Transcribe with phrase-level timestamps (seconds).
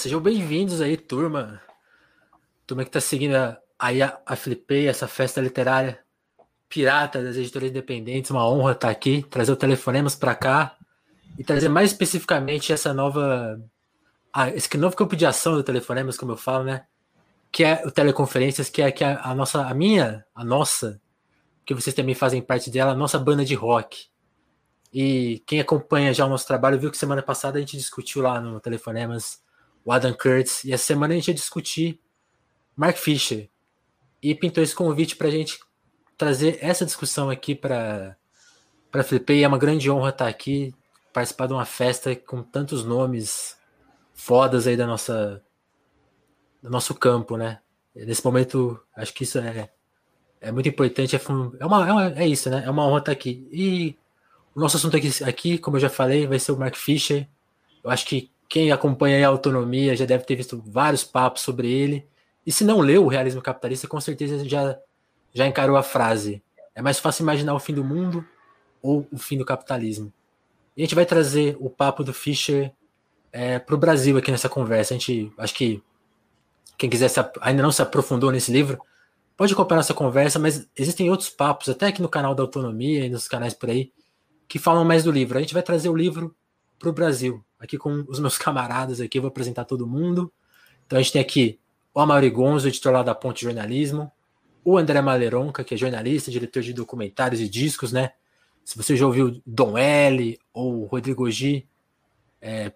[0.00, 1.60] sejam bem-vindos aí, turma.
[2.66, 3.34] Turma que tá seguindo
[3.78, 6.00] aí a, a Flipei, essa festa literária
[6.70, 8.30] pirata das editoras independentes.
[8.30, 10.74] Uma honra estar aqui, trazer o Telefonemas para cá
[11.38, 13.60] e trazer mais especificamente essa nova.
[14.32, 16.86] Ah, esse novo campo de ação do Telefonemas, como eu falo, né?
[17.52, 20.98] Que é o Teleconferências, que é, que é a nossa, a minha, a nossa,
[21.62, 24.06] que vocês também fazem parte dela, a nossa banda de rock.
[24.94, 28.40] E quem acompanha já o nosso trabalho viu que semana passada a gente discutiu lá
[28.40, 29.42] no Telefonemas
[29.84, 32.00] o Adam Kurtz, e essa semana a gente ia discutir
[32.76, 33.48] Mark Fisher.
[34.22, 35.58] E pintou esse convite para a gente
[36.16, 38.16] trazer essa discussão aqui para
[38.90, 39.44] para Flipei.
[39.44, 40.74] É uma grande honra estar aqui,
[41.12, 43.56] participar de uma festa com tantos nomes
[44.12, 45.42] fodas aí da nossa
[46.62, 47.60] do nosso campo, né?
[47.94, 49.70] Nesse momento, acho que isso é,
[50.40, 51.16] é muito importante.
[51.16, 51.20] É,
[51.60, 52.62] é, uma, é, uma, é isso, né?
[52.64, 53.48] É uma honra estar aqui.
[53.50, 53.96] E
[54.54, 57.26] o nosso assunto aqui, aqui, como eu já falei, vai ser o Mark Fisher.
[57.82, 62.04] Eu acho que quem acompanha a autonomia já deve ter visto vários papos sobre ele.
[62.44, 64.76] E se não leu o realismo capitalista, com certeza já,
[65.32, 66.42] já encarou a frase:
[66.74, 68.26] é mais fácil imaginar o fim do mundo
[68.82, 70.12] ou o fim do capitalismo.
[70.76, 72.72] E a gente vai trazer o papo do Fischer
[73.32, 74.94] é, para o Brasil aqui nessa conversa.
[74.94, 75.80] A gente, acho que
[76.76, 78.80] quem quiser se, ainda não se aprofundou nesse livro,
[79.36, 83.10] pode acompanhar essa conversa, mas existem outros papos, até aqui no canal da Autonomia e
[83.10, 83.92] nos canais por aí,
[84.48, 85.38] que falam mais do livro.
[85.38, 86.34] A gente vai trazer o livro
[86.80, 90.32] para o Brasil, aqui com os meus camaradas aqui, vou apresentar todo mundo.
[90.86, 91.60] Então a gente tem aqui
[91.94, 94.10] o Amaury Gonzo, editor lá da Ponte Jornalismo,
[94.64, 98.12] o André Maleronca, que é jornalista, diretor de documentários e discos, né?
[98.64, 101.66] Se você já ouviu Dom L ou Rodrigo G,
[102.40, 102.72] é,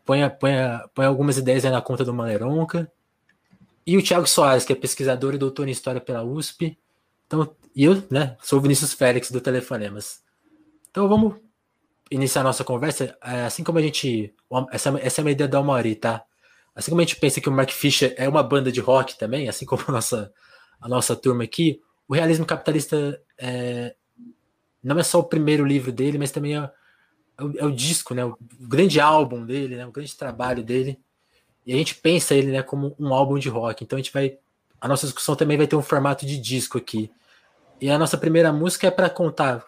[1.05, 2.91] algumas ideias aí na conta do Maleronca.
[3.87, 6.79] E o Thiago Soares, que é pesquisador e doutor em História pela USP.
[7.27, 10.23] Então, e eu, né, sou o Vinícius Félix do Telefonemas.
[10.91, 11.37] Então vamos
[12.15, 13.17] iniciar a nossa conversa.
[13.23, 14.33] É, assim como a gente.
[14.71, 16.25] Essa, essa é uma ideia do Almari, tá?
[16.75, 19.49] Assim como a gente pensa que o Mark Fisher é uma banda de rock também,
[19.49, 20.33] assim como a nossa,
[20.81, 23.95] a nossa turma aqui, o realismo capitalista é,
[24.83, 26.71] não é só o primeiro livro dele, mas também é,
[27.39, 28.25] é, o, é o, disco, né?
[28.25, 29.87] O, grande álbum dele, né?
[29.87, 30.99] O grande trabalho dele.
[31.67, 33.83] E a gente pensa ele, né, como um álbum de rock.
[33.83, 34.37] Então a gente vai,
[34.79, 37.11] a nossa discussão também vai ter um formato de disco aqui.
[37.81, 39.59] E a nossa primeira música é para contar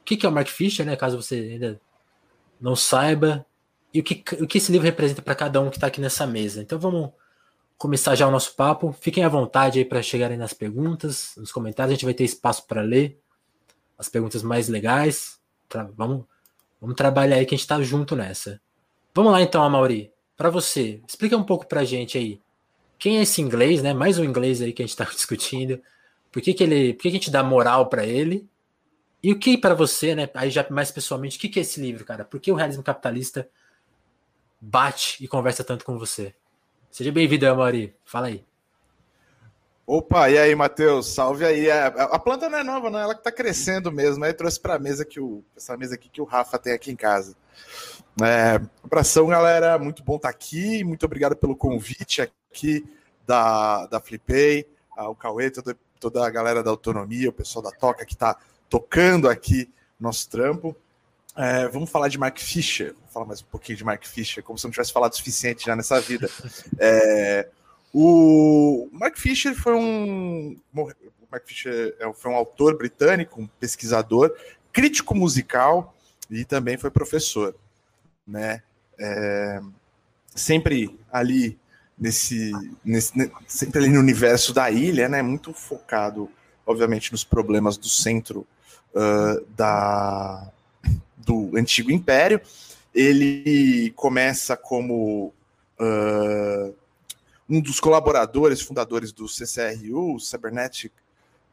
[0.00, 0.96] o que, que é o Mark Fisher, né?
[0.96, 1.80] Caso você ainda
[2.60, 3.44] não saiba,
[3.92, 6.26] e o que, o que esse livro representa para cada um que está aqui nessa
[6.26, 6.60] mesa.
[6.60, 7.10] Então vamos
[7.78, 8.94] começar já o nosso papo.
[9.00, 11.92] Fiquem à vontade aí para chegarem nas perguntas, nos comentários.
[11.92, 13.18] A gente vai ter espaço para ler
[13.98, 15.38] as perguntas mais legais.
[15.96, 16.24] Vamos,
[16.78, 18.60] vamos trabalhar aí que a gente está junto nessa.
[19.14, 20.12] Vamos lá então, Amaury.
[20.36, 22.38] Para você, explica um pouco para a gente aí.
[22.98, 23.94] Quem é esse inglês, né?
[23.94, 25.80] Mais um inglês aí que a gente está discutindo.
[26.30, 28.46] Por que, que ele, por que, que a gente dá moral para ele?
[29.26, 30.30] E o que para você, né?
[30.34, 32.24] Aí já mais pessoalmente, o que, que é esse livro, cara?
[32.24, 33.48] Por que o realismo capitalista
[34.60, 36.32] bate e conversa tanto com você.
[36.92, 37.92] Seja bem-vindo, Amari.
[38.04, 38.44] Fala aí.
[39.84, 41.08] Opa, e aí, Matheus?
[41.08, 41.68] Salve aí.
[41.68, 43.00] A, a, planta não é nova, não.
[43.00, 44.24] Ela que tá crescendo mesmo.
[44.24, 46.92] Aí trouxe para a mesa que o essa mesa aqui que o Rafa tem aqui
[46.92, 47.34] em casa.
[48.22, 49.76] É, abração, galera.
[49.76, 50.84] Muito bom estar tá aqui.
[50.84, 52.88] Muito obrigado pelo convite aqui
[53.26, 58.06] da, da Flipei, o Cauê, toda, toda a galera da autonomia, o pessoal da Toca
[58.06, 58.36] que está
[58.68, 60.76] tocando aqui nosso trampo.
[61.36, 62.94] É, vamos falar de Mark Fisher.
[62.94, 65.16] Vou falar mais um pouquinho de Mark Fisher, como se eu não tivesse falado o
[65.16, 66.28] suficiente já nessa vida.
[66.78, 67.48] É,
[67.92, 70.58] o Mark Fisher foi um.
[71.30, 74.34] Mark Fisher é foi um autor britânico, um pesquisador,
[74.72, 75.94] crítico musical
[76.30, 77.54] e também foi professor.
[78.26, 78.62] Né?
[78.98, 79.60] É,
[80.34, 81.58] sempre ali
[81.98, 82.52] nesse,
[82.84, 83.12] nesse,
[83.46, 85.22] sempre ali no universo da ilha, né?
[85.22, 86.30] Muito focado,
[86.66, 88.46] obviamente, nos problemas do centro
[88.94, 90.50] uh, da
[91.16, 92.40] do antigo império.
[92.94, 95.34] Ele começa como
[95.80, 96.74] uh,
[97.48, 100.92] um dos colaboradores, fundadores do CCRU, Cybernetic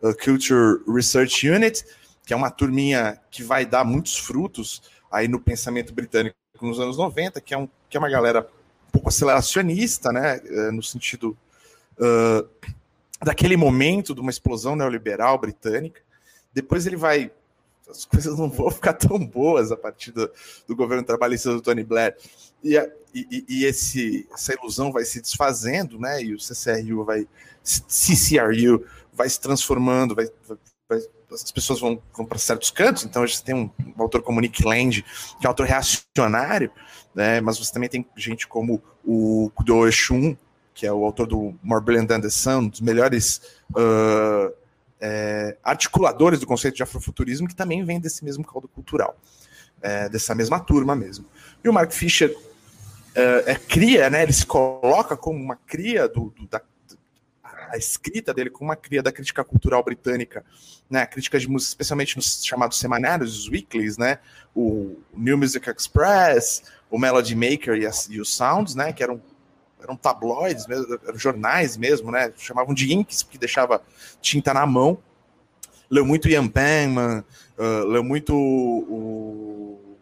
[0.01, 1.83] uh, Culture Research Unit,
[2.25, 6.97] que é uma turminha que vai dar muitos frutos aí no pensamento britânico nos anos
[6.97, 8.47] 90, que é, um, que é uma galera
[8.87, 10.39] um pouco aceleracionista, né,
[10.71, 11.35] no sentido
[11.97, 12.47] uh,
[13.21, 16.01] daquele momento de uma explosão neoliberal britânica.
[16.53, 17.31] Depois ele vai
[17.89, 20.29] as coisas não vão ficar tão boas a partir do,
[20.67, 22.15] do governo trabalhista do Tony Blair.
[22.63, 22.77] E,
[23.13, 26.23] e, e, esse, essa ilusão vai se desfazendo, né?
[26.23, 27.27] E o CCRU vai,
[27.61, 30.57] CCRU vai se transformando, vai, vai
[31.33, 33.03] as pessoas vão, vão para certos cantos.
[33.03, 35.03] Então, gente tem um, um, autor como Nick Land,
[35.39, 36.71] que é um autor reacionário,
[37.13, 37.41] né?
[37.41, 40.37] Mas você também tem gente como o Kudo Shun,
[40.73, 43.41] que é o autor do More Brilliant Than the Sun, um dos melhores
[43.71, 44.53] uh,
[45.05, 49.17] é, articuladores do conceito de afrofuturismo que também vem desse mesmo caldo cultural,
[49.81, 51.25] é, dessa mesma turma mesmo.
[51.61, 52.33] E o Mark Fisher
[53.13, 54.23] é, é, cria, né?
[54.23, 56.61] Ele se coloca como uma cria do, do da
[57.69, 60.45] a escrita dele como uma cria da crítica cultural britânica,
[60.89, 61.01] né?
[61.01, 64.19] A crítica de música, especialmente nos chamados semanários, os weeklies, né?
[64.55, 68.93] O New Music Express, o Melody Maker e, as, e os Sounds, né?
[68.93, 69.19] Que eram
[69.83, 72.31] eram tabloides, mesmo, eram jornais mesmo, né?
[72.37, 73.81] Chamavam de inks, porque deixava
[74.21, 74.97] tinta na mão.
[75.89, 77.23] Leu muito Ian Penman,
[77.57, 79.97] uh, leu muito o,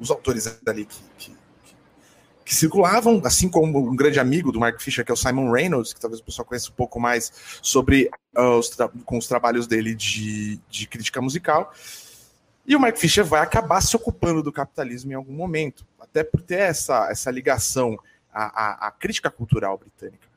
[0.00, 1.36] os autores ali que, que,
[2.44, 5.92] que, circulavam, assim como um grande amigo do Mark Fisher, que é o Simon Reynolds,
[5.92, 9.94] que talvez o pessoal conheça um pouco mais sobre uh, os com os trabalhos dele
[9.94, 11.72] de, de crítica musical.
[12.66, 16.40] E o Mark Fisher vai acabar se ocupando do capitalismo em algum momento, até por
[16.40, 17.98] ter essa, essa ligação
[18.32, 20.28] à, à, à crítica cultural britânica,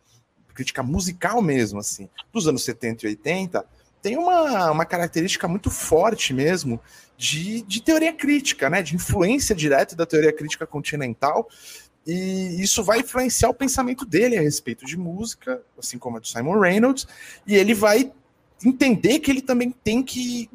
[0.54, 3.66] crítica musical mesmo, assim, dos anos 70 e 80,
[4.02, 6.80] tem uma, uma característica muito forte mesmo
[7.18, 8.82] de, de teoria crítica, né?
[8.82, 11.48] De influência direta da teoria crítica continental.
[12.06, 16.28] E isso vai influenciar o pensamento dele a respeito de música, assim como a do
[16.28, 17.08] Simon Reynolds,
[17.48, 18.12] e ele vai
[18.66, 20.50] entender que ele também tem que,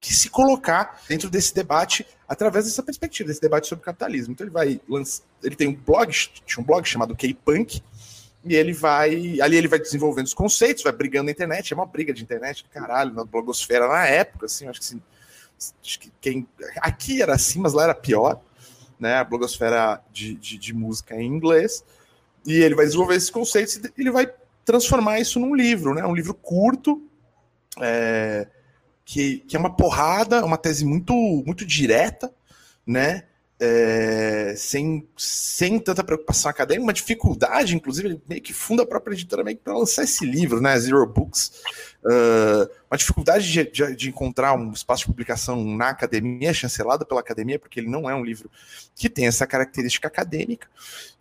[0.00, 4.32] que se colocar dentro desse debate através dessa perspectiva, desse debate sobre capitalismo.
[4.32, 4.80] Então ele vai
[5.42, 7.82] ele tem um blog, tinha um blog chamado K-Punk,
[8.44, 9.38] e ele vai.
[9.40, 11.72] Ali ele vai desenvolvendo os conceitos, vai brigando na internet.
[11.72, 15.02] É uma briga de internet, caralho, na blogosfera na época, assim, acho que, assim,
[15.82, 16.48] acho que quem.
[16.78, 18.40] Aqui era assim, mas lá era pior,
[18.98, 19.16] né?
[19.16, 21.84] A blogosfera de, de, de música em inglês.
[22.46, 24.32] E ele vai desenvolver esses conceitos e ele vai
[24.64, 26.04] transformar isso num livro, né?
[26.04, 27.00] Um livro curto,
[27.80, 28.48] é,
[29.04, 31.14] que, que é uma porrada, uma tese muito,
[31.46, 32.32] muito direta,
[32.86, 33.24] né?
[33.64, 39.14] é, sem, sem tanta preocupação acadêmica, uma dificuldade, inclusive, ele meio que funda a própria
[39.14, 41.62] editora meio para lançar esse livro, né, Zero Books,
[42.04, 47.20] uh, uma dificuldade de, de, de, encontrar um espaço de publicação na academia, chancelado pela
[47.20, 48.50] academia, porque ele não é um livro
[48.96, 50.66] que tem essa característica acadêmica,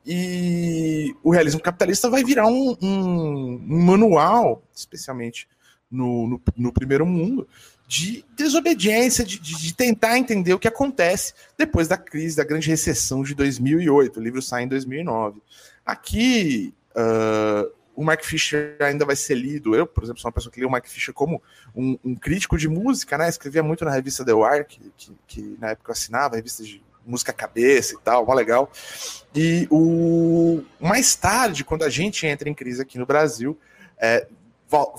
[0.04, 5.48] e o realismo capitalista vai virar um, um, um manual, especialmente
[5.92, 7.48] no, no, no primeiro mundo,
[7.88, 13.22] de desobediência, de, de, tentar entender o que acontece depois da crise, da grande recessão
[13.22, 14.18] de 2008.
[14.18, 15.42] O livro sai em 2009.
[15.86, 19.76] Aqui, uh, o Mark Fisher ainda vai ser lido.
[19.76, 21.44] Eu, por exemplo, sou uma pessoa que lê o Mark Fisher como
[21.76, 23.28] um, um crítico de música, né?
[23.28, 26.82] Escrevia muito na revista The Wire, que, que, que na época eu assinava, revista de
[27.06, 28.72] música cabeça e tal, mó legal.
[29.36, 33.60] E o mais tarde, quando a gente entra em crise aqui no Brasil,
[33.98, 34.28] é,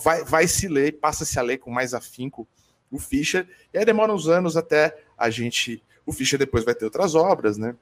[0.02, 2.46] vai, vai se ler, passa-se a ler com mais afinco
[2.90, 5.82] o Fischer, e aí demora uns anos até a gente.
[6.04, 7.74] O Fischer depois vai ter outras obras, né?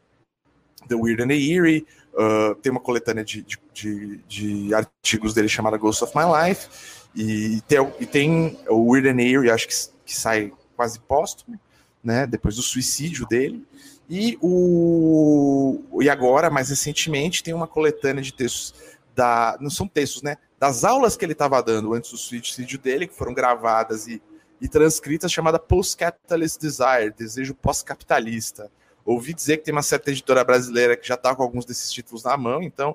[0.88, 5.48] The Weird and the Eerie, uh, tem uma coletânea de, de, de, de, artigos dele
[5.48, 6.68] chamada Ghost of My Life,
[7.14, 9.74] e tem, e tem o Weird and the Eerie, acho que,
[10.06, 11.58] que sai quase póstumo,
[12.02, 12.26] né?
[12.26, 13.66] Depois do suicídio dele.
[14.08, 18.74] E, o, e agora, mais recentemente, tem uma coletânea de textos
[19.14, 19.56] da.
[19.60, 20.36] Não são textos, né?
[20.58, 24.22] Das aulas que ele estava dando antes do suicídio dele, que foram gravadas e
[24.60, 28.70] e transcrita chamada Post-Capitalist Desire, Desejo Pós-Capitalista.
[29.04, 32.24] Ouvi dizer que tem uma certa editora brasileira que já está com alguns desses títulos
[32.24, 32.94] na mão, então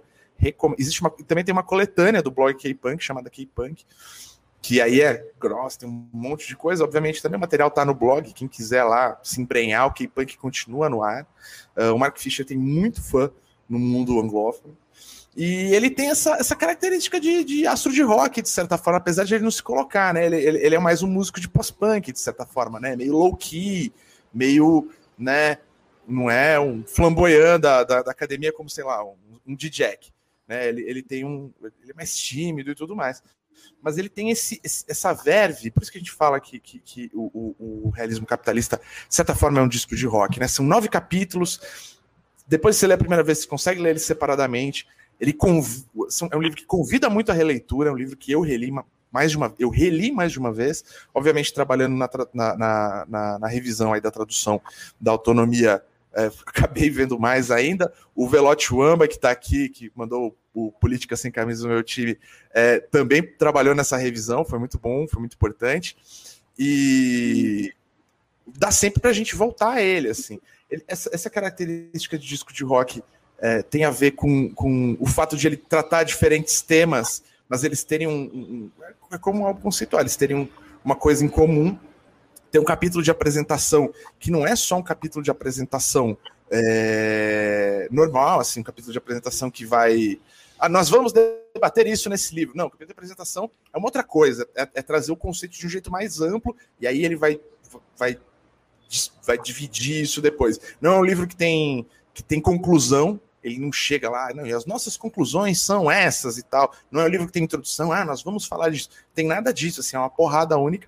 [0.77, 1.09] existe uma...
[1.09, 3.83] também tem uma coletânea do blog K-Punk, chamada K-Punk,
[4.61, 6.83] que aí é grossa, tem um monte de coisa.
[6.83, 10.89] Obviamente, também o material está no blog, quem quiser lá se embrenhar, o K-Punk continua
[10.89, 11.27] no ar.
[11.75, 13.31] Uh, o Mark Fisher tem muito fã
[13.67, 14.77] no mundo anglófono.
[15.35, 19.25] E ele tem essa, essa característica de, de astro de rock, de certa forma, apesar
[19.25, 20.25] de ele não se colocar, né?
[20.25, 22.95] Ele, ele, ele é mais um músico de pós-punk, de certa forma, né?
[22.95, 23.93] Meio low-key,
[24.33, 25.57] meio, né?
[26.07, 29.97] Não é um flamboyant da, da, da academia como, sei lá, um, um DJ,
[30.47, 30.69] né?
[30.69, 31.51] Ele, ele tem um...
[31.81, 33.21] Ele é mais tímido e tudo mais.
[33.81, 37.11] Mas ele tem esse, essa verve, por isso que a gente fala que, que, que
[37.13, 40.47] o, o, o realismo capitalista, de certa forma, é um disco de rock, né?
[40.47, 41.99] São nove capítulos,
[42.47, 44.87] depois que você lê a primeira vez, você consegue ler eles separadamente,
[45.19, 45.85] ele conv...
[46.31, 48.71] é um livro que convida muito a releitura, é um livro que eu reli
[49.11, 53.47] mais de uma eu reli mais de uma vez, obviamente trabalhando na, na, na, na
[53.47, 54.61] revisão aí da tradução
[54.99, 55.81] da autonomia,
[56.13, 57.93] é, acabei vendo mais ainda.
[58.15, 62.17] O Velote Wamba, que está aqui, que mandou o Política Sem Camisa do meu time,
[62.53, 65.97] é, também trabalhou nessa revisão, foi muito bom, foi muito importante.
[66.57, 67.73] E
[68.47, 70.39] dá sempre para a gente voltar a ele, assim.
[70.87, 73.03] Essa, essa característica de disco de rock
[73.39, 77.83] é, tem a ver com, com o fato de ele tratar diferentes temas, mas eles
[77.83, 78.11] terem um.
[78.11, 78.71] um
[79.11, 80.47] é como algo conceitual, eles terem um,
[80.83, 81.77] uma coisa em comum.
[82.51, 86.17] Tem um capítulo de apresentação que não é só um capítulo de apresentação
[86.49, 90.19] é, normal, assim, um capítulo de apresentação que vai.
[90.57, 92.55] Ah, nós vamos debater isso nesse livro.
[92.55, 95.65] Não, o capítulo de apresentação é uma outra coisa, é, é trazer o conceito de
[95.65, 97.39] um jeito mais amplo, e aí ele vai,
[97.97, 98.17] vai,
[99.25, 100.59] vai dividir isso depois.
[100.79, 104.51] Não é um livro que tem, que tem conclusão, ele não chega lá, não, e
[104.51, 106.73] as nossas conclusões são essas e tal.
[106.89, 108.89] Não é um livro que tem introdução, ah, nós vamos falar disso.
[109.13, 110.87] Tem nada disso, assim, é uma porrada única.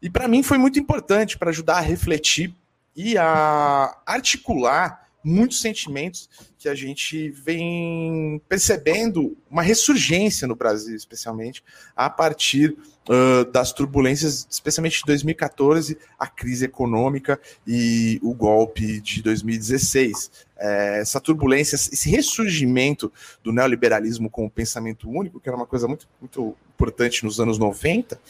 [0.00, 2.54] E para mim foi muito importante para ajudar a refletir
[2.94, 11.62] e a articular muitos sentimentos que a gente vem percebendo uma ressurgência no Brasil, especialmente
[11.96, 12.76] a partir
[13.08, 20.30] uh, das turbulências, especialmente de 2014, a crise econômica e o golpe de 2016.
[20.58, 23.12] É, essa turbulência, esse ressurgimento
[23.42, 27.58] do neoliberalismo com o pensamento único, que era uma coisa muito, muito importante nos anos
[27.58, 28.20] 90,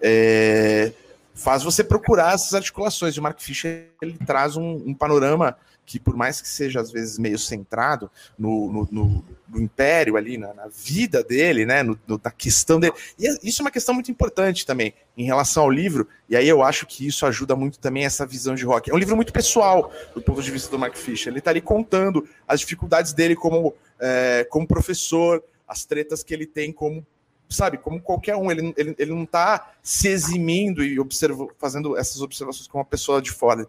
[0.00, 0.92] é,
[1.34, 3.16] faz você procurar essas articulações.
[3.16, 5.56] O Mark Fisher ele traz um, um panorama
[5.90, 10.38] que por mais que seja às vezes meio centrado no, no, no, no império ali,
[10.38, 13.92] na, na, vida dele, né, no, na questão dele, e é, isso é uma questão
[13.92, 17.80] muito importante também em relação ao livro, e aí eu acho que isso ajuda muito
[17.80, 18.88] também essa visão de rock.
[18.88, 21.60] É um livro muito pessoal do ponto de vista do Mark Fisher, ele está ali
[21.60, 27.04] contando as dificuldades dele como, é, como professor, as tretas que ele tem como
[27.50, 32.22] sabe, como qualquer um, ele, ele, ele não está se eximindo e observa, fazendo essas
[32.22, 33.66] observações como uma pessoa de fora, ele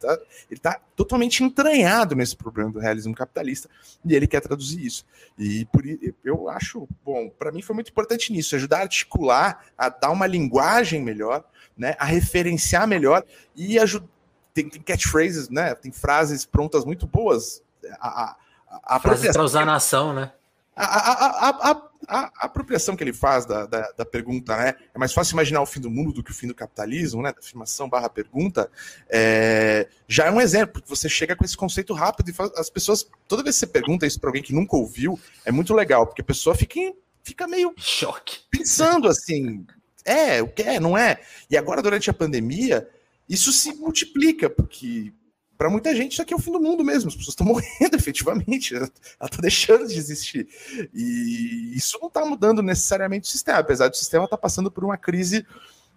[0.51, 3.67] está tá totalmente entranhado nesse problema do realismo capitalista
[4.05, 5.05] e ele quer traduzir isso.
[5.37, 5.83] E por
[6.23, 10.27] eu acho, bom, para mim foi muito importante nisso, ajudar a articular, a dar uma
[10.27, 11.43] linguagem melhor,
[11.75, 13.23] né, a referenciar melhor
[13.55, 14.07] e ajudar.
[14.53, 15.73] Tem, tem catchphrases, né?
[15.75, 17.63] Tem frases prontas muito boas.
[18.01, 18.35] A,
[18.67, 20.33] a, a frases para usar na ação, né?
[20.75, 24.75] A, a, a, a, a, apropriação que ele faz da, da, da, pergunta, né?
[24.93, 27.31] É mais fácil imaginar o fim do mundo do que o fim do capitalismo, né?
[27.31, 28.69] Da afirmação barra pergunta,
[29.09, 32.69] é, já é um exemplo, porque você chega com esse conceito rápido e faz, as
[32.69, 36.05] pessoas, toda vez que você pergunta isso para alguém que nunca ouviu, é muito legal,
[36.05, 36.79] porque a pessoa fica,
[37.23, 39.65] fica meio choque, pensando assim,
[40.05, 41.19] é, o que é, não é?
[41.49, 42.87] E agora, durante a pandemia,
[43.29, 45.13] isso se multiplica, porque
[45.61, 47.95] para muita gente isso aqui é o fim do mundo mesmo, as pessoas estão morrendo
[47.95, 48.89] efetivamente, ela
[49.21, 50.47] está deixando de existir.
[50.91, 54.83] E isso não está mudando necessariamente o sistema, apesar do sistema estar tá passando por
[54.83, 55.45] uma crise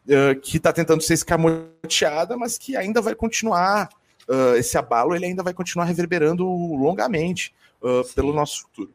[0.05, 3.89] uh, que está tentando ser escamoteada, mas que ainda vai continuar,
[4.29, 8.93] uh, esse abalo ele ainda vai continuar reverberando longamente uh, pelo nosso futuro.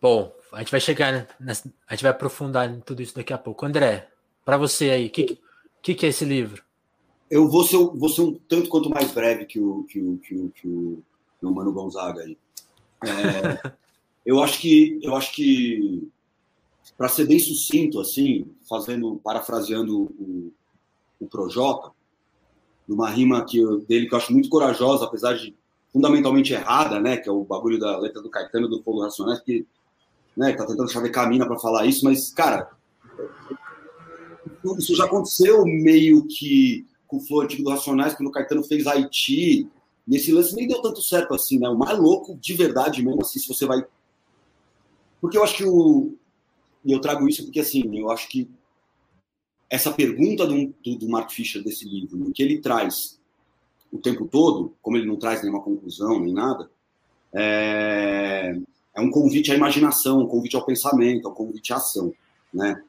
[0.00, 3.38] Bom, a gente vai chegar, nessa, a gente vai aprofundar em tudo isso daqui a
[3.38, 3.64] pouco.
[3.64, 4.08] André,
[4.44, 5.38] para você aí, o que,
[5.80, 6.64] que, que é esse livro?
[7.32, 10.34] Eu vou ser, vou ser um tanto quanto mais breve que o, que o, que
[10.34, 11.02] o, que o,
[11.40, 12.36] que o Mano Gonzaga aí.
[13.02, 13.72] É,
[14.26, 16.06] eu acho que, eu acho que
[16.94, 20.52] para ser bem sucinto, assim, fazendo, parafraseando o,
[21.18, 21.90] o Projota,
[22.86, 25.56] numa rima que eu, dele que eu acho muito corajosa, apesar de
[25.90, 29.66] fundamentalmente errada, né, que é o bagulho da letra do Caetano do Fogo Racionais, que
[30.36, 32.72] né, tá tentando chavecar a mina para falar isso, mas, cara,
[34.76, 38.86] isso já aconteceu meio que com o Flow antigo do Racionais, quando o Caetano fez
[38.86, 39.68] Haiti.
[40.08, 41.68] E esse lance nem deu tanto certo assim, né?
[41.68, 43.84] O mais louco, de verdade mesmo, assim, se você vai.
[45.20, 46.14] Porque eu acho que o.
[46.82, 48.50] E eu trago isso porque, assim, eu acho que
[49.68, 53.20] essa pergunta do, do, do Mark Fisher desse livro, que ele traz
[53.92, 56.68] o tempo todo, como ele não traz nenhuma conclusão nem nada,
[57.32, 58.58] é,
[58.94, 62.12] é um convite à imaginação, um convite ao pensamento, um convite à ação,
[62.52, 62.82] né?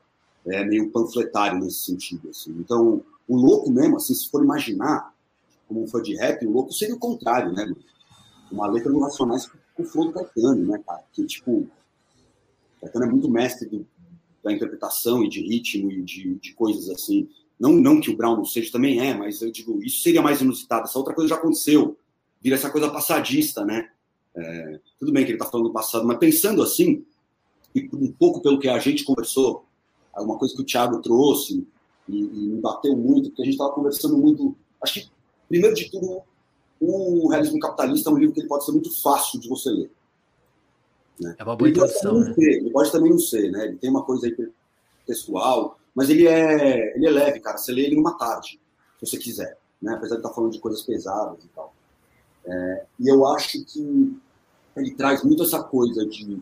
[0.47, 2.51] É meio panfletário nesse sentido, assim.
[2.59, 5.13] Então, o louco mesmo, assim, se for imaginar,
[5.67, 7.73] como fã de rap, o louco seria o contrário, né?
[8.51, 11.03] Uma letra no Nacionais com o Flow do Caetano, né, cara?
[11.11, 11.67] Que, tipo,
[12.81, 13.85] Caetano é muito mestre do,
[14.43, 17.29] da interpretação e de ritmo e de, de coisas assim.
[17.59, 20.41] Não, não que o Brown não seja, também é, mas eu digo, isso seria mais
[20.41, 20.83] inusitado.
[20.83, 21.97] Essa outra coisa já aconteceu.
[22.41, 23.89] Vira essa coisa passadista, né?
[24.35, 27.05] É, tudo bem que ele está falando do passado, mas pensando assim,
[27.73, 29.65] e um pouco pelo que a gente conversou,
[30.17, 31.65] uma coisa que o Thiago trouxe,
[32.07, 34.55] e, e me bateu muito, porque a gente estava conversando muito.
[34.81, 35.11] Acho que,
[35.47, 36.21] primeiro de tudo,
[36.79, 39.91] o Realismo Capitalista é um livro que ele pode ser muito fácil de você ler.
[41.19, 41.35] Né?
[41.37, 42.19] É uma boa introdução.
[42.19, 42.33] Né?
[42.37, 43.65] ele pode também não ser, né?
[43.65, 44.35] Ele tem uma coisa aí
[45.05, 47.57] pessoal, mas ele é, ele é leve, cara.
[47.57, 48.59] Você lê ele numa tarde,
[48.99, 49.93] se você quiser, né?
[49.93, 51.73] Apesar de estar falando de coisas pesadas e tal.
[52.45, 54.17] É, e eu acho que
[54.75, 56.41] ele traz muito essa coisa de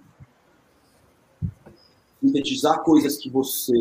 [2.21, 3.73] sintetizar coisas que você.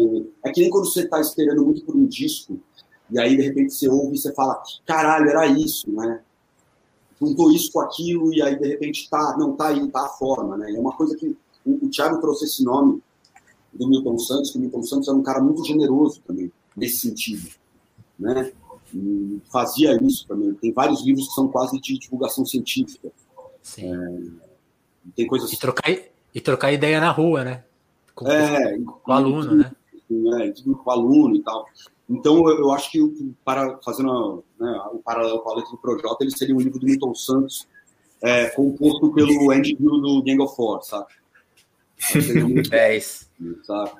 [0.44, 2.58] É que nem quando você está esperando muito por um disco,
[3.10, 6.22] e aí de repente você ouve e você fala, caralho, era isso, né?
[7.20, 10.56] Juntou isso com aquilo, e aí de repente tá, não, tá aí, tá a forma,
[10.56, 10.72] né?
[10.72, 13.02] É uma coisa que o, o Thiago trouxe esse nome
[13.72, 17.50] do Milton Santos, que o Milton Santos era um cara muito generoso também, nesse sentido,
[18.18, 18.52] né?
[18.92, 20.52] E fazia isso também.
[20.54, 23.12] Tem vários livros que são quase de divulgação científica.
[23.62, 23.94] Sim.
[23.94, 25.52] É, tem coisas.
[25.52, 25.96] E trocar,
[26.34, 27.64] e trocar ideia na rua, né?
[28.20, 29.72] Com, é, com o aluno, né?
[30.42, 31.66] É, com o aluno e tal.
[32.08, 36.36] Então, eu, acho que, para fazendo né, o paralelo com a letra do Projota, ele
[36.36, 37.68] seria um livro do Milton Santos,
[38.20, 41.06] é, composto pelo Andy Hill do Gang of Four, sabe?
[42.72, 43.30] É isso.
[43.62, 43.92] Sabe?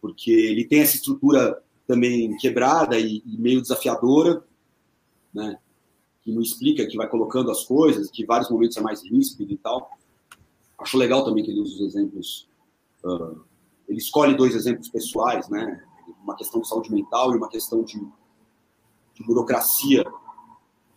[0.00, 4.44] Porque ele tem essa estrutura também quebrada e, e meio desafiadora,
[5.32, 5.58] né?
[6.22, 9.52] Que não explica, que vai colocando as coisas, que em vários momentos é mais ríspido
[9.52, 9.90] e tal.
[10.78, 12.48] Acho legal também que ele usa os exemplos.
[13.02, 13.40] Uh,
[13.88, 15.82] ele escolhe dois exemplos pessoais, né?
[16.22, 17.98] Uma questão de saúde mental e uma questão de,
[19.14, 20.04] de burocracia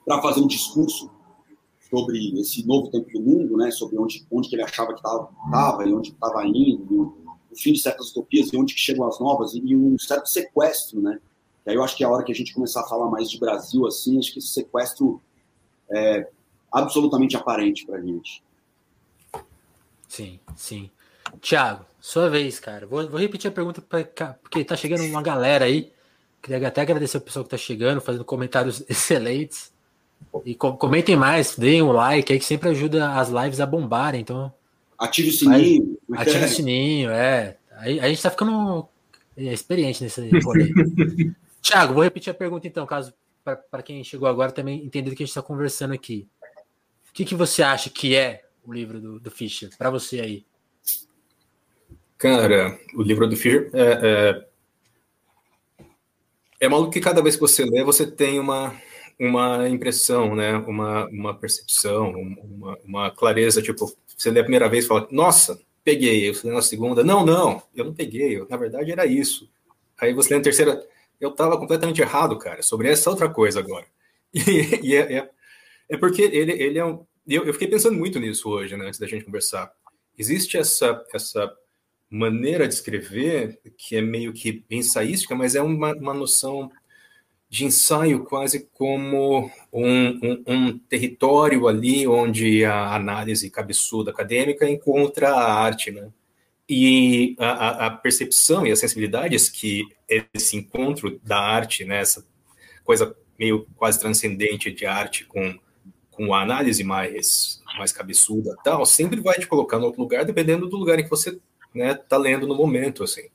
[0.05, 1.09] para fazer um discurso
[1.89, 3.71] sobre esse novo tempo do mundo, né?
[3.71, 7.17] Sobre onde, onde que ele achava que estava e onde estava indo,
[7.51, 10.27] o fim de certas utopias e onde que chegam as novas e, e um certo
[10.27, 11.19] sequestro, né?
[11.65, 13.29] E aí eu acho que é a hora que a gente começar a falar mais
[13.29, 15.21] de Brasil, assim, acho que esse sequestro
[15.89, 16.29] é
[16.71, 18.43] absolutamente aparente para a gente.
[20.07, 20.89] Sim, sim.
[21.41, 22.87] Tiago, sua vez, cara.
[22.87, 24.01] Vou, vou repetir a pergunta pra,
[24.41, 25.91] porque tá chegando uma galera aí.
[26.41, 29.73] Queria até agradecer o pessoal que tá chegando, fazendo comentários excelentes.
[30.45, 34.21] E comentem mais, deem um like aí que sempre ajuda as lives a bombarem.
[34.21, 34.53] Então,
[34.97, 35.99] ative o sininho.
[36.07, 37.57] Vai, ative o sininho, é.
[37.73, 38.87] Aí, a gente tá ficando
[39.35, 40.71] é, experiente nesse rolê.
[41.61, 45.23] Tiago, vou repetir a pergunta então, caso para quem chegou agora também entender do que
[45.23, 46.25] a gente está conversando aqui.
[47.09, 50.45] O que, que você acha que é o livro do, do Fischer, para você aí?
[52.17, 54.41] Cara, o livro do Fischer é,
[55.81, 55.85] é,
[56.61, 58.75] é maluco que cada vez que você lê, você tem uma,
[59.19, 60.53] uma impressão, né?
[60.57, 63.61] uma, uma percepção, uma, uma clareza.
[63.61, 63.85] Tipo,
[64.17, 66.33] você lê a primeira vez e fala, nossa, peguei.
[66.33, 68.39] Você lê na segunda, não, não, eu não peguei.
[68.39, 69.47] Eu, na verdade, era isso.
[69.99, 70.83] Aí você lê na terceira,
[71.21, 73.85] eu estava completamente errado, cara, sobre essa outra coisa agora.
[74.33, 75.29] E, e é, é,
[75.89, 77.05] é, porque ele, ele é um.
[77.25, 79.71] Eu, eu fiquei pensando muito nisso hoje, né, antes da gente conversar.
[80.17, 81.51] Existe essa, essa
[82.09, 86.71] maneira de escrever que é meio que ensaística, mas é uma, uma noção
[87.49, 95.29] de ensaio quase como um, um, um, território ali onde a análise cabeçuda acadêmica encontra
[95.29, 96.09] a arte, né?
[96.69, 99.87] E a, a percepção e as sensibilidades que
[100.33, 102.25] esse encontro da arte, né, essa
[102.83, 105.57] coisa meio quase transcendente de arte com,
[106.11, 110.67] com a análise mais, mais cabeçuda tal, sempre vai te colocar em outro lugar, dependendo
[110.67, 111.39] do lugar em que você
[111.77, 113.29] né, tá lendo no momento, assim.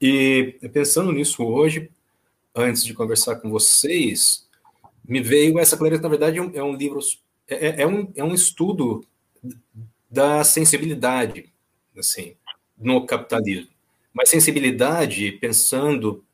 [0.00, 1.90] E pensando nisso hoje,
[2.54, 4.46] antes de conversar com vocês,
[5.08, 6.98] me veio essa clareza, na verdade, é um, é livro,
[7.48, 9.06] é, é, é, um, é um estudo
[10.10, 11.52] da sensibilidade,
[11.96, 12.34] assim,
[12.76, 13.70] no capitalismo.
[14.12, 16.24] Mas sensibilidade pensando,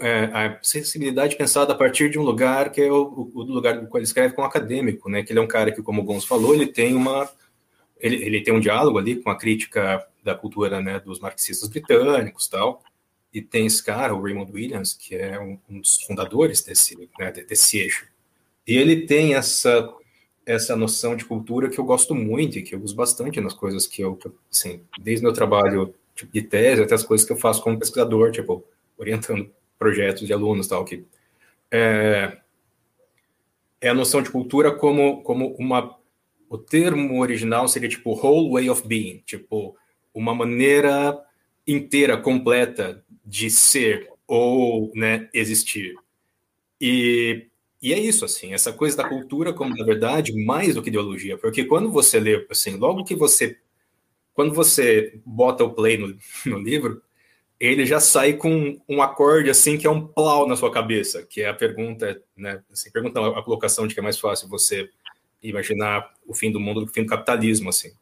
[0.00, 3.86] é, a sensibilidade pensada a partir de um lugar que é o, o lugar do
[3.86, 6.20] qual ele escreve com o acadêmico, né, que ele é um cara que, como o
[6.22, 7.30] falou, ele tem uma,
[7.98, 12.48] ele, ele tem um diálogo ali com a crítica da cultura, né, dos marxistas britânicos,
[12.48, 12.82] tal,
[13.32, 17.30] e tem esse cara, o Raymond Williams, que é um, um dos fundadores desse, né,
[17.32, 18.06] desse eixo.
[18.66, 19.92] E ele tem essa
[20.46, 23.86] essa noção de cultura que eu gosto muito e que eu uso bastante nas coisas
[23.86, 24.18] que eu,
[24.52, 28.30] assim, desde meu trabalho tipo, de tese até as coisas que eu faço como pesquisador,
[28.30, 28.64] tipo,
[28.98, 31.04] orientando projetos de alunos tal, que
[31.70, 32.38] é,
[33.80, 35.96] é a noção de cultura como, como uma,
[36.54, 39.76] o termo original seria tipo whole way of being, tipo,
[40.14, 41.20] uma maneira
[41.66, 45.94] inteira, completa de ser ou né, existir.
[46.80, 47.46] E,
[47.82, 51.36] e é isso, assim, essa coisa da cultura como, na verdade, mais do que ideologia,
[51.36, 53.58] porque quando você lê, assim, logo que você,
[54.32, 57.02] quando você bota o play no, no livro,
[57.58, 61.40] ele já sai com um acorde, assim, que é um plau na sua cabeça, que
[61.40, 64.88] é a pergunta, né, assim, pergunta a colocação de que é mais fácil você
[65.48, 67.92] imaginar o fim do mundo o fim do capitalismo, assim.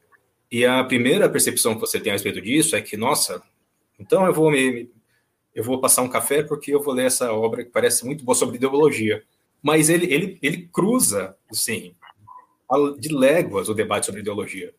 [0.50, 3.42] E a primeira percepção que você tem a respeito disso é que, nossa,
[3.98, 4.90] então eu vou me,
[5.54, 8.34] eu vou passar um café porque eu vou ler essa obra que parece muito boa
[8.34, 9.22] sobre ideologia.
[9.62, 11.94] Mas ele, ele, ele cruza, assim,
[12.98, 14.74] de léguas o debate sobre ideologia.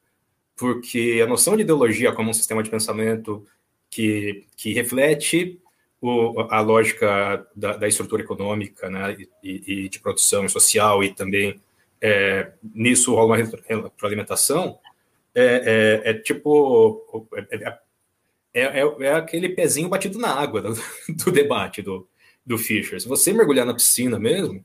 [0.56, 3.45] Porque a noção de ideologia como um sistema de pensamento
[3.89, 5.60] que, que reflete
[6.02, 11.62] o, a lógica da, da, estrutura econômica né, e, e, de produção social e também
[12.03, 14.77] é, nisso rola uma retroalimentação,
[15.33, 17.79] é, é, é tipo é, é
[18.55, 20.75] é, é, aquele pezinho batido na água do,
[21.25, 22.07] do, debate do,
[22.45, 23.01] do Fischer.
[23.01, 24.63] Se você mergulhar na piscina mesmo,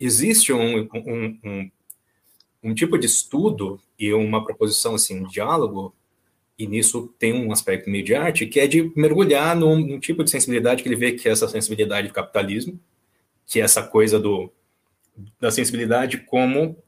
[0.00, 1.70] existe um, um, um,
[2.64, 5.94] um tipo de estudo e uma proposição, assim, um diálogo,
[6.58, 10.24] e nisso tem um aspecto meio de arte, que é de mergulhar num, num tipo
[10.24, 12.80] de sensibilidade que ele vê que é essa sensibilidade do capitalismo,
[13.46, 14.50] que é essa coisa do,
[15.40, 16.82] da sensibilidade como,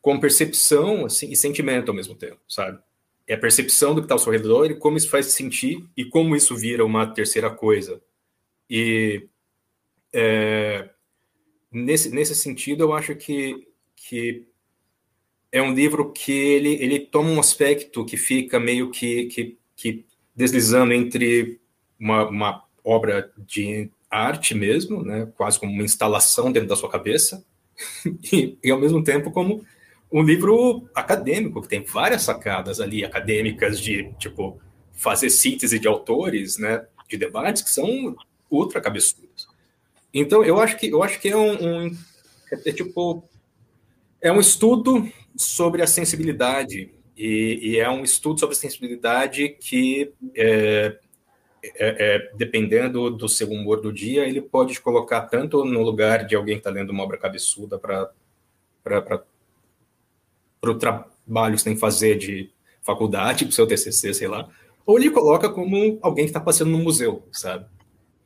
[0.00, 2.78] como percepção assim, e sentimento ao mesmo tempo, sabe?
[3.26, 6.04] é a percepção do que está ao seu redor e como isso faz sentir e
[6.04, 8.00] como isso vira uma terceira coisa.
[8.68, 9.28] E
[10.12, 10.90] é,
[11.70, 14.46] nesse, nesse sentido, eu acho que, que
[15.50, 20.04] é um livro que ele, ele toma um aspecto que fica meio que, que, que
[20.34, 21.60] deslizando entre
[21.98, 27.44] uma, uma obra de arte mesmo, né, quase como uma instalação dentro da sua cabeça,
[28.32, 29.64] e, e, ao mesmo tempo como
[30.10, 34.60] um livro acadêmico, que tem várias sacadas ali acadêmicas de, tipo,
[34.92, 38.14] fazer síntese de autores, né, de debates que são
[38.50, 39.48] ultra cabeçudos.
[40.12, 41.96] Então, eu acho que, eu acho que é um, um
[42.52, 43.24] é, é tipo
[44.20, 50.12] é um estudo sobre a sensibilidade, e, e, é um estudo sobre a sensibilidade que,
[50.36, 50.96] é,
[51.62, 56.26] é, é, dependendo do seu humor do dia, ele pode te colocar tanto no lugar
[56.26, 58.10] de alguém que está lendo uma obra cabeçuda para
[60.64, 62.50] o trabalho que você tem que fazer de
[62.82, 64.48] faculdade, para o seu TCC, sei lá,
[64.84, 67.66] ou ele coloca como alguém que está passeando no museu, sabe?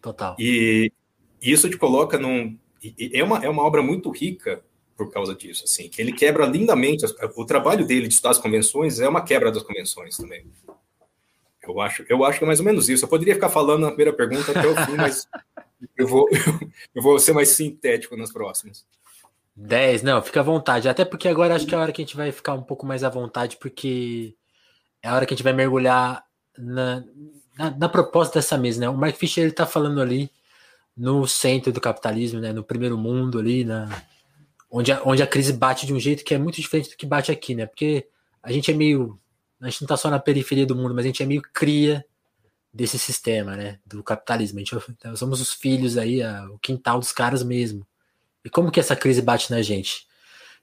[0.01, 0.35] Total.
[0.39, 0.91] E
[1.41, 2.57] isso te coloca num.
[3.13, 4.63] É uma, é uma obra muito rica
[4.97, 7.05] por causa disso, assim, que ele quebra lindamente,
[7.37, 10.47] o trabalho dele de estudar as convenções é uma quebra das convenções também.
[11.71, 13.05] Eu acho, eu acho que é mais ou menos isso.
[13.05, 15.29] Eu poderia ficar falando na primeira pergunta até o fim, mas
[15.97, 16.29] eu vou,
[16.95, 18.85] eu vou ser mais sintético nas próximas.
[19.57, 20.89] 10, não, fica à vontade.
[20.89, 22.85] Até porque agora acho que é a hora que a gente vai ficar um pouco
[22.85, 24.35] mais à vontade, porque
[25.03, 26.25] é a hora que a gente vai mergulhar
[26.59, 27.03] na,
[27.57, 28.89] na, na proposta dessa mesa, né?
[28.89, 30.31] O Mark Fisher ele tá falando ali
[30.97, 32.53] no centro do capitalismo, né?
[32.53, 33.89] No primeiro mundo ali, na,
[34.71, 37.07] onde a, onde a crise bate de um jeito que é muito diferente do que
[37.07, 37.67] bate aqui, né?
[37.67, 38.07] Porque
[38.43, 39.19] a gente é meio.
[39.61, 42.05] A gente não está só na periferia do mundo, mas a gente é meio cria
[42.73, 43.79] desse sistema, né?
[43.87, 44.59] Do capitalismo.
[44.59, 47.87] A gente, nós somos os filhos aí, a, o quintal dos caras mesmo.
[48.45, 50.07] E como que essa crise bate na gente?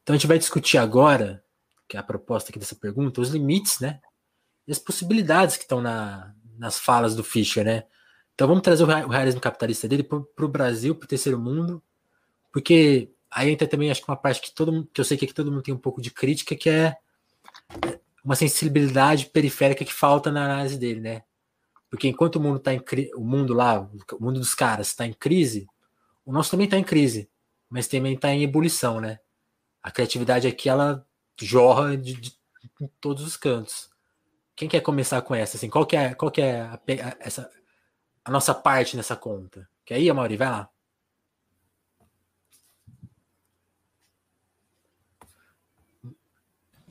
[0.01, 1.43] Então a gente vai discutir agora,
[1.87, 3.99] que é a proposta aqui dessa pergunta, os limites, né?
[4.67, 7.83] E as possibilidades que estão na, nas falas do Fischer, né?
[8.35, 11.81] Então vamos trazer o realismo capitalista dele para o Brasil, para o terceiro mundo,
[12.51, 15.25] porque Aí entra também, acho que uma parte que todo mundo, que eu sei que
[15.25, 16.95] aqui todo mundo tem um pouco de crítica, que é
[18.23, 21.23] uma sensibilidade periférica que falta na análise dele, né?
[21.89, 22.81] Porque enquanto o mundo tá em
[23.15, 25.67] o mundo lá, o mundo dos caras está em crise,
[26.25, 27.29] o nosso também está em crise,
[27.69, 29.19] mas também está em ebulição, né?
[29.81, 31.05] A criatividade aqui ela
[31.39, 33.89] jorra de, de, de, todos os cantos.
[34.55, 35.57] Quem quer começar com essa?
[35.57, 37.49] Assim, qual que é, qual que é a, a, essa,
[38.23, 39.67] a nossa parte nessa conta?
[39.85, 40.69] Que aí, Amaury, vai lá.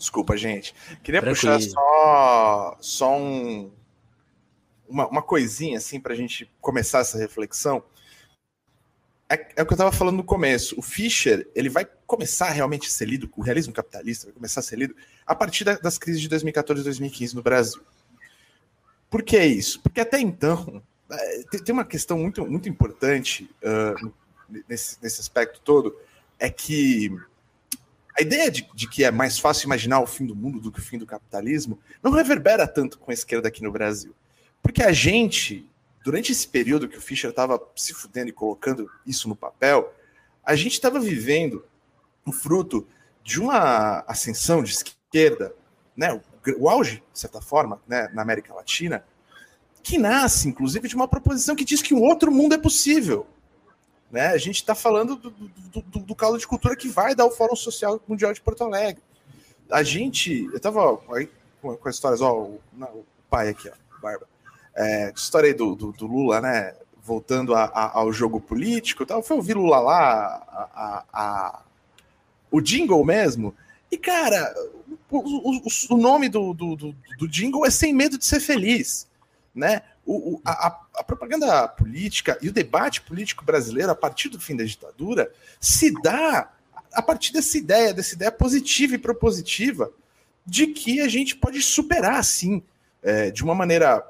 [0.03, 0.75] Desculpa, gente.
[1.01, 1.55] Queria Tranquilo.
[1.55, 3.71] puxar só, só um,
[4.89, 7.85] uma, uma coisinha assim para a gente começar essa reflexão.
[9.31, 10.75] É, é, o que eu estava falando no começo.
[10.77, 14.65] O Fischer ele vai começar realmente a ser lido, o realismo capitalista vai começar a
[14.65, 17.81] ser lido a partir da, das crises de 2014 e 2015 no Brasil.
[19.09, 19.81] Por que isso?
[19.83, 24.13] Porque até então é, tem uma questão muito, muito importante uh,
[24.69, 25.97] nesse, nesse aspecto todo,
[26.41, 27.17] é que
[28.17, 30.79] a ideia de, de, que é mais fácil imaginar o fim do mundo do que
[30.79, 34.15] o fim do capitalismo não reverbera tanto com a esquerda aqui no Brasil.
[34.63, 35.69] Porque a gente,
[36.05, 39.93] durante esse período que o Fischer estava se fudendo e colocando isso no papel,
[40.45, 41.65] a gente estava vivendo
[42.27, 42.87] o fruto
[43.25, 45.55] de uma ascensão de esquerda,
[45.97, 46.23] né, o,
[46.59, 49.05] o auge, de certa forma, né, na América Latina,
[49.83, 53.27] que nasce, inclusive, de uma proposição que diz que um outro mundo é possível.
[54.13, 54.27] Né?
[54.27, 57.31] A gente está falando do, do, do, do, caldo de cultura que vai dar o
[57.31, 59.03] Fórum Social Mundial de Porto Alegre.
[59.71, 60.45] A gente.
[60.53, 64.29] Eu estava com, com as histórias, ó, o, o, pai aqui, ó, Barba.
[64.77, 66.75] É, história aí do, do, Lula, né?
[67.03, 69.23] Voltando a, a, ao jogo político tal.
[69.23, 71.63] Foi ouvir Lula lá, a,
[72.51, 73.55] o jingle mesmo.
[73.91, 74.55] E, cara,
[75.11, 79.09] o, o, o nome do, do, do, do jingle é Sem Medo de Ser Feliz.
[79.55, 79.83] Né?
[80.15, 84.65] O, a, a, propaganda política e o debate político brasileiro, a partir do fim da
[84.65, 86.51] ditadura, se dá
[86.93, 89.91] a partir dessa ideia, dessa ideia positiva e propositiva
[90.45, 92.63] de que a gente pode superar, assim,
[93.03, 94.05] é, de uma maneira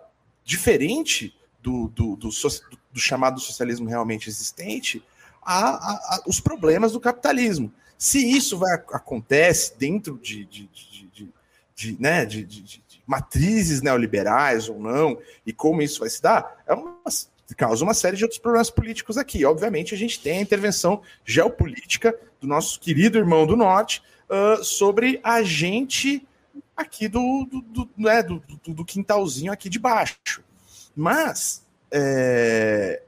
[0.44, 5.02] diferente do, do, do, do, chamado socialismo realmente existente,
[5.42, 7.72] a, a, os problemas do capitalismo.
[7.96, 11.28] Se isso vai, acontece dentro de, de, de, de,
[11.74, 16.72] de né, de, de, matrizes neoliberais ou não, e como isso vai se dar, é
[16.72, 16.94] uma,
[17.56, 19.44] causa uma série de outros problemas políticos aqui.
[19.44, 25.20] Obviamente, a gente tem a intervenção geopolítica do nosso querido irmão do Norte uh, sobre
[25.22, 26.26] a gente
[26.76, 30.42] aqui do, do, do, né, do, do, quintalzinho aqui de baixo.
[30.96, 33.02] Mas é,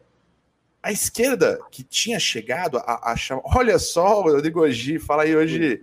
[0.82, 3.42] a esquerda que tinha chegado a, a chamar.
[3.44, 5.80] Olha só, Rodrigo Ogi, fala aí hoje.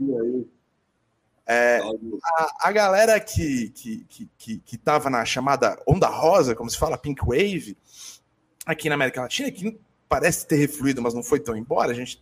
[1.46, 1.82] É,
[2.24, 6.78] a, a, galera que que, que, que, que tava na chamada onda rosa, como se
[6.78, 7.78] fala, Pink Wave,
[8.66, 12.22] aqui na América Latina, que parece ter refluído, mas não foi tão embora, a gente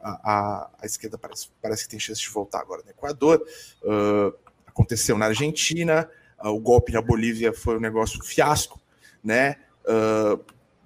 [0.00, 3.44] a, a, a esquerda parece, parece que tem chance de voltar agora no Equador.
[3.82, 4.32] Uh,
[4.66, 6.08] aconteceu na Argentina,
[6.42, 8.80] uh, o golpe na Bolívia foi um negócio fiasco,
[9.22, 9.56] né?
[9.84, 10.34] Uh,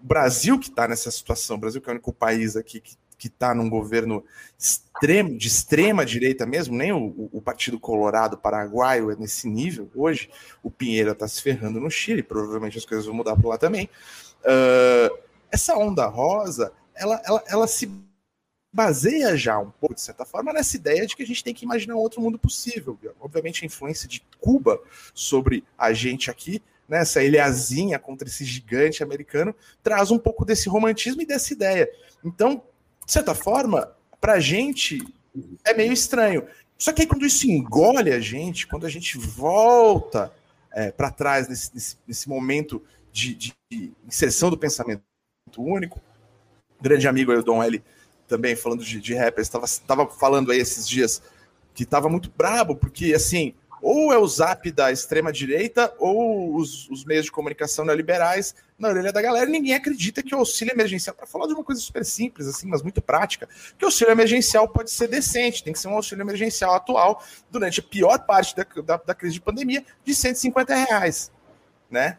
[0.03, 2.97] o Brasil que está nessa situação, o Brasil que é o único país aqui que
[3.23, 4.25] que está num governo
[4.59, 10.29] extremo, de extrema direita mesmo, nem o, o, Partido Colorado Paraguaio é nesse nível hoje.
[10.61, 13.89] O Pinheiro está se ferrando no Chile, provavelmente as coisas vão mudar por lá também.
[14.41, 15.17] Uh,
[15.53, 17.89] essa onda rosa, ela, ela, ela se
[18.73, 21.65] baseia já um pouco, de certa forma, nessa ideia de que a gente tem que
[21.65, 22.99] imaginar um outro mundo possível.
[23.21, 24.83] Obviamente, a influência de Cuba
[25.15, 30.69] sobre a gente aqui, né, essa ilhazinha contra esse gigante americano, traz um pouco desse
[30.69, 31.89] romantismo e dessa ideia.
[32.25, 32.65] Então,
[33.05, 35.03] de certa forma, para a gente
[35.65, 36.47] é meio estranho.
[36.79, 40.33] Só que aí quando isso engole a gente, quando a gente volta
[40.73, 43.55] é, para trás nesse, nesse, nesse, momento de, de,
[44.07, 45.03] inserção do pensamento
[45.57, 46.01] único,
[46.81, 47.83] grande amigo aí, o Dom L,
[48.27, 51.23] também falando de, de rappers, estava falando aí esses dias
[51.75, 57.05] que estava muito brabo, porque assim, ou é o zap da extrema-direita ou os, os,
[57.05, 59.45] meios de comunicação neoliberais na orelha da galera.
[59.51, 62.81] Ninguém acredita que o auxílio emergencial, para falar de uma coisa super simples, assim, mas
[62.81, 66.75] muito prática, que o auxílio emergencial pode ser decente, tem que ser um auxílio emergencial
[66.75, 71.33] atual, durante a pior parte da, da, da crise de pandemia, de 150 reais.
[71.91, 72.19] Né?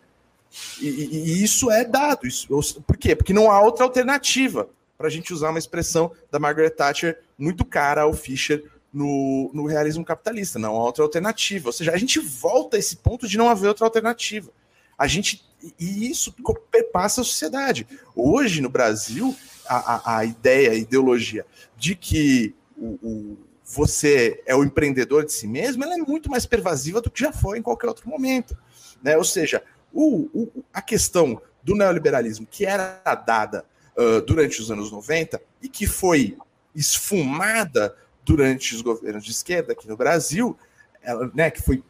[0.82, 2.28] E, e, isso é dado.
[2.28, 3.16] Isso, por quê?
[3.16, 7.66] Porque não há outra alternativa para a gente usar uma expressão da Margaret Thatcher muito
[7.66, 11.70] cara ao Fischer no, no realismo capitalista, não há outra alternativa.
[11.70, 14.52] Ou seja, a gente volta a esse ponto de não haver outra alternativa.
[14.98, 15.44] A gente
[15.80, 16.36] e isso
[16.70, 17.88] perpassa a sociedade.
[18.16, 21.46] Hoje, no Brasil, a, a, a ideia, a ideologia
[21.78, 26.46] de que o, o, você é o empreendedor de si mesmo, ela é muito mais
[26.46, 28.58] pervasiva do que já foi em qualquer outro momento.
[29.02, 29.18] Né?
[29.18, 35.42] Ou seja, o, a questão do neoliberalismo, que era dada uh, durante os anos 90
[35.62, 36.38] e que foi
[36.76, 40.58] esfumada durante os governos de esquerda aqui no Brasil,
[41.02, 41.84] ela, né, que foi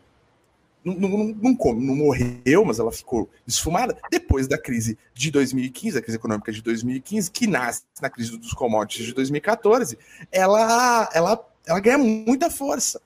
[0.83, 6.01] não, não, não, não, morreu, mas ela ficou esfumada depois da crise de 2015, a
[6.01, 9.97] crise econômica de 2015, que nasce na crise dos commodities de 2014,
[10.29, 13.01] ela, ela, ela ganha muita força.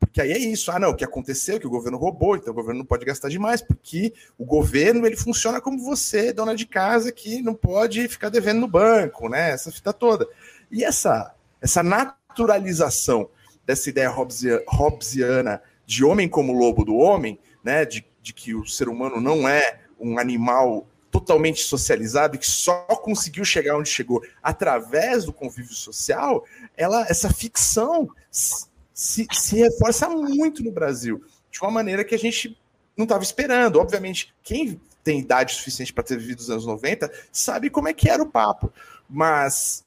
[0.00, 2.56] Porque aí é isso, ah não, o que aconteceu, que o governo roubou, então o
[2.56, 7.12] governo não pode gastar demais, porque o governo ele funciona como você, dona de casa,
[7.12, 9.50] que não pode ficar devendo no banco, né?
[9.52, 10.26] Essa fita toda.
[10.72, 11.84] E essa, essa
[12.32, 13.28] naturalização
[13.66, 18.88] dessa ideia hobbesiana de homem como lobo do homem, né, de, de que o ser
[18.88, 25.26] humano não é um animal totalmente socializado e que só conseguiu chegar onde chegou através
[25.26, 32.02] do convívio social, ela, essa ficção se, se reforça muito no Brasil, de uma maneira
[32.02, 32.58] que a gente
[32.96, 33.78] não estava esperando.
[33.78, 38.08] Obviamente, quem tem idade suficiente para ter vivido os anos 90 sabe como é que
[38.08, 38.72] era o papo,
[39.08, 39.84] mas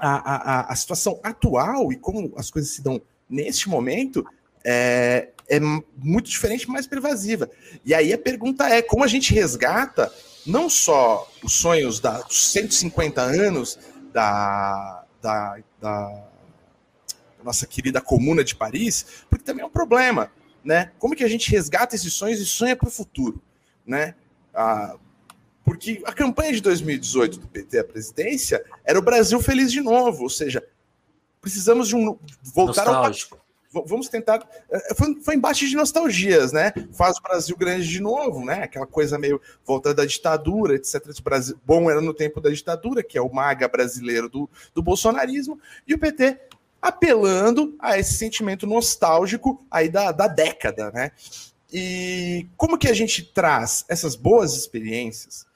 [0.00, 4.26] a, a, a situação atual e como as coisas se dão neste momento
[4.64, 7.50] é, é muito diferente, mais pervasiva.
[7.84, 10.12] E aí a pergunta é: como a gente resgata
[10.46, 13.78] não só os sonhos da, dos 150 anos
[14.12, 16.24] da, da, da,
[17.42, 20.30] nossa querida Comuna de Paris, porque também é um problema,
[20.64, 20.92] né?
[20.98, 23.42] Como que a gente resgata esses sonhos e sonha para o futuro,
[23.86, 24.14] né?
[24.54, 24.96] Ah,
[25.70, 30.24] porque a campanha de 2018 do PT à presidência era o Brasil feliz de novo,
[30.24, 30.66] ou seja,
[31.40, 33.40] precisamos de um voltar Nostálgico.
[33.72, 34.44] ao vamos tentar.
[34.68, 36.72] É, foi, foi embate de nostalgias, né?
[36.90, 38.64] Faz o Brasil grande de novo, né?
[38.64, 41.06] Aquela coisa meio voltada da ditadura, etc.
[41.16, 44.82] O Brasil, bom era no tempo da ditadura, que é o maga brasileiro do, do
[44.82, 45.56] bolsonarismo,
[45.86, 46.36] e o PT
[46.82, 51.12] apelando a esse sentimento nostálgico aí da, da década, né?
[51.72, 55.48] E como que a gente traz essas boas experiências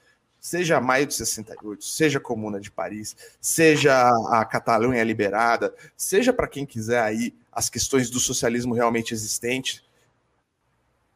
[0.44, 6.66] seja Maio de 68, seja Comuna de Paris, seja a Catalunha liberada, seja para quem
[6.66, 9.82] quiser aí as questões do socialismo realmente existente,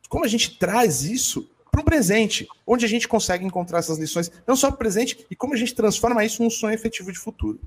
[0.09, 4.33] como a gente traz isso para o presente, onde a gente consegue encontrar essas lições,
[4.47, 7.19] não só para o presente, e como a gente transforma isso num sonho efetivo de
[7.19, 7.61] futuro.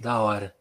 [0.00, 0.52] Da hora.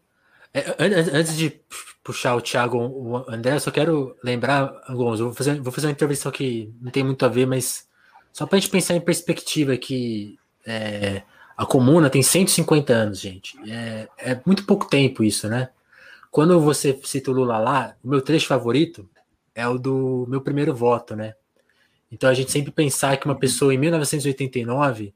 [0.54, 1.60] É, antes de
[2.04, 5.94] puxar o Thiago, o André, eu só quero lembrar, Gonzo, vou fazer, vou fazer uma
[5.94, 7.90] intervenção que não tem muito a ver, mas
[8.34, 11.24] só para a gente pensar em perspectiva que é,
[11.58, 13.58] a comuna tem 150 anos, gente.
[13.70, 15.70] É, é, muito pouco tempo isso, né?
[16.30, 19.08] Quando você cita o Lula lá, o meu trecho favorito
[19.54, 21.36] é o do meu primeiro voto, né?
[22.12, 25.14] Então a gente sempre pensar que uma pessoa em 1989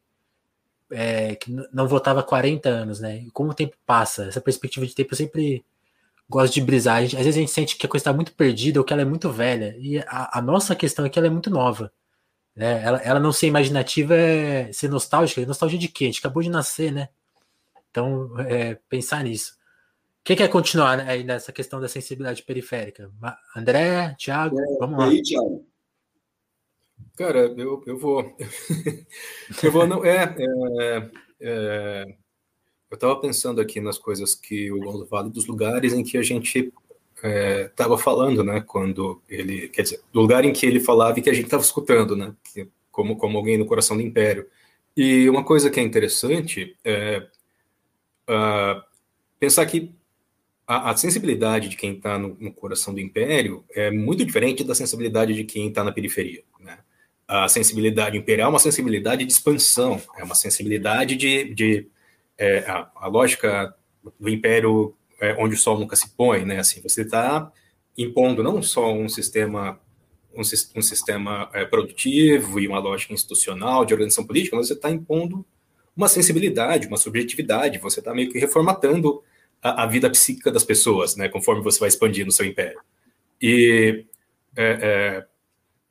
[0.91, 3.17] é, que não votava há 40 anos, né?
[3.17, 5.65] E como o tempo passa, essa perspectiva de tempo eu sempre
[6.29, 7.01] gosto de brisar.
[7.01, 9.01] Gente, às vezes a gente sente que a coisa está muito perdida ou que ela
[9.01, 9.75] é muito velha.
[9.79, 11.91] E a, a nossa questão é que ela é muito nova.
[12.55, 12.81] Né?
[12.83, 15.45] Ela, ela não ser imaginativa é ser nostálgica.
[15.45, 16.05] Nostalgia de quê?
[16.05, 17.09] A gente acabou de nascer, né?
[17.91, 19.57] Então, é, pensar nisso.
[20.23, 23.11] Quem quer continuar né, aí nessa questão da sensibilidade periférica?
[23.55, 25.07] André, Thiago, é, vamos lá.
[25.07, 25.65] Aí, Thiago.
[27.15, 28.35] Cara, eu, eu vou.
[29.63, 30.03] eu vou, não.
[30.03, 32.15] É, é, é
[32.89, 36.23] eu estava pensando aqui nas coisas que o Aldo Vale, dos lugares em que a
[36.23, 36.71] gente
[37.25, 38.61] estava é, falando, né?
[38.61, 39.69] Quando ele.
[39.69, 42.33] Quer dizer, do lugar em que ele falava e que a gente estava escutando, né?
[42.91, 44.47] Como, como alguém no coração do império.
[44.95, 47.27] E uma coisa que é interessante é
[48.29, 48.81] uh,
[49.39, 49.93] pensar que
[50.65, 54.73] a, a, sensibilidade de quem está no, no, coração do império é muito diferente da
[54.73, 56.43] sensibilidade de quem está na periferia.
[56.59, 56.77] Né?
[57.27, 61.53] A sensibilidade imperial é uma sensibilidade de expansão, é uma sensibilidade de.
[61.53, 61.87] de
[62.37, 63.73] é, a, a, lógica
[64.19, 66.59] do império é, onde o sol nunca se põe, né?
[66.59, 67.51] Assim, você está
[67.97, 69.79] impondo não só um sistema
[70.35, 74.91] um, um sistema é, produtivo e uma lógica institucional de organização política, mas você está
[74.91, 75.45] impondo
[75.95, 79.23] uma sensibilidade, uma subjetividade, você está meio que reformatando
[79.61, 82.79] a, a, vida psíquica das pessoas, né, conforme você vai expandindo o seu império.
[83.41, 84.05] E
[84.55, 85.25] é, é,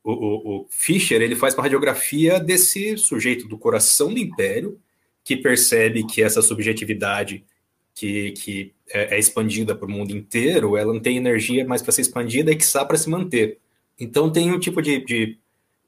[0.03, 4.79] o, o, o, Fischer ele faz uma radiografia desse sujeito do coração do império
[5.25, 7.45] que percebe que essa subjetividade
[7.95, 11.93] que, que é, é expandida para o mundo inteiro, ela não tem energia mais para
[11.93, 13.59] ser expandida e que está para se manter.
[13.99, 15.39] Então tem um tipo de, de,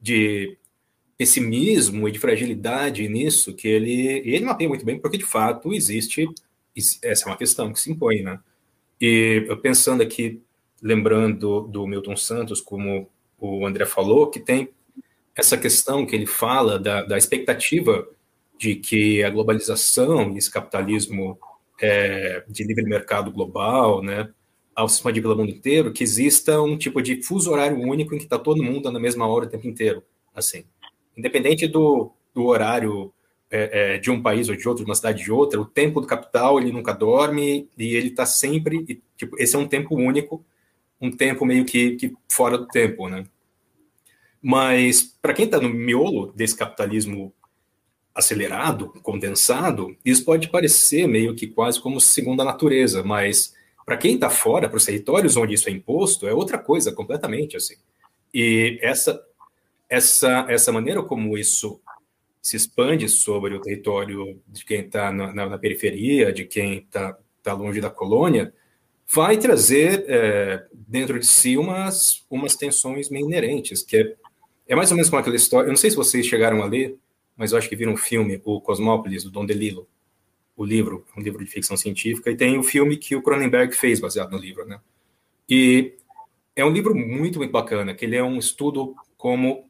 [0.00, 0.56] de
[1.18, 6.28] pessimismo e de fragilidade nisso que ele, ele mapeia muito bem, porque de fato existe,
[7.02, 8.38] essa é uma questão que se impõe, né?
[9.00, 10.40] E pensando aqui,
[10.80, 14.70] lembrando do Milton Santos, como o André falou, que tem
[15.34, 18.08] essa questão que ele fala da, da expectativa
[18.58, 21.38] de que a globalização e esse capitalismo
[21.80, 24.28] é, de livre mercado global, né,
[24.74, 28.18] ao sistema de pelo mundo inteiro, que exista um tipo de fuso horário único em
[28.18, 30.02] que está todo mundo na mesma hora o tempo inteiro,
[30.34, 30.64] assim
[31.16, 33.12] independente do, do horário
[33.50, 36.00] é, é, de um país ou de outro, de uma cidade de outra, o tempo
[36.00, 39.96] do capital ele nunca dorme e ele está sempre, e, tipo, esse é um tempo
[39.96, 40.44] único,
[41.00, 43.24] um tempo meio que, que fora do tempo, né?
[44.42, 47.32] Mas para quem está no miolo desse capitalismo
[48.16, 54.30] acelerado, condensado, isso pode parecer meio que quase como segunda natureza, mas para quem está
[54.30, 57.76] fora, para os territórios onde isso é imposto, é outra coisa completamente assim.
[58.34, 59.22] E essa
[59.88, 61.80] essa, essa maneira como isso
[62.42, 67.16] se expande sobre o território de quem está na, na, na, periferia, de quem está
[67.42, 68.52] tá longe da colônia,
[69.08, 74.14] vai trazer é, dentro de si umas, umas tensões meio inerentes, que é,
[74.68, 75.66] é mais ou menos como aquela história.
[75.66, 76.96] Eu não sei se vocês chegaram a ler,
[77.36, 79.86] mas eu acho que viram um filme, o Cosmópolis, do Don DeLillo,
[80.56, 83.74] o livro, um livro de ficção científica, e tem o um filme que o Cronenberg
[83.76, 84.80] fez baseado no livro, né?
[85.48, 85.94] E
[86.54, 89.66] é um livro muito, muito bacana, que ele é um estudo como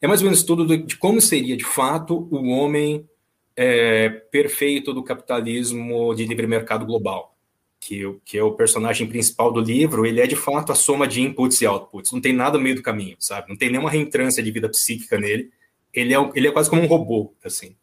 [0.00, 3.08] é mais ou menos estudo de como seria, de fato, o homem
[3.56, 7.34] é, perfeito do capitalismo de livre mercado global,
[7.80, 11.22] que, que é o personagem principal do livro, ele é, de fato, a soma de
[11.22, 13.48] inputs e outputs, não tem nada no meio do caminho, sabe?
[13.48, 15.50] Não tem nenhuma reentrância de vida psíquica nele,
[15.96, 17.74] ele é, ele é quase como um robô, assim.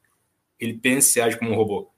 [0.60, 1.91] Ele pensa e age como um robô.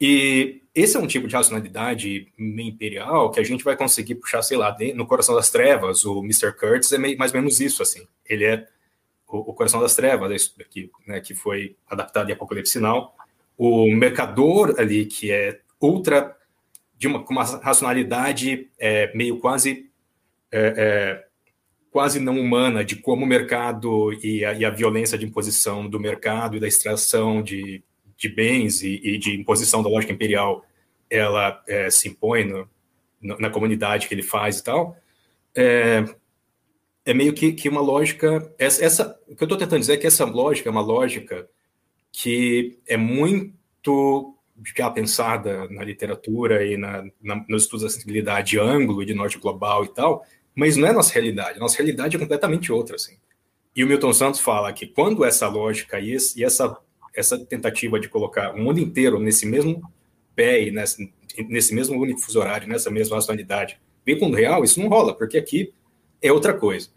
[0.00, 4.56] E esse é um tipo de racionalidade imperial que a gente vai conseguir puxar, sei
[4.56, 6.52] lá, no Coração das Trevas, o Mr.
[6.52, 8.06] Kurtz é mais ou menos isso, assim.
[8.24, 8.66] Ele é
[9.28, 13.14] o, Coração das Trevas, que, né, que foi adaptado em Apocalipse Sinal,
[13.56, 16.34] o Mercador ali, que é ultra,
[16.96, 19.90] de uma, com uma racionalidade é, meio quase,
[20.50, 21.27] é, é,
[21.98, 25.98] quase não humana, de como o mercado e a, e a, violência de imposição do
[25.98, 27.82] mercado e da extração de,
[28.16, 30.64] de bens e, e de imposição da lógica imperial,
[31.10, 32.68] ela é, se impõe no,
[33.20, 34.96] na comunidade que ele faz e tal,
[35.56, 36.04] é,
[37.04, 38.48] é meio que, que uma lógica.
[38.56, 41.48] Essa, essa, o que eu estou tentando dizer é que essa lógica é uma lógica
[42.12, 44.36] que é muito
[44.76, 49.36] já pensada na literatura e na, na, nos estudos da sensibilidade de ângulo, de norte
[49.36, 50.24] global e tal,
[50.58, 51.60] mas não é nossa realidade.
[51.60, 53.16] Nossa realidade é completamente outra, assim.
[53.76, 56.76] E o Milton Santos fala que quando essa lógica e, esse, e essa,
[57.14, 59.80] essa tentativa de colocar o mundo inteiro nesse mesmo
[60.34, 61.14] pé e nesse,
[61.48, 65.14] nesse mesmo único fuso horário, nessa mesma racionalidade, vem com o real, isso não rola,
[65.14, 65.72] porque aqui
[66.20, 66.88] é outra coisa.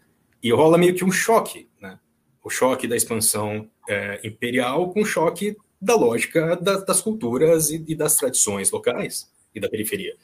[0.42, 2.00] E rola meio que um choque, né?
[2.42, 7.84] O choque da expansão é, imperial com o choque da lógica da, das culturas e,
[7.86, 10.16] e, das tradições locais e da periferia.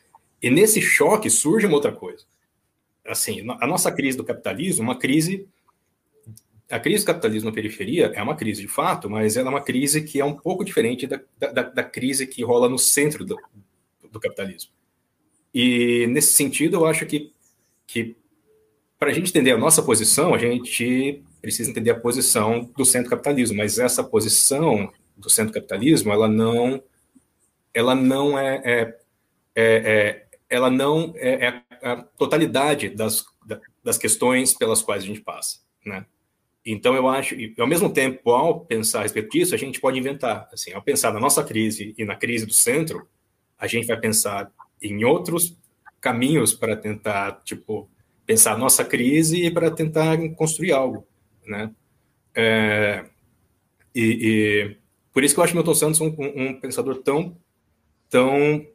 [0.42, 2.24] E nesse choque surge uma outra coisa.
[3.08, 5.48] Assim, a nossa crise do capitalismo, uma crise
[6.70, 9.62] a crise do capitalismo na periferia é uma crise de fato, mas ela é uma
[9.62, 13.38] crise que é um pouco diferente da, da, da crise que rola no centro do,
[14.12, 14.70] do, capitalismo.
[15.54, 17.32] E nesse sentido, eu acho que,
[17.86, 18.14] que
[18.98, 23.08] para a gente entender a nossa posição, a gente precisa entender a posição do centro
[23.08, 26.82] capitalismo, mas essa posição do centro capitalismo, ela não
[27.72, 28.98] ela não é, é,
[29.54, 33.24] é, é ela não é, é, a totalidade das,
[33.82, 36.06] das questões pelas quais a gente passa, né?
[36.64, 39.98] Então eu acho, e ao mesmo tempo, ao pensar a respeito disso, a gente pode
[39.98, 43.08] inventar, assim, ao pensar na nossa crise e na crise do centro,
[43.58, 44.52] a gente vai pensar
[44.82, 45.56] em outros
[46.00, 47.88] caminhos para tentar, tipo,
[48.26, 51.06] pensar a nossa crise e para tentar construir algo,
[51.46, 51.72] né?
[52.34, 53.06] É,
[53.94, 54.76] e, e,
[55.12, 57.36] por isso que eu acho Milton Santos um, um pensador tão,
[58.10, 58.66] tão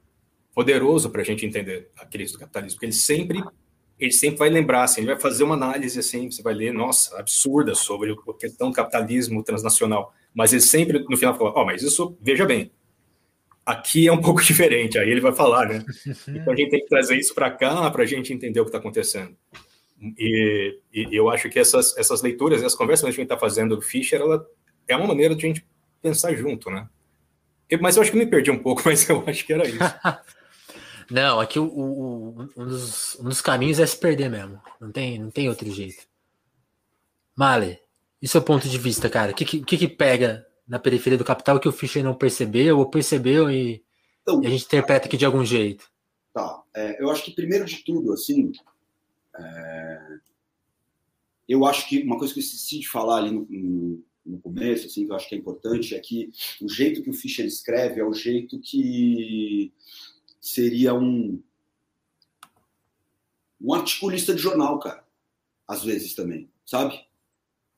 [0.54, 3.44] poderoso para a gente entender a crise do capitalismo, porque ele sempre,
[4.00, 7.18] ele sempre vai lembrar, assim, ele vai fazer uma análise assim, você vai ler, nossa,
[7.20, 11.66] absurda sobre a questão do capitalismo transnacional, mas ele sempre no final fala, ó, oh,
[11.66, 12.72] mas isso, veja bem,
[13.66, 15.84] aqui é um pouco diferente, aí ele vai falar, né?
[16.28, 18.70] Então a gente tem que trazer isso para cá para a gente entender o que
[18.70, 19.36] está acontecendo.
[20.18, 23.78] E, e, eu acho que essas, essas leituras, essas conversas que a gente está fazendo
[23.78, 24.46] do Fischer, ela
[24.86, 25.66] é uma maneira de a gente
[26.02, 26.90] pensar junto, né?
[27.80, 29.80] Mas eu acho que me perdi um pouco, mas eu acho que era isso.
[31.10, 34.62] Não, aqui o, o, um, dos, um, dos, caminhos é se perder mesmo.
[34.80, 36.08] Não tem, não tem outro jeito.
[37.36, 37.80] Male,
[38.22, 39.32] e seu ponto de vista, cara?
[39.32, 42.90] O que, que, que pega na periferia do capital que o Fischer não percebeu ou
[42.90, 43.84] percebeu e,
[44.22, 45.92] então, e a gente interpreta aqui de algum jeito?
[46.34, 46.64] Tá.
[46.74, 48.52] É, eu acho que primeiro de tudo, assim,
[49.38, 50.18] é,
[51.48, 54.88] eu acho que uma coisa que eu esqueci de falar ali no, no, no, começo,
[54.88, 56.32] assim, que eu acho que é importante, é que
[56.62, 59.72] o jeito que o Fischer escreve é o jeito que
[60.44, 61.42] seria um
[63.62, 65.08] um articulista de jornal, cara,
[65.66, 67.00] às vezes também, sabe?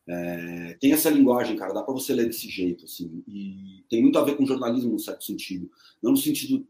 [0.07, 4.17] É, tem essa linguagem, cara, dá para você ler desse jeito, assim, e tem muito
[4.17, 5.69] a ver com jornalismo, no certo sentido.
[6.01, 6.65] Não no sentido,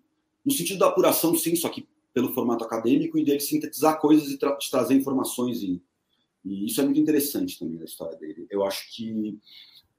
[0.45, 4.37] no sentido da apuração, sim, só que pelo formato acadêmico e dele sintetizar coisas e
[4.37, 5.63] tra trazer informações.
[5.63, 5.81] E,
[6.43, 8.45] e, isso é muito interessante também na história dele.
[8.49, 9.37] Eu acho que,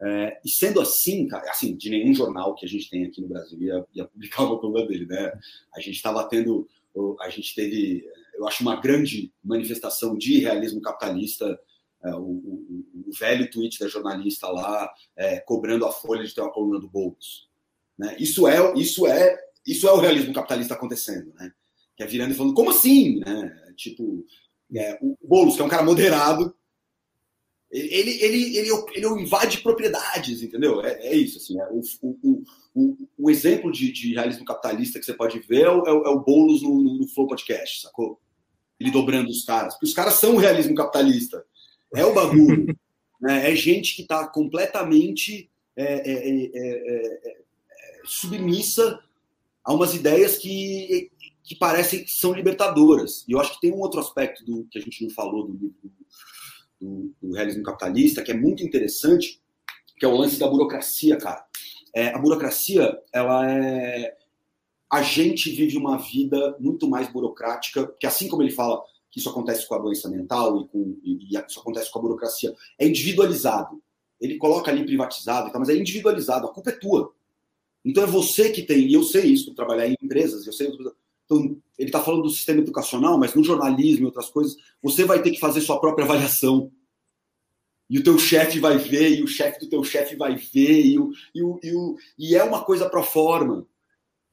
[0.03, 3.29] é, e sendo assim, cara, assim, de nenhum jornal que a gente tem aqui no
[3.29, 5.33] Brasil ia, ia publicar uma coluna dele, né?
[5.75, 6.69] A gente estava tendo,
[7.21, 11.59] a gente teve, eu acho, uma grande manifestação de realismo capitalista
[12.05, 16.41] é, o, o, o, velho tweet da jornalista lá é, cobrando a folha de ter
[16.41, 17.49] uma coluna do Boulos.
[17.99, 18.17] Né?
[18.19, 19.37] Isso é isso é
[19.67, 21.51] isso é o realismo capitalista acontecendo, né?
[21.97, 23.73] Que é virando e falando como assim, né?
[23.77, 24.25] Tipo
[24.75, 26.55] é, o Boulos que é um cara moderado,
[27.79, 30.81] ele ele ele, ele invade propriedades, entendeu?
[30.83, 31.61] É, é isso assim.
[31.61, 35.71] É, o, o, o, o, exemplo de, de, realismo capitalista que você pode ver é
[35.71, 38.21] o, é o Boulos no, no, no Flow Podcast, sacou?
[38.79, 41.45] Ele dobrando os caras, porque os caras são o realismo capitalista
[41.95, 42.77] é o bagulho.
[43.21, 43.51] né?
[43.51, 47.37] É gente que está completamente é é, é, é, é,
[48.05, 48.99] submissa
[49.63, 51.11] a umas ideias que,
[51.43, 53.25] que parecem que são libertadoras.
[53.29, 55.53] E eu acho que tem um outro aspecto do que a gente não falou do
[55.53, 55.75] livro
[56.81, 59.41] do, do, realismo capitalista, que é muito interessante,
[59.99, 61.45] que é o lance da burocracia, cara.
[61.95, 64.17] a burocracia, ela é.
[64.91, 69.29] A gente vive uma vida muito mais burocrática, que assim como ele fala, que isso
[69.29, 72.87] acontece com a doença mental e, com, e, e isso acontece com a burocracia, é
[72.87, 73.83] individualizado.
[74.21, 77.13] Ele coloca ali privatizado, mas é individualizado, a culpa é tua.
[77.85, 80.71] Então é você que tem, e eu sei isso, trabalhar em empresas, eu sei.
[81.27, 85.21] Então, ele está falando do sistema educacional, mas no jornalismo e outras coisas, você vai
[85.21, 86.73] ter que fazer sua própria avaliação.
[87.91, 90.99] E o teu chefe vai ver, e o chefe do teu chefe vai ver, e,
[90.99, 93.67] o, e, o, e, o, e é uma coisa pro forma.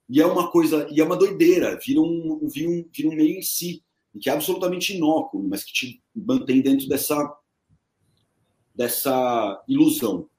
[0.09, 3.37] E é uma coisa, e é uma doideira, vira um, vira um, vira um meio
[3.37, 3.83] em si
[4.19, 7.35] que é absolutamente inócuo, mas que te mantém dentro dessa,
[8.75, 10.29] dessa ilusão,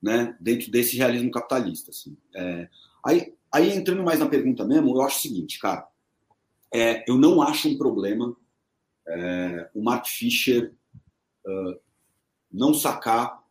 [0.00, 0.36] né?
[0.40, 1.90] dentro desse realismo capitalista.
[1.90, 2.16] Assim.
[2.34, 2.68] É,
[3.04, 5.86] aí, aí, entrando mais na pergunta mesmo, eu acho o seguinte, cara,
[6.72, 8.36] é, eu não acho um problema
[9.08, 10.74] é, o Mark Fisher
[11.46, 11.80] uh,
[12.52, 13.42] não sacar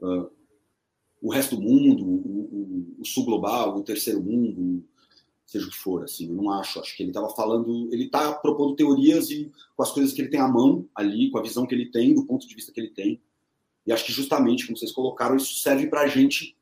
[0.00, 0.30] uh,
[1.20, 4.82] o resto do mundo, o, o, o sul global, o terceiro mundo,
[5.46, 8.32] seja o que for, assim, eu não acho, acho que ele estava falando, ele está
[8.32, 11.66] propondo teorias e com as coisas que ele tem à mão ali, com a visão
[11.66, 13.20] que ele tem, do ponto de vista que ele tem,
[13.86, 16.56] e acho que justamente, como vocês colocaram, isso serve para a gente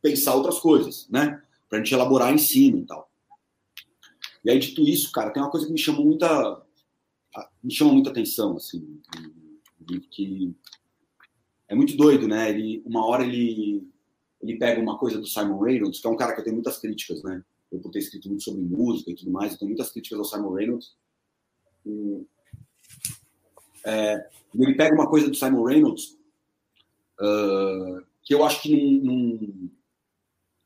[0.00, 3.10] pensar outras coisas, né, para a gente elaborar em cima e tal.
[4.44, 6.62] E aí, dito isso, cara, tem uma coisa que me chama muita,
[7.62, 9.00] me chama muita atenção, assim,
[10.10, 10.54] que
[11.68, 13.88] é muito doido, né, ele, uma hora ele,
[14.40, 16.78] ele pega uma coisa do Simon Reynolds, que é um cara que eu tenho muitas
[16.78, 17.42] críticas, né,
[17.72, 20.24] eu por ter escrito muito sobre música e tudo mais, eu tenho muitas críticas ao
[20.24, 20.94] Simon Reynolds.
[21.86, 22.26] E,
[23.86, 26.16] é, ele pega uma coisa do Simon Reynolds
[27.20, 29.70] uh, que eu acho que não,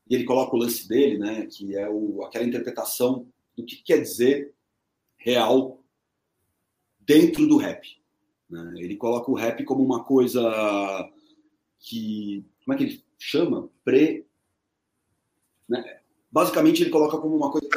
[0.09, 4.01] e ele coloca o lance dele, né, que é o, aquela interpretação do que quer
[4.01, 4.53] dizer
[5.17, 5.83] real
[6.99, 7.87] dentro do rap.
[8.49, 8.73] Né?
[8.77, 10.41] Ele coloca o rap como uma coisa
[11.77, 13.69] que, como é que ele chama?
[13.83, 14.25] Pre,
[15.67, 15.99] né?
[16.31, 17.67] basicamente ele coloca como uma coisa.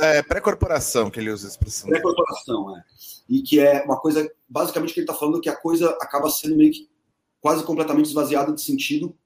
[0.00, 1.88] É, pré-corporação, é, que ele usa a expressão.
[1.88, 2.84] Pré-corporação, é.
[3.28, 6.56] E que é uma coisa, basicamente, que ele está falando que a coisa acaba sendo
[6.56, 6.88] meio que
[7.40, 9.16] quase completamente esvaziada de sentido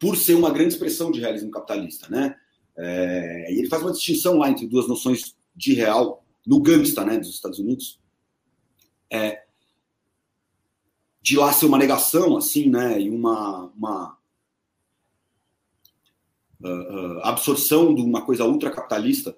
[0.00, 2.34] por ser uma grande expressão de realismo capitalista, né?
[2.76, 7.28] É, ele faz uma distinção lá entre duas noções de real no gangsta, né, dos
[7.28, 8.00] Estados Unidos,
[9.10, 9.44] é,
[11.20, 14.18] de lá ser uma negação, assim, né, e uma, uma
[16.62, 19.36] uh, absorção de uma coisa ultracapitalista.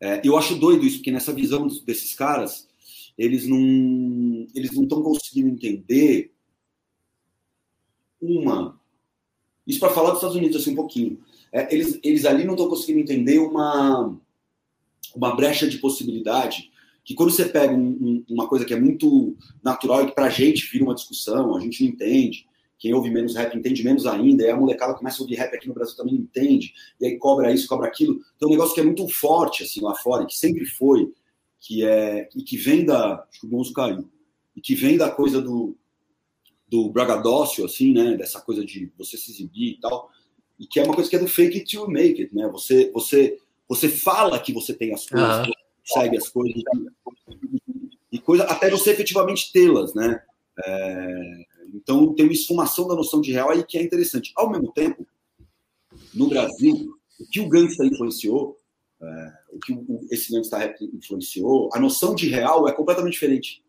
[0.00, 2.68] É, eu acho doido isso, porque nessa visão desses caras,
[3.16, 6.33] eles não eles não estão conseguindo entender
[8.24, 8.78] uma
[9.66, 11.20] isso para falar dos Estados Unidos assim um pouquinho
[11.52, 14.16] é, eles, eles ali não estão conseguindo entender uma
[15.14, 16.70] uma brecha de possibilidade
[17.04, 20.26] que quando você pega um, um, uma coisa que é muito natural e que para
[20.26, 22.46] a gente vira uma discussão a gente não entende
[22.84, 25.66] quem ouve menos rap entende menos ainda, e a molecada começa a ouvir rap aqui
[25.66, 28.20] no Brasil também entende, e aí cobra isso, cobra aquilo.
[28.36, 31.10] Então, um negócio que é muito forte, assim, lá fora, que sempre foi,
[31.58, 34.06] que é e que vem da acho que o Bonzo caiu
[34.54, 35.74] e que vem da coisa do
[36.74, 40.10] do bragadócio assim né dessa coisa de você se exibir e tal
[40.58, 42.90] e que é uma coisa que é do fake it to make it né você
[42.90, 45.52] você você fala que você tem as coisas uhum.
[45.86, 46.62] consegue as coisas
[48.10, 50.20] e coisa até você efetivamente tê-las né
[50.66, 51.44] é,
[51.74, 55.06] então tem uma esfumação da noção de real aí que é interessante ao mesmo tempo
[56.12, 58.58] no Brasil o que o gangsta influenciou
[59.00, 63.63] é, o que o, esse gangsta rap influenciou, a noção de real é completamente diferente.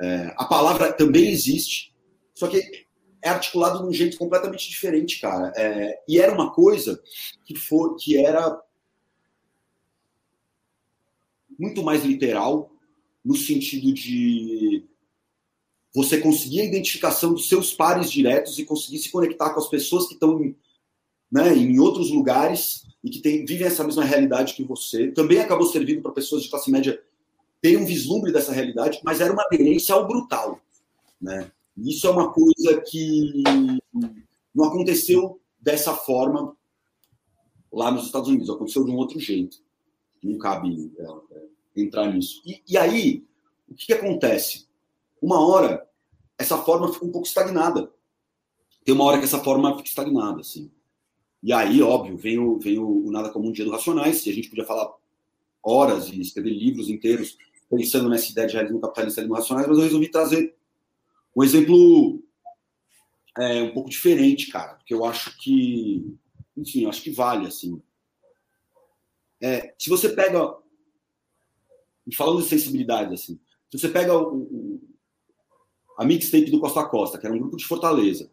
[0.00, 1.94] É, a palavra também existe,
[2.34, 2.86] só que
[3.22, 5.52] é articulado de um jeito completamente diferente, cara.
[5.56, 7.02] É, e era uma coisa
[7.44, 8.60] que, for, que era
[11.58, 12.70] muito mais literal,
[13.24, 14.84] no sentido de
[15.94, 20.06] você conseguir a identificação dos seus pares diretos e conseguir se conectar com as pessoas
[20.06, 20.54] que estão
[21.30, 25.12] né, em outros lugares e que tem, vivem essa mesma realidade que você.
[25.12, 27.00] Também acabou servindo para pessoas de classe média
[27.64, 30.60] terem um vislumbre dessa realidade, mas era uma aderência ao brutal.
[31.18, 31.50] Né?
[31.78, 33.42] Isso é uma coisa que
[34.54, 36.54] não aconteceu dessa forma
[37.72, 39.64] lá nos Estados Unidos, aconteceu de um outro jeito.
[40.22, 42.42] Não cabe é, é, entrar nisso.
[42.44, 43.24] E, e aí,
[43.66, 44.68] o que, que acontece?
[45.22, 45.88] Uma hora,
[46.36, 47.90] essa forma fica um pouco estagnada.
[48.84, 50.70] Tem uma hora que essa forma fica estagnada, assim.
[51.42, 54.34] E aí, óbvio, vem o, vem o, o Nada Comum Dia dos Racionais, e a
[54.34, 54.92] gente podia falar
[55.62, 57.38] horas e escrever livros inteiros
[57.68, 60.54] pensando nessa ideia de realismo capitalista e racionais, mas eu resolvi trazer
[61.34, 62.22] um exemplo
[63.38, 66.16] é, um pouco diferente, cara, porque eu acho que,
[66.56, 67.82] enfim, eu acho que vale, assim.
[69.40, 70.56] É, se você pega,
[72.16, 73.38] falando de sensibilidade, assim,
[73.70, 74.80] se você pega o, o,
[75.98, 78.30] a mixtape do Costa Costa, que era um grupo de Fortaleza,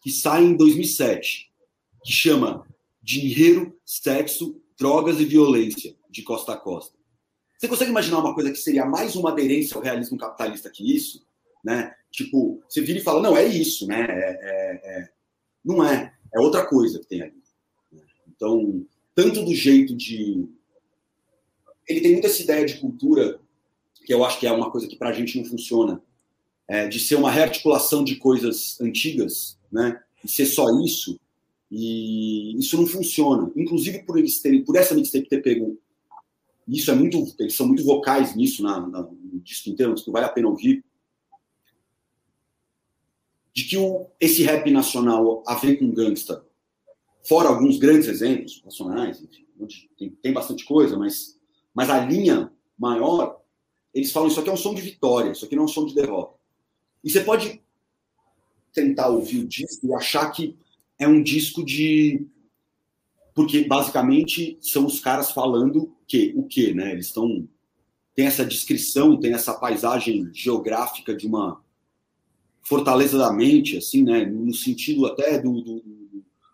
[0.00, 1.52] que sai em 2007,
[2.04, 2.66] que chama
[3.00, 6.98] Dinheiro, Sexo, Drogas e Violência, de costa a costa.
[7.62, 11.24] Você consegue imaginar uma coisa que seria mais uma aderência ao realismo capitalista que isso?
[11.64, 11.94] Né?
[12.10, 14.00] Tipo, você vira e fala, não, é isso, né?
[14.00, 15.08] É, é, é...
[15.64, 17.40] Não é, é outra coisa que tem ali.
[18.26, 18.84] Então,
[19.14, 20.44] tanto do jeito de.
[21.88, 23.38] Ele tem muita essa ideia de cultura,
[24.04, 26.02] que eu acho que é uma coisa que para a gente não funciona,
[26.66, 30.02] é, de ser uma rearticulação de coisas antigas, né?
[30.24, 31.16] E ser só isso,
[31.70, 33.52] e isso não funciona.
[33.54, 35.78] Inclusive por eles terem, por essa mixtape ter pego.
[36.66, 37.34] Isso é muito.
[37.38, 40.84] Eles são muito vocais nisso na, na, no disco inteiro, que vale a pena ouvir.
[43.52, 46.44] De que o, esse rap nacional a ver com gangsta,
[47.26, 49.46] fora alguns grandes exemplos nacionais, enfim,
[49.98, 51.38] tem, tem bastante coisa, mas,
[51.74, 53.40] mas a linha maior,
[53.92, 55.84] eles falam isso aqui é um som de vitória, isso aqui não é um som
[55.84, 56.34] de derrota.
[57.04, 57.60] E você pode
[58.72, 60.56] tentar ouvir o disco e achar que
[60.98, 62.26] é um disco de
[63.34, 66.92] porque basicamente são os caras falando que o que, né?
[66.92, 67.48] Eles estão
[68.14, 71.62] tem essa descrição, tem essa paisagem geográfica de uma
[72.62, 74.26] fortaleza da mente, assim, né?
[74.26, 75.82] No sentido até do, do,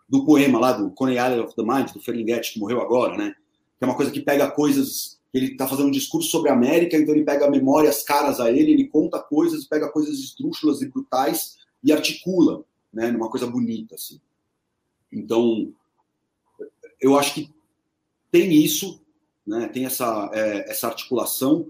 [0.07, 3.35] do poema lá do Coney Island of the Mind do Ferlinghetti que morreu agora, né?
[3.77, 6.97] Que é uma coisa que pega coisas ele está fazendo um discurso sobre a América,
[6.97, 11.57] então ele pega memórias caras a ele, ele conta coisas, pega coisas esdrúxulas e brutais
[11.83, 13.11] e articula, né?
[13.11, 14.19] Numa coisa bonita, assim.
[15.11, 15.71] Então,
[17.01, 17.53] eu acho que
[18.31, 19.01] tem isso,
[19.45, 19.67] né?
[19.67, 21.67] tem essa, é, essa articulação,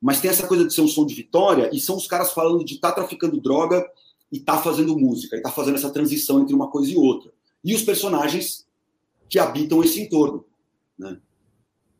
[0.00, 2.64] mas tem essa coisa de ser um som de vitória, e são os caras falando
[2.64, 3.86] de estar tá traficando droga
[4.30, 7.32] e tá fazendo música, e tá fazendo essa transição entre uma coisa e outra.
[7.64, 8.66] E os personagens
[9.28, 10.44] que habitam esse entorno.
[10.98, 11.18] Né?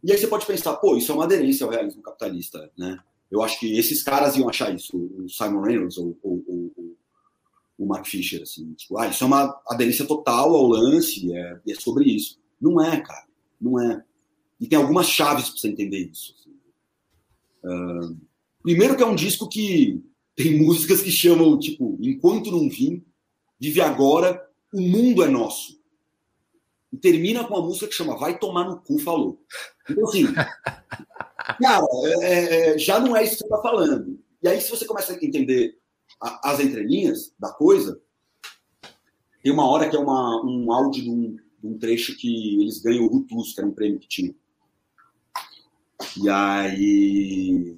[0.03, 2.71] E aí você pode pensar, pô, isso é uma aderência ao realismo capitalista.
[2.77, 2.99] Né?
[3.31, 6.97] Eu acho que esses caras iam achar isso, o Simon Reynolds ou, ou, ou
[7.79, 11.75] o Mark Fisher, assim, tipo, ah, isso é uma aderência total ao lance, é, é
[11.75, 12.39] sobre isso.
[12.65, 13.27] Não é, cara,
[13.61, 14.03] não é.
[14.59, 16.35] E tem algumas chaves para você entender isso.
[17.63, 18.19] Uh,
[18.63, 20.03] primeiro que é um disco que
[20.35, 23.05] tem músicas que chamam, tipo, Enquanto Não Vim,
[23.61, 24.43] Vive Agora,
[24.73, 25.79] O Mundo é Nosso.
[26.91, 29.45] E termina com uma música que chama Vai Tomar no Cu, falou.
[29.91, 30.25] Então, assim,
[31.61, 31.87] cara,
[32.23, 34.19] é, é, já não é isso que você está falando.
[34.43, 35.79] E aí, se você começa a entender
[36.19, 38.01] a, as entrelinhas da coisa,
[39.43, 43.05] tem uma hora que é uma, um áudio de um, um trecho que eles ganham
[43.05, 44.35] o Rutus, que era um prêmio que tinha.
[46.23, 47.77] E aí.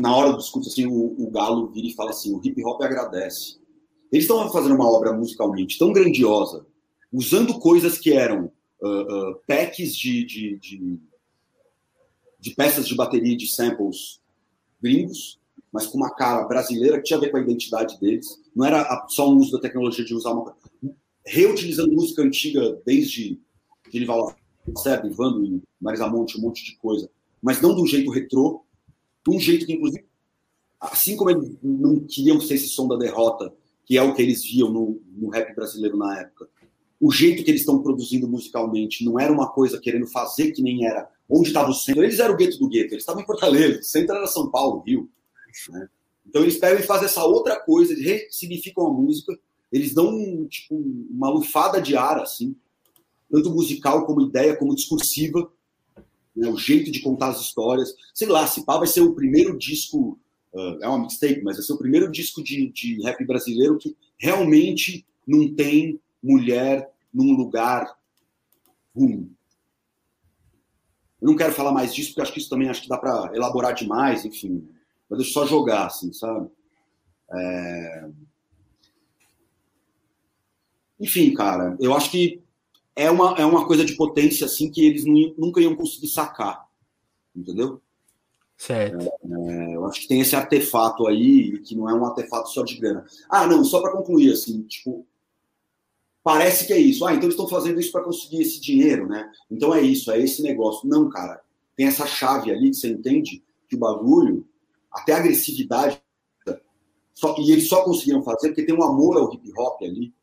[0.00, 2.82] Na hora do discurso, assim, o, o Galo vira e fala assim: o hip hop
[2.82, 3.58] agradece.
[4.12, 6.66] Eles estão fazendo uma obra musicalmente tão grandiosa,
[7.12, 11.00] usando coisas que eram uh, uh, packs de, de, de,
[12.38, 14.20] de, peças de bateria de samples
[14.82, 15.39] gringos,
[15.72, 18.40] mas com uma cara brasileira que tinha a ver com a identidade deles.
[18.54, 20.56] Não era só um uso da tecnologia de usar uma.
[21.24, 23.38] Reutilizando música antiga desde
[23.90, 24.34] Genival
[24.66, 27.10] Lacerda, Vando Marisa Monte, um monte de coisa,
[27.42, 28.64] mas não de um jeito retrô,
[29.26, 30.04] de um jeito que, inclusive,
[30.80, 33.52] assim como eles não queriam ser esse som da derrota,
[33.84, 36.48] que é o que eles viam no, no rap brasileiro na época,
[37.00, 40.86] o jeito que eles estão produzindo musicalmente não era uma coisa querendo fazer que nem
[40.86, 42.04] era onde estava o centro.
[42.04, 44.82] Eles eram o gueto do gueto, eles estavam em Fortaleza, o centro era São Paulo,
[44.82, 45.08] Rio.
[45.70, 45.88] Né?
[46.26, 49.38] Então eles pegam e fazem essa outra coisa, eles ressignificam a música,
[49.72, 50.76] eles dão tipo,
[51.10, 52.56] uma lufada de ar, assim,
[53.30, 55.50] tanto musical como ideia, como discursiva,
[56.34, 56.48] né?
[56.48, 57.94] o jeito de contar as histórias.
[58.12, 60.18] Sei lá, se pá vai ser o primeiro disco,
[60.52, 63.96] uh, é uma mixtape, mas vai ser o primeiro disco de, de rap brasileiro que
[64.18, 67.96] realmente não tem mulher num lugar
[68.94, 69.30] ruim.
[71.20, 73.30] Eu não quero falar mais disso, porque acho que isso também acho que dá para
[73.34, 74.66] elaborar demais, enfim.
[75.10, 76.48] Mas deixa eu só jogar, assim, sabe?
[77.32, 78.08] É...
[81.00, 82.40] Enfim, cara, eu acho que
[82.94, 86.68] é uma, é uma coisa de potência, assim, que eles nunca iam conseguir sacar.
[87.34, 87.80] Entendeu?
[88.56, 89.02] Certo.
[89.02, 92.76] É, eu acho que tem esse artefato aí, que não é um artefato só de
[92.76, 93.06] grana.
[93.28, 95.06] Ah, não, só para concluir, assim, tipo,
[96.22, 97.06] parece que é isso.
[97.06, 99.32] Ah, então eles estão fazendo isso para conseguir esse dinheiro, né?
[99.50, 100.86] Então é isso, é esse negócio.
[100.86, 101.40] Não, cara.
[101.74, 104.46] Tem essa chave ali que você entende que o bagulho,
[104.92, 106.00] até agressividade,
[107.14, 110.14] só, e eles só conseguiram fazer porque tem um amor ao hip hop ali,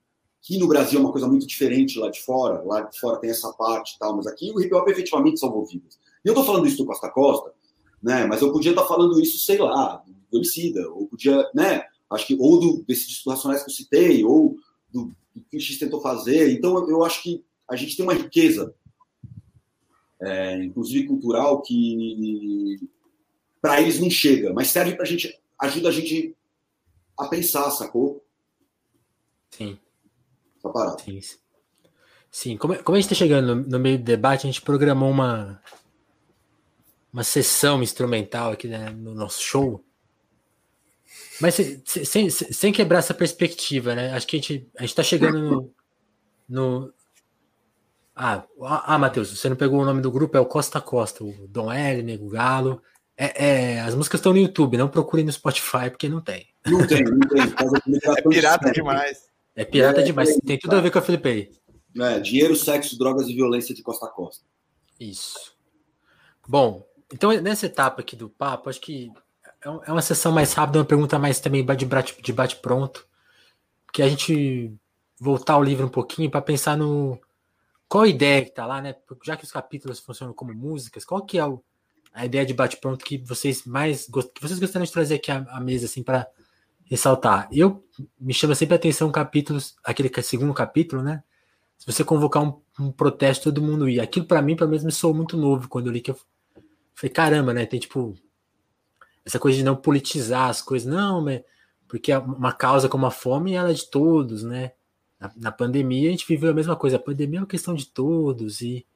[0.42, 2.64] que no Brasil é uma coisa muito diferente lá de fora.
[2.64, 5.66] Lá de fora tem essa parte e tal, mas aqui o hip hop efetivamente salvou
[5.66, 6.00] vidas.
[6.26, 7.54] E eu tô falando isso do Costa Costa,
[8.02, 8.26] né?
[8.26, 11.84] Mas eu podia estar tá falando isso, sei lá, do Emicida, ou podia, né?
[12.10, 14.56] Acho que, ou do, desses discos racionais que eu citei, ou
[14.92, 15.12] do,
[15.50, 16.52] que o X tentou fazer.
[16.54, 18.74] Então, eu acho que a gente tem uma riqueza,
[20.22, 22.80] é, inclusive cultural, que
[23.62, 26.36] para eles não chega, mas serve para a gente, ajuda a gente
[27.18, 28.24] a pensar, sacou?
[29.50, 29.80] Sim.
[30.62, 31.02] Tá parado.
[31.02, 31.20] Sim.
[32.30, 35.62] Sim, como, como a gente está chegando no, meio do debate, a gente programou uma,
[37.12, 39.84] uma sessão instrumental aqui né, no nosso show.
[41.40, 44.12] Mas sem, sem, sem, quebrar essa perspectiva, né?
[44.14, 45.74] Acho que a gente a está chegando no,
[46.48, 46.94] no.
[48.16, 51.48] Ah, ah, Matheus, você não pegou o nome do grupo, é o Costa Costa, o
[51.48, 52.82] Dom L, Nego Galo.
[53.18, 56.48] É, é, as músicas estão no YouTube, não procurem no Spotify, porque não tem.
[56.66, 57.42] Não tem, não tem.
[58.16, 59.28] é pirata demais.
[59.56, 61.52] É pirata é, demais, é, tem tudo a ver com a Felipe
[62.00, 64.46] É, dinheiro, sexo, drogas e violência de Costa a Costa.
[65.00, 65.58] Isso.
[66.48, 69.12] Bom, então nessa etapa aqui do papo, acho que
[69.66, 73.08] é, é uma sessão mais rápida, uma pergunta mais também de bate, de bate pronto,
[73.92, 74.72] que a gente
[75.20, 77.20] voltar ao livro um pouquinho para pensar no
[77.90, 78.96] qual a ideia que está lá, né?
[79.26, 81.64] Já que os capítulos funcionam como músicas, qual que é o,
[82.18, 85.60] a ideia de bate pronto que vocês mais que vocês gostariam de trazer aqui à,
[85.60, 86.28] mesa assim para
[86.86, 87.48] ressaltar?
[87.52, 87.86] Eu
[88.20, 91.24] me chama sempre a atenção capítulos, aquele segundo capítulo, né?
[91.78, 94.02] Se você convocar um, um protesto, todo mundo ia.
[94.02, 96.18] Aquilo para mim, pelo menos, me soou muito novo quando eu li que eu
[96.96, 97.68] falei, caramba, né?
[97.68, 98.16] Tem tipo
[99.24, 101.42] essa coisa de não politizar as coisas, não, mas
[101.88, 104.72] porque uma causa como a fome ela é de todos, né?
[105.20, 106.96] Na, na, pandemia a gente viveu a mesma coisa.
[106.96, 108.88] A pandemia é uma questão de todos e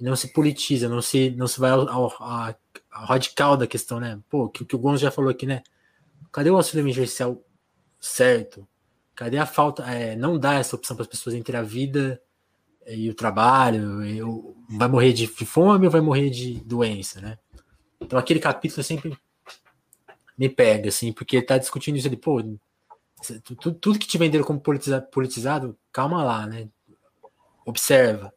[0.00, 2.54] não se politiza, não se não se vai ao, ao, ao,
[2.90, 4.20] ao radical da questão, né?
[4.28, 5.62] Pô, que, que o Gonzo já falou aqui, né?
[6.32, 7.42] Cadê o auxílio emergencial
[8.00, 8.66] certo?
[9.14, 9.82] Cadê a falta?
[9.84, 12.20] É, não dá essa opção para as pessoas entre a vida
[12.86, 14.04] e o trabalho.
[14.04, 14.20] E,
[14.76, 17.38] vai morrer de fome ou vai morrer de doença, né?
[18.00, 19.16] Então aquele capítulo sempre
[20.36, 22.40] me pega, assim, porque tá discutindo isso ali, pô,
[23.80, 26.68] tudo que te venderam como politizado, politizado, calma lá, né?
[27.66, 28.32] Observa.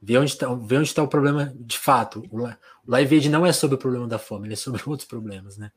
[0.00, 2.22] Vê onde está tá o problema de fato.
[2.30, 2.48] O
[2.86, 5.70] Live Aid não é sobre o problema da fome, ele é sobre outros problemas, né?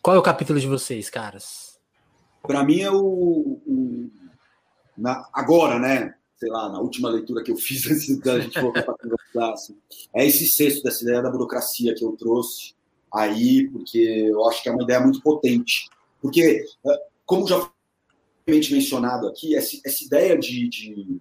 [0.00, 1.78] Qual é o capítulo de vocês, caras?
[2.42, 4.10] Para mim é o, o
[4.96, 6.14] na, agora, né?
[6.36, 9.76] Sei lá, na última leitura que eu fiz antes da gente voltar para conversar, assim,
[10.14, 12.74] é esse sexto dessa ideia da burocracia que eu trouxe
[13.12, 15.88] aí, porque eu acho que é uma ideia muito potente.
[16.20, 21.20] Porque, é, como já foi mencionado aqui, essa, essa ideia de, de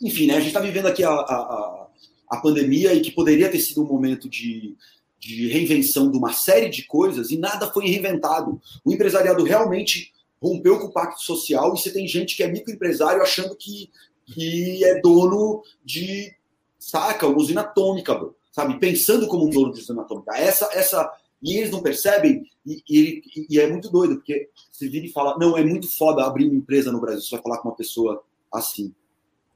[0.00, 1.88] enfim, né, a gente está vivendo aqui a, a,
[2.30, 4.76] a, pandemia e que poderia ter sido um momento de,
[5.18, 8.60] de reinvenção de uma série de coisas e nada foi reinventado.
[8.84, 13.22] O empresariado realmente rompeu com o pacto social e você tem gente que é microempresário
[13.22, 13.90] achando que,
[14.26, 16.34] que é dono de,
[16.78, 18.18] saca, usina atômica,
[18.52, 18.78] sabe?
[18.78, 20.36] Pensando como um dono de usina atômica.
[20.36, 21.10] Essa, essa,
[21.42, 25.36] e eles não percebem, e, e, e, é muito doido, porque você vira e fala,
[25.38, 28.22] não, é muito foda abrir uma empresa no Brasil, você vai falar com uma pessoa
[28.52, 28.94] assim.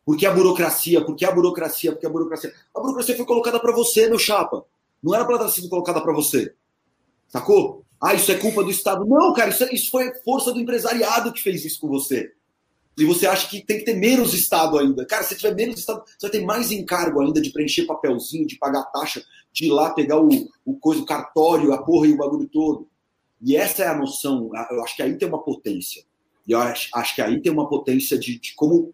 [0.04, 1.04] Por que a burocracia?
[1.04, 1.92] Por que a burocracia?
[1.92, 2.52] Por que a burocracia?
[2.74, 4.64] A burocracia foi colocada para você, meu chapa.
[5.02, 6.54] Não era para ter sido colocada para você.
[7.28, 7.84] Sacou?
[8.00, 9.04] Ah, isso é culpa do Estado.
[9.04, 12.32] Não, cara, isso, é, isso foi força do empresariado que fez isso com você.
[12.96, 15.06] E você acha que tem que ter menos Estado ainda.
[15.06, 18.56] Cara, se tiver menos Estado, você vai ter mais encargo ainda de preencher papelzinho, de
[18.56, 19.22] pagar taxa,
[19.52, 20.28] de ir lá pegar o,
[20.64, 22.88] o coisa, o cartório, a porra e o bagulho todo.
[23.40, 24.50] E essa é a noção.
[24.70, 26.04] Eu acho que aí tem uma potência.
[26.46, 28.92] E eu acho, acho que aí tem uma potência de, de como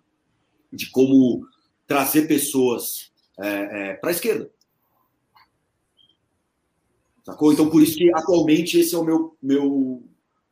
[0.72, 1.46] de como
[1.86, 4.50] trazer pessoas é, é, para a esquerda.
[7.24, 7.52] Sacou?
[7.52, 10.02] Então, por isso que atualmente esse é o meu, meu,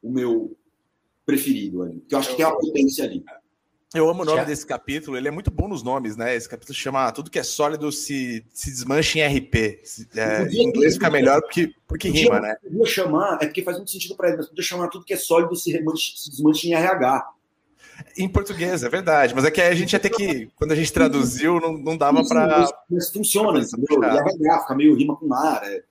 [0.03, 0.57] o meu
[1.25, 2.01] preferido ali.
[2.01, 3.25] Porque eu acho que tem a potência ali.
[3.95, 4.45] Eu amo o nome Já.
[4.45, 6.35] desse capítulo, ele é muito bom nos nomes, né?
[6.35, 9.55] Esse capítulo chama Tudo que é sólido se, se desmancha em RP.
[10.17, 12.57] É, em inglês fica melhor porque, porque podia, rima, né?
[12.61, 15.17] Podia chamar, é porque faz muito sentido para ele, mas podia chamar tudo que é
[15.17, 17.25] sólido se, se desmancha em RH.
[18.17, 19.35] Em português, é verdade.
[19.35, 20.51] Mas é que a gente ia ter que.
[20.57, 22.69] Quando a gente traduziu, não, não dava para.
[22.91, 24.03] Mas funciona, entendeu?
[24.03, 25.63] E RH fica meio rima com mar.
[25.65, 25.83] É,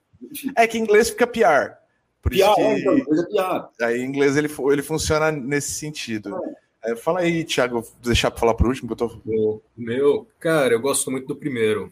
[0.56, 1.78] é que em inglês fica PR.
[2.22, 2.62] Por PR, isso que...
[2.62, 3.86] é, então, PR.
[3.86, 6.36] Aí em inglês ele, ele funciona nesse sentido.
[6.36, 6.64] É.
[6.84, 9.18] É, fala aí, Thiago, vou deixar para falar por último, que eu tô.
[9.26, 11.92] O meu, cara, eu gosto muito do primeiro.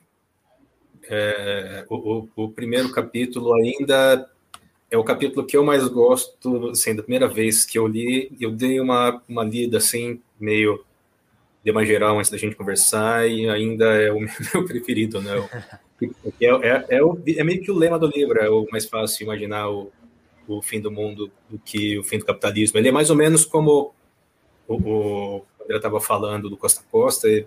[1.09, 4.29] É, o, o, o, primeiro capítulo ainda
[4.91, 8.51] é o capítulo que eu mais gosto, assim, da primeira vez que eu li, eu
[8.51, 10.83] dei uma, uma lida, assim, meio
[11.63, 14.19] de uma geral antes da gente conversar, e ainda é o
[14.53, 15.31] meu preferido, né?
[16.41, 19.23] É, é, é, o, é meio que o lema do livro, é o mais fácil
[19.23, 19.89] imaginar o,
[20.45, 22.77] o fim do mundo do que o fim do capitalismo.
[22.77, 23.93] Ele é mais ou menos como
[24.67, 27.45] o, o André estava falando do Costa Costa, é,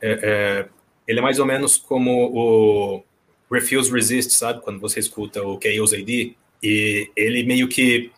[0.00, 0.68] é,
[1.06, 3.04] ele é mais ou menos como o
[3.52, 4.62] Refuse Resist, sabe?
[4.62, 8.10] Quando você escuta o Chaos AD, e ele meio que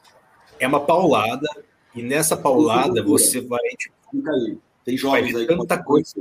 [0.58, 1.48] é uma paulada,
[1.94, 3.62] e nessa paulada você vai.
[3.78, 5.46] Tipo, tem jovens aí.
[5.46, 6.20] Tanta coisa.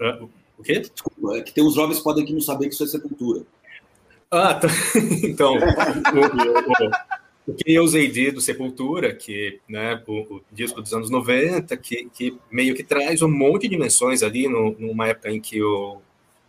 [0.00, 0.28] Uh,
[0.58, 0.80] o quê?
[0.80, 3.44] Desculpa, é que tem uns jovens que podem que não saber que isso é sepultura.
[4.30, 4.68] Ah, tá.
[5.22, 5.54] então.
[5.54, 10.94] o, o, o, que eu usei de do Sepultura, que né, o, o, disco dos
[10.94, 15.30] anos 90, que, que meio que traz um monte de dimensões ali, no, numa época
[15.30, 16.00] em que o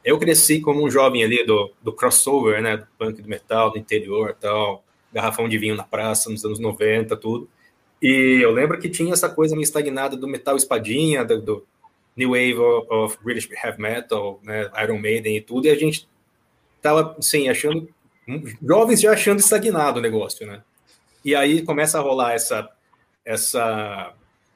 [0.03, 3.77] eu cresci como um jovem ali do, do crossover, né, do punk, do metal, do
[3.77, 7.47] interior, tal, garrafão de vinho na praça nos anos 90, tudo.
[8.01, 11.65] E eu lembro que tinha essa coisa meio estagnada do metal espadinha, do, do
[12.17, 16.07] New Wave of British Heavy Metal, né, Iron Maiden e tudo, e a gente
[16.81, 17.87] tava, assim, achando,
[18.61, 20.61] jovens já achando estagnado o negócio, né?
[21.23, 22.69] E aí começa a rolar essa,
[23.23, 24.13] essa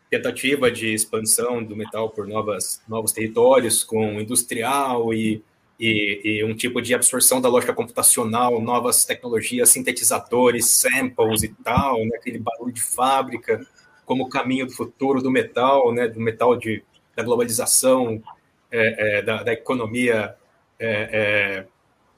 [0.10, 5.43] tentativa de expansão do metal por novas, novos territórios, com industrial e,
[5.80, 12.05] e, e, um tipo de absorção da lógica computacional, novas tecnologias, sintetizadores, samples e tal,
[12.05, 13.66] né, aquele barulho de fábrica,
[14.05, 16.84] como caminho do futuro do metal, né, do metal de,
[17.16, 18.24] da globalização,
[18.72, 20.36] é, é, da, da, economia
[20.80, 21.66] é, é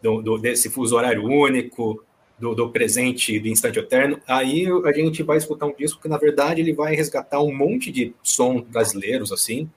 [0.02, 2.04] do, do, desse fuso horário único,
[2.40, 6.18] do, do, presente do instante eterno, aí a gente vai escutar um disco que, na
[6.18, 9.70] verdade, ele vai resgatar um monte de som brasileiros, assim,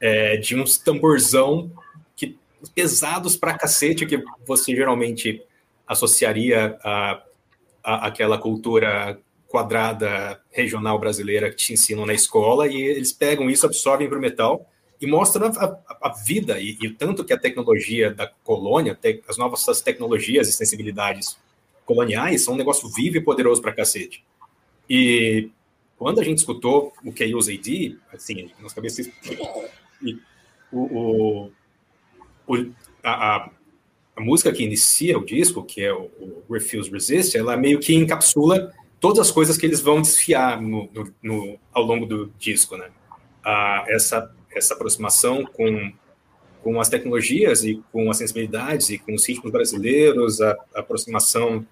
[0.00, 1.70] é, de uns tamborzão
[2.14, 2.38] que,
[2.74, 5.42] pesados pra cacete, que você geralmente
[5.86, 7.22] associaria a,
[7.84, 13.66] a aquela cultura quadrada regional brasileira que te ensinam na escola, e eles pegam isso,
[13.66, 14.68] absorvem para o metal
[15.00, 19.22] e mostram a, a, vida e, e, o tanto que a tecnologia da colônia, te,
[19.28, 21.36] as novas tecnologias e sensibilidades
[21.86, 24.22] coloniais são um negócio vivo e poderoso para cacete.
[24.90, 25.48] E
[25.96, 29.10] quando a gente escutou o que é AD, assim, nas cabeças.
[30.02, 30.18] E
[30.70, 31.50] o,
[32.46, 32.72] o
[33.02, 33.50] a, a,
[34.16, 36.10] a, música que inicia o disco, que é o,
[36.48, 40.90] o, Refuse Resist, ela meio que encapsula todas as coisas que eles vão desfiar no,
[40.92, 42.90] no, no ao longo do disco, né?
[43.44, 45.92] Ah, essa, essa aproximação com,
[46.66, 51.64] com as tecnologias e com as sensibilidades e com os ritmos brasileiros, a, a aproximação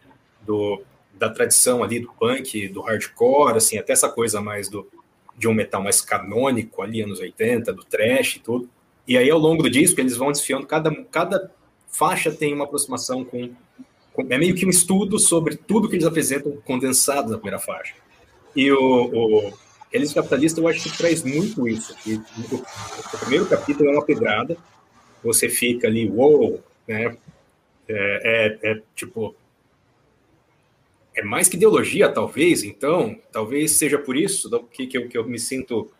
[0.47, 0.81] do,
[1.15, 4.87] da tradição ali do punk, do hardcore, assim, até essa coisa mais do
[5.37, 8.71] de um metal mais canônico ali anos 80, do trash e tudo.
[9.05, 11.51] E aí ao longo do disco eles vão desfiando cada cada
[11.89, 13.51] faixa tem uma aproximação com,
[14.13, 17.95] com é meio que um estudo sobre tudo que eles apresentam condensado na primeira faixa.
[18.55, 19.53] E o, o
[19.93, 21.97] Eles Capitalista eu acho que traz muito isso.
[22.07, 24.57] O primeiro capítulo é uma pedrada,
[25.25, 27.16] você fica ali, wow, né?
[27.87, 29.35] É, é, é, tipo
[31.14, 35.25] é mais que ideologia, talvez, então, talvez seja por isso que, que, eu, que eu
[35.25, 35.91] me sinto.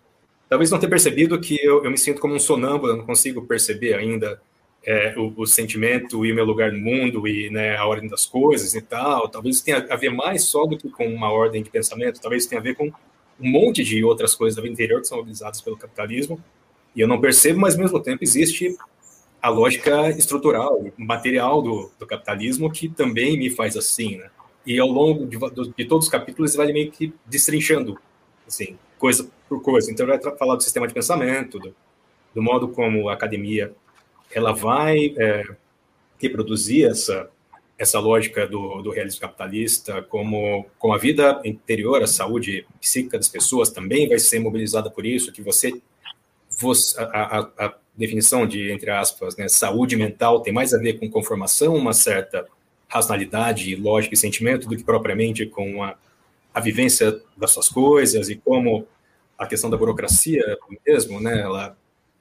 [0.49, 3.43] Talvez não ter percebido que eu, eu me sinto como um sonâmbulo, eu não consigo
[3.47, 4.41] perceber ainda
[4.85, 8.27] é, o, o, sentimento e o meu lugar no mundo e né, a ordem das
[8.27, 9.29] coisas e tal.
[9.29, 12.61] Talvez tenha a ver mais só do que com uma ordem de pensamento, talvez tenha
[12.61, 12.93] a ver com
[13.41, 16.43] um monte de outras coisas da vida interior que são mobilizadas pelo capitalismo.
[16.95, 18.77] E eu não percebo, mas ao mesmo tempo existe
[19.45, 24.31] a lógica estrutural, material do, do capitalismo que também me faz assim, né?
[24.65, 25.37] e ao longo de,
[25.77, 28.01] de, todos os capítulos ele vai meio que destrinchando,
[28.49, 29.93] assim, coisa por coisa.
[29.93, 31.77] Então ele vai falar do sistema de pensamento, do,
[32.35, 33.75] do modo como a academia
[34.33, 35.45] ela vai é,
[36.19, 37.29] reproduzir essa
[37.77, 43.29] essa lógica do, do realismo capitalista, como, como a vida interior, a saúde psíquica das
[43.29, 45.83] pessoas também vai ser mobilizada por isso, que você,
[46.49, 50.95] você a, a, a definição de, entre aspas, né, saúde mental tem mais a ver
[50.95, 52.47] com conformação, uma certa
[52.89, 55.97] racionalidade, lógica e sentimento do que propriamente com a,
[56.53, 58.87] a vivência das suas coisas e como
[59.39, 61.41] a questão da burocracia mesmo, né?
[61.41, 61.77] Ela,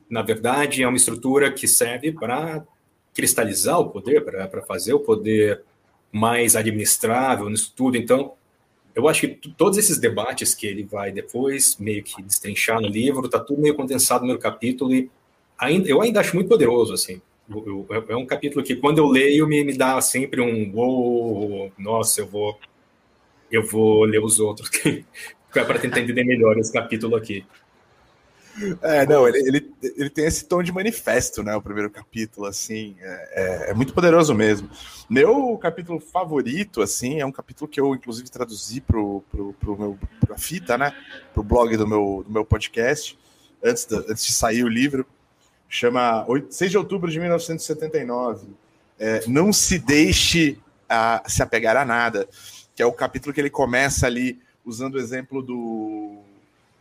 [0.10, 2.66] na verdade, é uma estrutura que serve para
[3.14, 5.62] cristalizar o poder, para fazer o poder
[6.12, 7.98] mais administrável nisso tudo.
[7.98, 8.34] Então,
[8.96, 13.28] eu acho que todos esses debates que ele vai depois meio que destrinchar no livro,
[13.28, 15.10] tá tudo meio condensado no capítulo e
[15.64, 17.22] ainda, eu ainda acho muito poderoso, assim.
[18.10, 22.28] É um capítulo que, quando eu leio, me, me dá sempre um uou, nossa, eu
[22.28, 22.58] vou,
[23.52, 24.70] eu vou ler os outros
[25.52, 27.46] para tentar entender melhor esse capítulo aqui.
[28.82, 31.56] É, não, ele, ele, ele, tem esse tom de manifesto, né?
[31.56, 34.70] O primeiro capítulo, assim, é, é, é, muito poderoso mesmo.
[35.10, 40.00] Meu capítulo favorito, assim, é um capítulo que eu, inclusive, traduzi pro, pro, pro meu,
[40.38, 40.96] fita, né?
[41.34, 43.18] Pro blog do meu, do meu podcast,
[43.64, 45.06] antes, antes de sair o livro
[45.74, 48.46] chama 6 de outubro de 1979.
[49.00, 52.30] É, não se deixe a, se apegar a nada,
[52.76, 56.22] que é o capítulo que ele começa ali usando o exemplo do,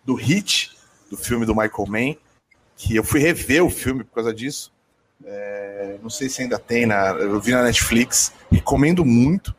[0.05, 0.77] do Hit,
[1.11, 2.17] do filme do Michael Mann,
[2.77, 4.71] que eu fui rever o filme por causa disso.
[5.25, 9.55] É, não sei se ainda tem, na, eu vi na Netflix, recomendo muito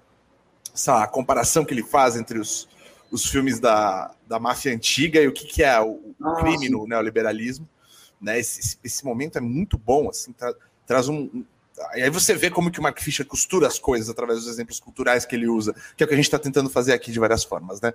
[0.71, 2.69] essa comparação que ele faz entre os,
[3.09, 6.69] os filmes da, da máfia antiga e o que, que é o, o ah, crime
[6.69, 7.67] no neoliberalismo
[8.23, 8.39] né?
[8.39, 10.53] Esse, esse momento é muito bom, assim, tra
[10.85, 11.45] traz um, um
[11.91, 15.25] aí você vê como que o Mark Fisher costura as coisas através dos exemplos culturais
[15.25, 17.43] que ele usa, que é o que a gente está tentando fazer aqui de várias
[17.43, 17.93] formas, né?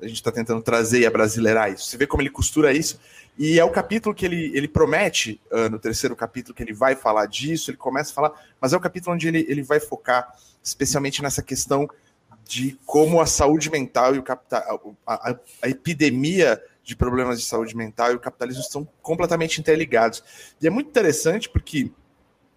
[0.00, 1.86] A gente está tentando trazer e abrasileirar isso.
[1.86, 2.98] Você vê como ele costura isso.
[3.38, 6.96] E é o capítulo que ele, ele promete, uh, no terceiro capítulo, que ele vai
[6.96, 10.34] falar disso, ele começa a falar, mas é o capítulo onde ele, ele vai focar
[10.62, 11.88] especialmente nessa questão
[12.44, 17.46] de como a saúde mental e o capital, a, a, a epidemia de problemas de
[17.46, 20.22] saúde mental e o capitalismo estão completamente interligados.
[20.60, 21.90] E é muito interessante porque,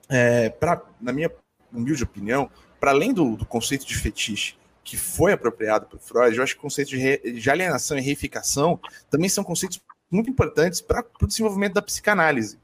[0.10, 1.32] é, pra, na minha
[1.74, 6.44] humilde opinião, para além do, do, conceito de fetiche que foi apropriado por Freud, eu
[6.44, 10.82] acho que o conceito de, re, de alienação e reificação também são conceitos muito importantes
[10.82, 12.60] para o desenvolvimento da psicanálise.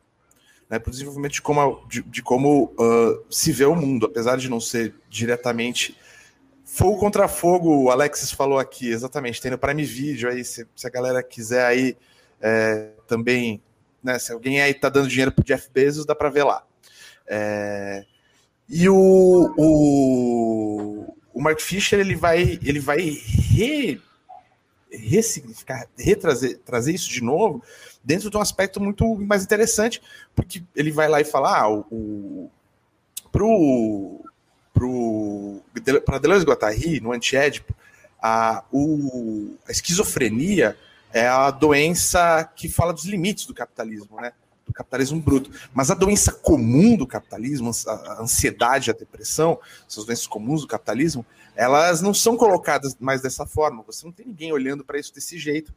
[0.69, 4.37] Né, para o desenvolvimento de como, de, de como uh, se vê o mundo, apesar
[4.37, 5.97] de não ser diretamente
[6.75, 9.39] Fogo contra fogo, o Alexis falou aqui, exatamente.
[9.39, 11.95] Tem no Prime Video aí, se, se a galera quiser aí
[12.41, 13.61] é, também,
[14.03, 14.17] né?
[14.17, 16.63] Se alguém aí tá dando dinheiro pro Jeff Bezos, dá para ver lá.
[17.27, 18.03] É,
[18.67, 24.01] e o, o, o Mark Fisher ele vai ele vai re,
[24.89, 27.61] ressignificar, retrazer trazer isso de novo
[28.03, 30.01] dentro de um aspecto muito mais interessante,
[30.33, 32.51] porque ele vai lá e fala, ah, o, o
[33.31, 34.25] pro
[34.73, 37.73] para Deleuze Guattari, no Antiédipo,
[38.21, 40.77] a, o, a esquizofrenia
[41.13, 44.33] é a doença que fala dos limites do capitalismo, né?
[44.65, 45.51] do capitalismo bruto.
[45.73, 51.25] Mas a doença comum do capitalismo, a ansiedade, a depressão, essas doenças comuns do capitalismo,
[51.55, 53.83] elas não são colocadas mais dessa forma.
[53.83, 55.73] Você não tem ninguém olhando para isso desse jeito.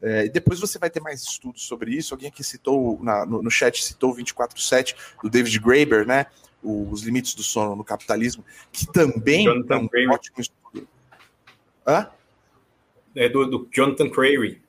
[0.00, 2.12] É, depois você vai ter mais estudos sobre isso.
[2.12, 6.26] Alguém aqui citou, na, no, no chat, citou o 24-7 do David Graeber, né?
[6.62, 10.88] Os Limites do Sono no Capitalismo, que também Jonathan é um ótimo estudo.
[11.86, 12.08] Hã?
[13.14, 14.62] É do, do Jonathan Crary.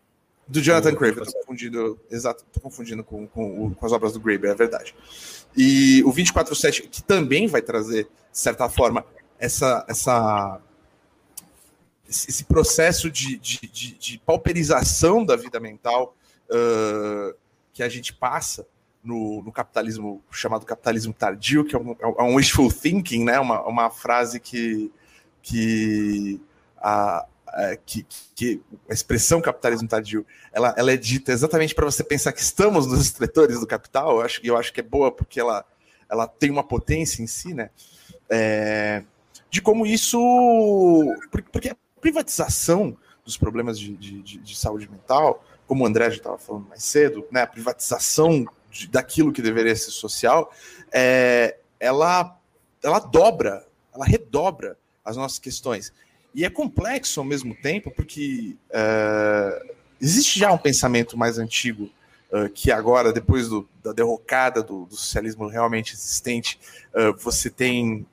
[0.47, 4.51] Do Jonathan Craven, tô confundindo, exato, tô confundindo com, com, com as obras do Graeber,
[4.51, 4.93] é verdade.
[5.55, 9.05] E o 24-7, que também vai trazer, de certa forma,
[9.39, 10.59] essa, essa,
[12.09, 16.15] esse processo de, de, de, de pauperização da vida mental
[16.49, 17.33] uh,
[17.71, 18.67] que a gente passa
[19.04, 23.39] no, no, capitalismo chamado capitalismo tardio, que é um, é um wishful thinking, né?
[23.39, 24.91] uma, uma frase que,
[25.41, 26.39] que
[26.78, 27.26] a,
[27.56, 32.32] é, que, que, a expressão capitalismo tardio ela, ela é dita exatamente para você pensar
[32.32, 34.18] que estamos nos estretores do capital.
[34.18, 35.64] Eu acho, eu acho que é boa porque ela,
[36.10, 37.70] ela tem uma potência em si, né?
[38.30, 39.04] É,
[39.49, 40.18] de como isso.
[41.51, 46.38] Porque a privatização dos problemas de, de, de saúde mental, como o André já estava
[46.38, 47.43] falando mais cedo, né?
[47.43, 50.51] A privatização de, daquilo que deveria ser social,
[50.91, 52.38] é, ela,
[52.84, 55.93] ela dobra, ela redobra as nossas questões.
[56.34, 61.89] E é complexo ao mesmo tempo, porque uh, existe já um pensamento mais antigo
[62.32, 66.59] uh, que agora, depois do, da derrocada do, do, socialismo realmente existente,
[66.95, 68.05] uh, você tem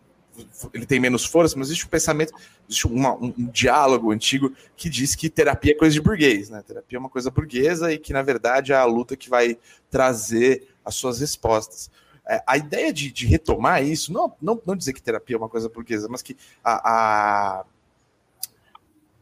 [0.72, 2.32] ele tem menos força, mas existe um pensamento,
[2.68, 6.62] existe uma, um, um, diálogo antigo que diz que terapia é coisa de burguês, né?
[6.66, 9.58] Terapia é uma coisa burguesa e que, na verdade, é a luta que vai
[9.90, 11.90] trazer as suas respostas.
[12.26, 15.48] É, a ideia de, de, retomar isso, não, não, não dizer que terapia é uma
[15.48, 17.64] coisa burguesa, mas que a, a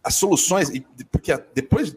[0.02, 0.70] as soluções,
[1.10, 1.94] porque depois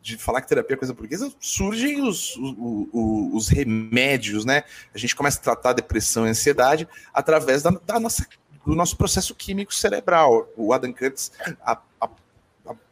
[0.00, 2.88] de falar que terapia é coisa burguesa, surgem os, os,
[3.32, 4.64] os, remédios, né?
[4.94, 8.26] A gente começa a tratar depressão e ansiedade através da, da nossa,
[8.66, 10.48] do nosso processo químico cerebral.
[10.56, 11.32] O Adam Curtis
[11.62, 12.08] a, a,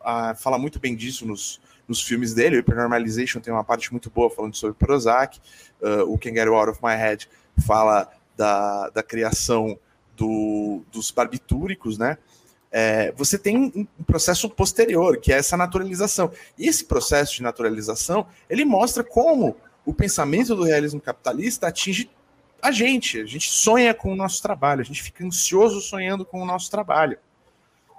[0.01, 2.57] a, fala muito bem disso nos, nos filmes dele.
[2.57, 5.41] O Hypernormalization tem uma parte muito boa falando sobre Prozac.
[5.81, 7.29] Uh, o Can Get Out of My Head
[7.67, 9.79] fala da, da criação
[10.17, 12.19] do, dos barbitúricos, né?
[12.71, 16.31] é, você tem um processo posterior, que é essa naturalização.
[16.59, 22.11] E esse processo de naturalização, ele mostra como o pensamento do realismo capitalista atinge
[22.63, 23.21] a gente.
[23.21, 26.71] A gente sonha com o nosso trabalho, a gente fica ansioso sonhando com o nosso
[26.71, 27.19] trabalho.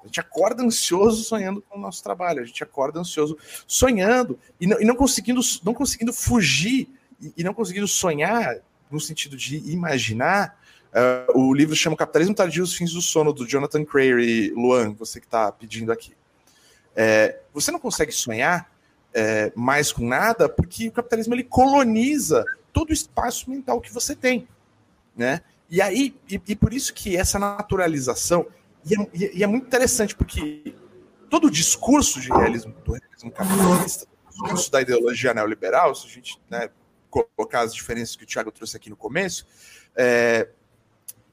[0.02, 3.38] A gente acorda ansioso sonhando com o nosso trabalho, a gente acorda ansioso
[3.68, 6.90] sonhando e não, e não conseguindo, não conseguindo fugir
[7.22, 10.58] e, e não conseguindo sonhar no sentido de imaginar
[10.90, 15.20] Uh, o livro chama Capitalismo Tardio os Fins do Sono, do Jonathan Crary, Luan, você
[15.20, 16.14] que está pedindo aqui.
[16.96, 18.72] É, você não consegue sonhar
[19.14, 24.16] é, mais com nada porque o capitalismo ele coloniza todo o espaço mental que você
[24.16, 24.48] tem.
[25.16, 25.42] Né?
[25.70, 28.48] E aí, e, e por isso que essa naturalização,
[28.86, 30.74] e é, e é, muito interessante, porque
[31.30, 36.10] todo o discurso de realismo, do realismo capitalista, o discurso da ideologia neoliberal, se a
[36.10, 36.70] gente né,
[37.10, 39.46] colocar as diferenças que o Thiago trouxe aqui no começo,
[39.96, 40.48] é,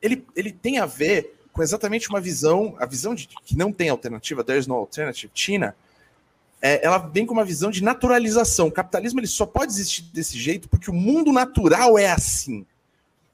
[0.02, 3.88] ele, ele tem a ver com exatamente uma visão, a visão de que não tem
[3.88, 5.74] alternativa, there's no alternative, China,
[6.66, 8.66] é, ela vem com uma visão de naturalização.
[8.66, 12.66] O capitalismo ele só pode existir desse jeito porque o mundo natural é assim.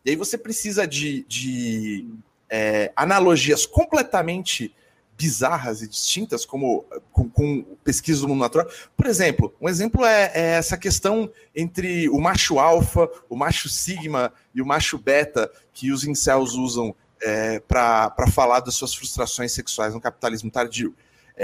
[0.05, 2.07] E aí você precisa de, de
[2.51, 4.75] é, analogias completamente
[5.17, 8.69] bizarras e distintas, como com, com pesquisa do mundo natural.
[8.95, 14.31] Por exemplo, um exemplo é, é essa questão entre o macho alfa, o macho sigma
[14.55, 19.95] e o macho beta que os incels usam é, para falar das suas frustrações sexuais
[19.95, 20.95] no capitalismo tardio.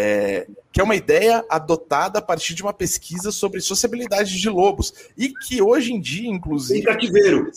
[0.01, 4.95] É, que é uma ideia adotada a partir de uma pesquisa sobre sociabilidade de lobos
[5.17, 6.79] e que hoje em dia, inclusive.
[6.79, 7.51] Em cativeiro.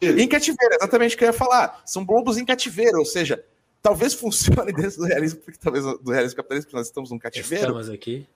[0.00, 1.82] Em cativeiro, exatamente o que eu ia falar.
[1.84, 3.44] São lobos em cativeiro, ou seja,
[3.82, 7.66] talvez funcione dentro do realismo, porque talvez do realismo capitalista, porque nós estamos num cativeiro.
[7.66, 8.26] Estamos aqui.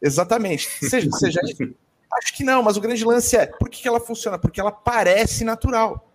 [0.00, 0.66] Exatamente.
[0.88, 1.40] Seja, seja
[2.14, 4.38] acho que não, mas o grande lance é por que ela funciona?
[4.38, 6.10] Porque ela parece natural.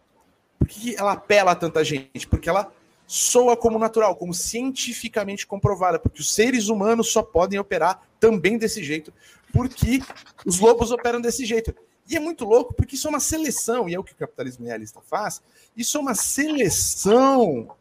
[0.57, 2.27] Por que ela apela a tanta gente?
[2.27, 2.71] Porque ela
[3.09, 8.83] soa como natural, como cientificamente comprovada, porque os seres humanos só podem operar também desse
[8.83, 9.11] jeito,
[9.51, 9.99] porque
[10.45, 11.73] os lobos operam desse jeito.
[12.07, 14.67] E é muito louco, porque isso é uma seleção, e é o que o capitalismo
[14.67, 15.41] realista faz,
[15.75, 17.75] isso é uma seleção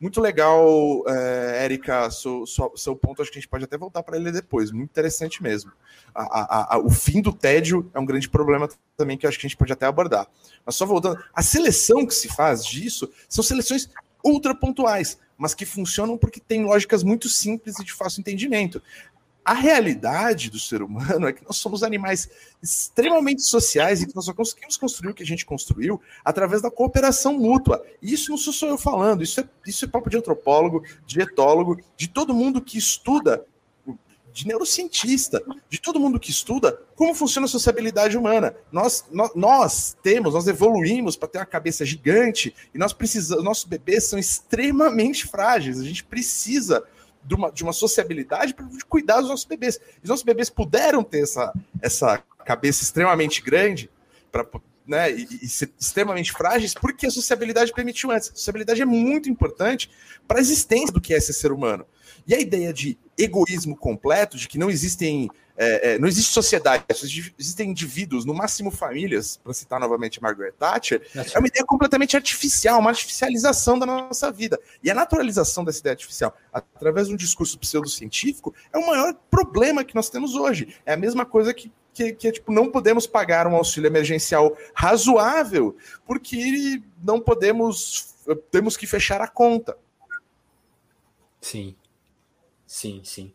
[0.00, 4.02] muito legal, é, Érica, seu, seu, seu, ponto, acho que a gente pode até voltar
[4.02, 4.70] para ele depois.
[4.70, 5.70] Muito interessante mesmo.
[6.14, 8.66] A, a, a, o fim do tédio é um grande problema
[8.96, 10.26] também que acho que a gente pode até abordar.
[10.64, 13.90] Mas só voltando, a seleção que se faz disso são seleções
[14.24, 18.82] ultra pontuais, mas que funcionam porque tem lógicas muito simples e de fácil entendimento.
[19.44, 22.28] A realidade do ser humano é que nós somos animais
[22.62, 26.70] extremamente sociais e que nós só conseguimos construir o que a gente construiu através da
[26.70, 27.84] cooperação mútua.
[28.02, 31.20] E isso não sou só eu falando, isso é, isso é papo de antropólogo, de
[31.20, 33.44] etólogo, de todo mundo que estuda,
[34.32, 38.54] de neurocientista, de todo mundo que estuda como funciona a sociabilidade humana.
[38.70, 43.64] Nós, nós, nós temos, nós evoluímos para ter uma cabeça gigante e nós precisamos, nossos
[43.64, 46.84] bebês são extremamente frágeis, a gente precisa
[47.24, 49.78] de uma, de uma sociabilidade para cuidar dos nossos bebês.
[50.02, 51.52] Os nossos bebês puderam ter essa,
[51.82, 53.90] essa cabeça extremamente grande
[54.32, 54.46] para
[54.86, 58.30] né, e, e ser extremamente frágeis porque a sociabilidade permitiu antes.
[58.30, 59.90] A sociabilidade é muito importante
[60.26, 61.86] para a existência do que é ser humano.
[62.26, 65.30] E a ideia de egoísmo completo, de que não existem
[65.62, 66.82] é, é, não existe sociedade,
[67.38, 72.80] existem indivíduos, no máximo famílias, para citar novamente Margaret Thatcher, é uma ideia completamente artificial,
[72.80, 74.58] uma artificialização da nossa vida.
[74.82, 79.84] E a naturalização dessa ideia artificial, através de um discurso pseudocientífico, é o maior problema
[79.84, 80.74] que nós temos hoje.
[80.86, 85.76] É a mesma coisa que que, que tipo, não podemos pagar um auxílio emergencial razoável,
[86.06, 88.14] porque não podemos,
[88.50, 89.76] temos que fechar a conta.
[91.40, 91.74] Sim,
[92.70, 93.32] sim, sim.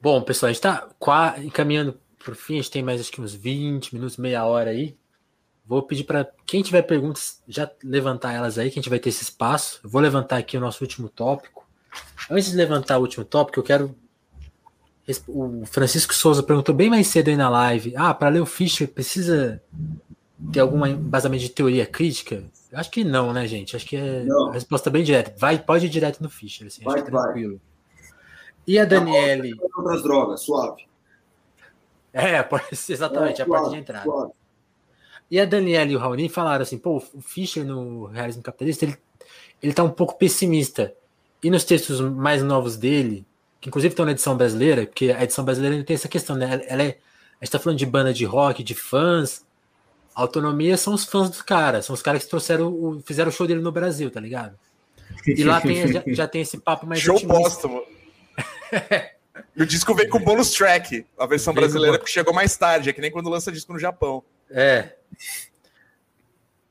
[0.00, 3.20] Bom, pessoal, a gente está encaminhando para o fim, a gente tem mais acho que
[3.20, 4.96] uns 20 minutos, meia hora aí.
[5.64, 9.08] Vou pedir para quem tiver perguntas já levantar elas aí, que a gente vai ter
[9.08, 9.80] esse espaço.
[9.82, 11.66] Eu vou levantar aqui o nosso último tópico.
[12.30, 13.94] Antes de levantar o último tópico, eu quero.
[15.28, 18.88] O Francisco Souza perguntou bem mais cedo aí na live: ah, para ler o Fischer
[18.88, 19.62] precisa
[20.52, 22.44] ter algum embasamento de teoria crítica?
[22.72, 23.74] Acho que não, né, gente?
[23.74, 24.50] Acho que é não.
[24.50, 25.34] a resposta é bem direta.
[25.38, 27.54] Vai, pode ir direto no Fischer, assim, vai, tranquilo.
[27.54, 27.75] Vai.
[28.66, 29.54] E a Daniele?
[29.76, 30.86] Outras drogas, suave.
[32.12, 32.44] É,
[32.88, 34.04] exatamente, é, a parte de entrada.
[34.04, 34.32] Suave.
[35.30, 38.96] E a Daniela e o Raoni falaram assim, pô, o Fischer no Realismo Capitalista, ele,
[39.62, 40.94] ele tá um pouco pessimista.
[41.42, 43.26] E nos textos mais novos dele,
[43.60, 46.62] que inclusive estão na edição brasileira, porque a edição brasileira tem essa questão, né?
[46.68, 46.98] Ela é,
[47.40, 49.44] a gente tá falando de banda de rock, de fãs.
[50.14, 53.32] A autonomia são os fãs dos caras, são os caras que trouxeram, o, fizeram o
[53.32, 54.56] show dele no Brasil, tá ligado?
[55.26, 57.82] E lá tem, já, já tem esse papo mais Show póstumo.
[59.54, 62.92] E o disco veio com bônus track, a versão brasileira, que chegou mais tarde, é
[62.92, 64.22] que nem quando lança disco no Japão.
[64.50, 64.94] É.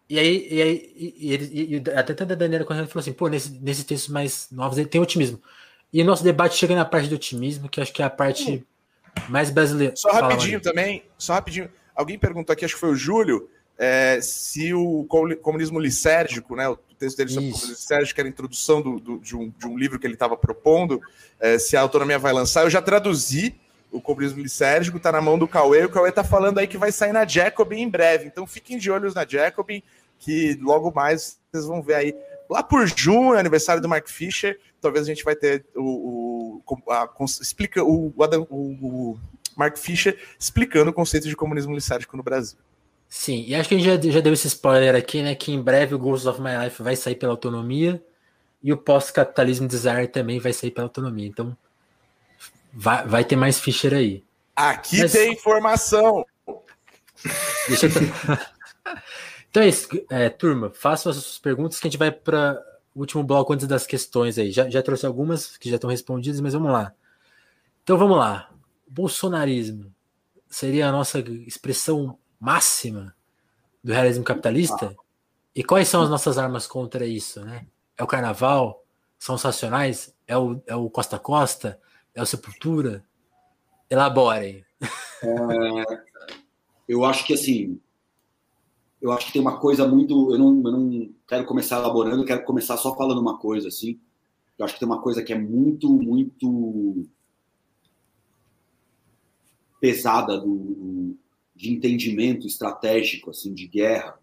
[0.08, 3.52] E aí, e aí e, e, e até a Daniela Correia falou assim: pô, nesse,
[3.62, 5.42] nesses textos mais novos ele tem otimismo.
[5.92, 8.66] E o nosso debate chega na parte do otimismo, que acho que é a parte
[9.30, 9.96] mais brasileira.
[9.96, 11.70] Só rapidinho Fala, também, só rapidinho.
[11.96, 15.06] Alguém perguntou aqui, acho que foi o Júlio, é, se o
[15.42, 19.00] comunismo lisérgico, né, o texto dele sobre o comunismo lisérgico, que era a introdução do,
[19.00, 21.02] do, de, um, de, um, livro que ele estava propondo,
[21.40, 23.56] é, se a autonomia vai lançar, eu já traduzi
[23.92, 26.92] o comunismo lisérgico, está na mão do Cauê, o Cauê está falando aí que vai
[26.92, 29.84] sair na Jacobin em breve, então fiquem de olhos na Jacobin,
[30.18, 32.16] que logo mais vocês vão ver aí,
[32.50, 37.10] lá por junho, aniversário do Mark Fisher, talvez a gente vai ter o, o a,
[37.42, 39.20] explica, o, o, o
[39.56, 42.58] Mark Fisher explicando o conceito de comunismo lisérgico no Brasil.
[43.08, 45.36] Sim, e acho que a gente já, já deu esse spoiler aqui, né?
[45.36, 48.04] Que em breve o Ghosts of My Life vai sair pela autonomia
[48.62, 51.28] e o pós-capitalismo Desire também vai sair pela autonomia.
[51.28, 51.56] Então
[52.74, 54.24] vai, vai ter mais Fischer aí.
[54.56, 55.12] Aqui Mas...
[55.12, 56.26] tem informação.
[57.68, 57.92] Deixa eu...
[59.50, 60.72] então é isso, é, turma.
[60.72, 62.62] Façam as suas perguntas que a gente vai para
[62.94, 64.52] o último bloco antes das questões aí.
[64.52, 66.94] Já, já trouxe algumas que já estão respondidas, mas vamos lá.
[67.84, 68.50] Então vamos lá.
[68.88, 69.94] Bolsonarismo
[70.50, 73.16] seria a nossa expressão máxima
[73.84, 74.96] do realismo capitalista?
[75.56, 77.44] E quais são as nossas armas contra isso?
[77.44, 77.66] Né?
[77.98, 78.84] É o carnaval?
[79.18, 80.14] São os?
[80.28, 81.80] É o, é o Costa Costa?
[82.14, 83.04] É o Sepultura?
[83.90, 84.66] Elaborem.
[85.24, 86.00] É,
[86.88, 87.80] eu acho que assim,
[89.02, 90.32] eu acho que tem uma coisa muito.
[90.32, 94.00] Eu não, eu não quero começar elaborando, eu quero começar só falando uma coisa assim.
[94.58, 97.06] Eu acho que tem uma coisa que é muito, muito
[99.80, 101.16] pesada do
[101.56, 104.20] de entendimento estratégico, assim, de guerra,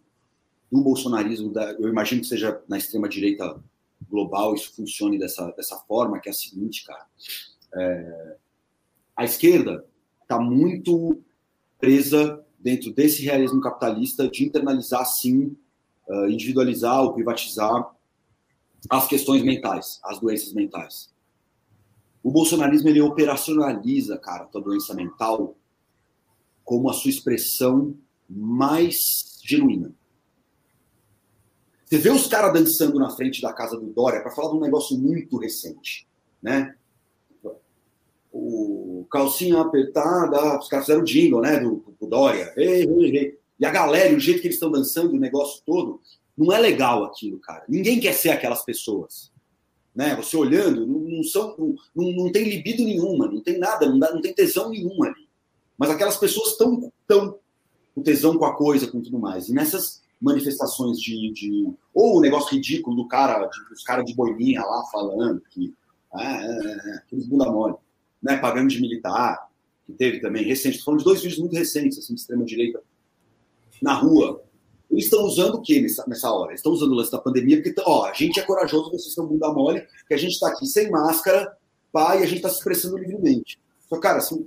[0.70, 3.60] do bolsonarismo, da, eu imagino que seja na extrema direita
[4.10, 7.06] global isso funcione dessa, dessa forma, que é a seguinte, cara.
[7.74, 8.36] É,
[9.16, 9.84] a esquerda
[10.22, 11.22] está muito
[11.78, 15.56] presa dentro desse realismo capitalista de internalizar, sim,
[16.08, 17.90] uh, individualizar ou privatizar
[18.88, 21.12] as questões mentais, as doenças mentais.
[22.22, 25.56] O bolsonarismo ele operacionaliza, cara, a doença mental
[26.64, 27.94] como a sua expressão
[28.28, 29.92] mais genuína.
[31.84, 34.60] Você vê os caras dançando na frente da casa do Dória para falar de um
[34.60, 36.08] negócio muito recente,
[36.42, 36.74] né?
[38.32, 42.50] O calcinha apertada, os caras fizeram o jingle, né, do, do Dória.
[42.56, 43.38] Ei, ei, ei.
[43.60, 46.00] E a galera, o jeito que eles estão dançando, o negócio todo,
[46.36, 47.62] não é legal aquilo, cara.
[47.68, 49.30] Ninguém quer ser aquelas pessoas.
[49.94, 50.16] Né?
[50.16, 51.54] Você olhando, não, não são,
[51.94, 55.21] não, não, tem libido nenhuma, não tem nada, não, dá, não tem tesão nenhuma ali.
[55.82, 57.40] Mas aquelas pessoas estão tão
[57.92, 59.48] com tesão com a coisa, com tudo mais.
[59.48, 61.32] E nessas manifestações de.
[61.32, 65.74] de ou o negócio ridículo do cara, de, os caras de boininha lá falando que.
[66.14, 67.74] Ah, é, é, é, aqueles bunda mole,
[68.22, 68.36] né?
[68.36, 69.48] Pagando de militar,
[69.84, 70.76] que teve também, recente.
[70.76, 72.80] Estou falando de dois vídeos muito recentes, assim, de extrema-direita,
[73.82, 74.40] na rua.
[74.88, 76.52] Eles estão usando o que nessa, nessa hora?
[76.52, 79.26] Eles estão usando o lance da pandemia, porque, ó, a gente é corajoso, vocês estão
[79.26, 81.58] bunda mole, que a gente está aqui sem máscara,
[81.90, 83.58] pá, e a gente está se expressando livremente.
[83.88, 84.46] Só, cara, são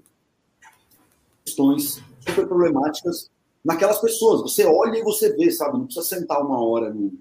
[1.55, 3.31] questões super problemáticas
[3.63, 4.41] naquelas pessoas.
[4.41, 5.77] Você olha e você vê, sabe?
[5.77, 7.11] Não precisa sentar uma hora no,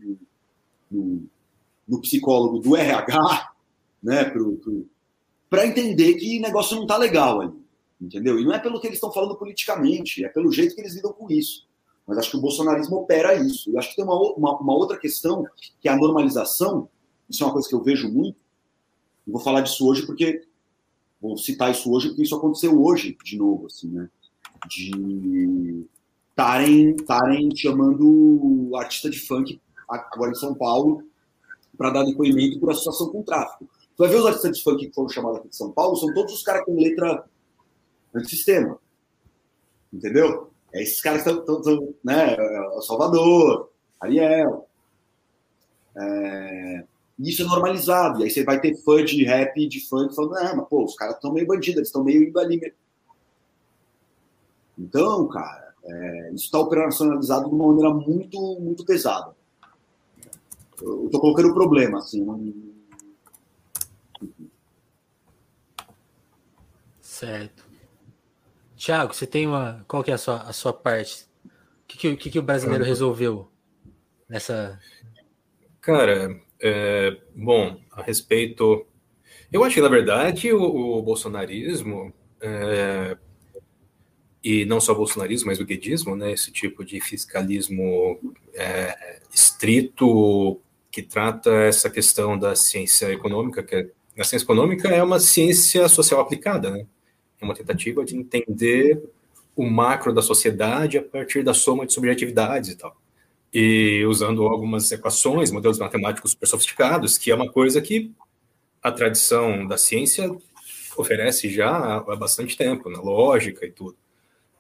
[0.91, 1.23] no,
[1.87, 3.53] no psicólogo do RH,
[4.03, 4.33] né,
[5.49, 7.53] para entender que o negócio não tá legal ali,
[8.01, 8.39] entendeu?
[8.39, 11.13] E não é pelo que eles estão falando politicamente, é pelo jeito que eles lidam
[11.13, 11.67] com isso.
[12.07, 13.71] Mas acho que o bolsonarismo opera isso.
[13.71, 15.47] E acho que tem uma, uma, uma, outra questão,
[15.81, 16.87] que é a normalização.
[17.31, 18.37] Isso é uma coisa que eu vejo muito.
[19.27, 20.47] Eu vou falar disso hoje porque
[21.19, 24.11] vou citar isso hoje porque isso aconteceu hoje de novo, assim, né?
[24.69, 25.87] De
[26.37, 31.03] estarem chamando artista de funk agora em São Paulo
[31.77, 33.69] para dar depoimento por associação com tráfico.
[33.97, 36.13] Tu vai ver os artistas de funk que foram chamados aqui de São Paulo, são
[36.13, 37.25] todos os caras com letra
[38.15, 38.79] antissistema.
[39.93, 40.51] Entendeu?
[40.73, 42.37] É esses caras que estão, né?
[42.83, 43.71] Salvador,
[44.01, 44.69] Ariel.
[45.97, 46.85] É...
[47.17, 48.21] Isso é normalizado.
[48.21, 50.97] E aí você vai ter fã de rap, de funk, falando, ah, mas pô, os
[50.97, 52.61] caras estão meio bandidos, eles estão meio indo ali.
[54.79, 56.31] Então, cara, é...
[56.33, 59.35] isso está operacionalizado de uma maneira muito, muito pesada.
[60.83, 62.25] Eu estou colocando o problema, assim.
[62.25, 62.75] Não...
[67.01, 67.65] Certo.
[68.77, 69.85] Tiago, você tem uma.
[69.87, 71.27] Qual que é a sua, a sua parte?
[71.45, 71.49] O
[71.87, 73.49] que, que, que o brasileiro resolveu
[74.29, 74.79] nessa.
[75.81, 78.87] Cara, é, bom, a respeito.
[79.53, 83.17] Eu acho que, na verdade, o, o bolsonarismo, é,
[84.45, 88.21] e não só bolsonarismo, mas o guedismo, né, esse tipo de fiscalismo
[88.53, 90.61] é, estrito
[90.91, 93.89] que trata essa questão da ciência econômica, que é,
[94.19, 96.87] a ciência econômica é uma ciência social aplicada, né?
[97.41, 99.03] É uma tentativa de entender
[99.57, 102.95] o macro da sociedade a partir da soma de subjetividades e tal.
[103.53, 108.13] E usando algumas equações, modelos matemáticos super sofisticados, que é uma coisa que
[108.83, 110.31] a tradição da ciência
[110.97, 113.97] oferece já há bastante tempo, na lógica e tudo.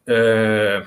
[0.06, 0.86] É...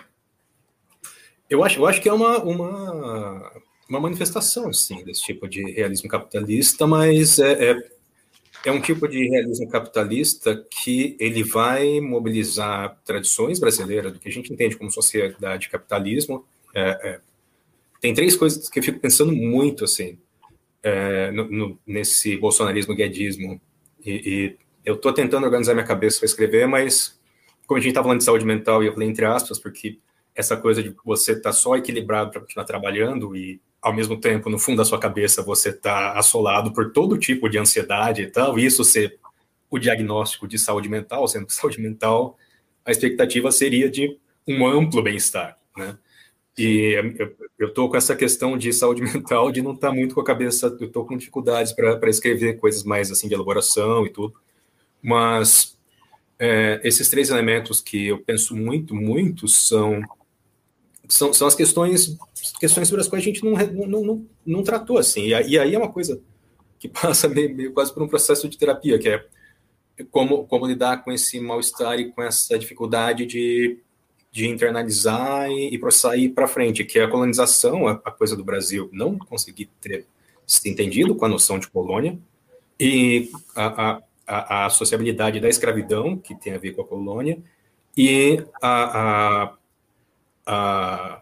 [1.50, 3.52] Eu, acho, eu acho que é uma, uma,
[3.90, 7.98] uma manifestação, sim, desse tipo de realismo capitalista, mas é, é
[8.66, 14.32] é um tipo de realismo capitalista que ele vai mobilizar tradições brasileiras do que a
[14.32, 16.46] gente entende como sociedade capitalismo.
[16.74, 17.20] É, é,
[18.02, 20.18] tem três coisas que eu fico pensando muito assim
[20.84, 23.60] é, no, no, nesse bolsonarismo guedismo
[24.06, 27.17] e, e eu estou tentando organizar minha cabeça para escrever, mas
[27.68, 30.00] como a gente está falando de saúde mental e eu falei entre aspas porque
[30.34, 34.50] essa coisa de você estar tá só equilibrado para continuar trabalhando e ao mesmo tempo,
[34.50, 38.58] no fundo da sua cabeça, você está assolado por todo tipo de ansiedade e tal,
[38.58, 39.18] e isso ser
[39.70, 42.38] o diagnóstico de saúde mental, sendo que saúde mental,
[42.86, 44.18] a expectativa seria de
[44.48, 45.98] um amplo bem-estar, né?
[46.58, 47.00] E
[47.60, 50.26] eu estou com essa questão de saúde mental, de não estar tá muito com a
[50.26, 54.34] cabeça, eu estou com dificuldades para escrever coisas mais assim de elaboração e tudo,
[55.02, 55.77] mas
[56.40, 60.02] é, esses três elementos que eu penso muito, muito são
[61.10, 62.18] são, são as questões
[62.60, 63.54] questões sobre as quais a gente não,
[63.88, 65.28] não, não, não tratou assim.
[65.28, 66.22] E, e, aí é uma coisa
[66.80, 69.26] que passa meio, meio, quase por um processo de terapia, que é
[70.12, 73.80] como, como lidar com esse mal-estar e com essa dificuldade de,
[74.32, 78.44] de internalizar e, e sair para frente, que é a colonização, a, a, coisa do
[78.44, 80.06] Brasil não conseguir ter
[80.46, 82.18] se entendido com a noção de colônia
[82.80, 87.40] e a, a, a, a sociabilidade da escravidão, que tem a ver com a colônia,
[87.96, 89.54] e a,
[90.46, 91.22] a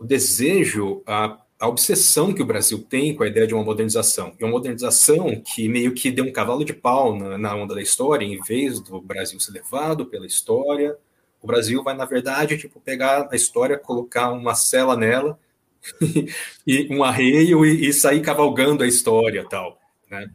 [0.00, 4.32] o desejo, a, a obsessão que o Brasil tem com a ideia de uma modernização.
[4.40, 7.82] E uma modernização que meio que deu um cavalo de pau na, na onda da
[7.82, 10.96] história, em vez do Brasil ser levado pela história,
[11.42, 15.38] o Brasil vai, na verdade, tipo, pegar a história, colocar uma cela nela,
[16.66, 19.78] e um arreio e, e, sair cavalgando a história tal,
[20.10, 20.30] né?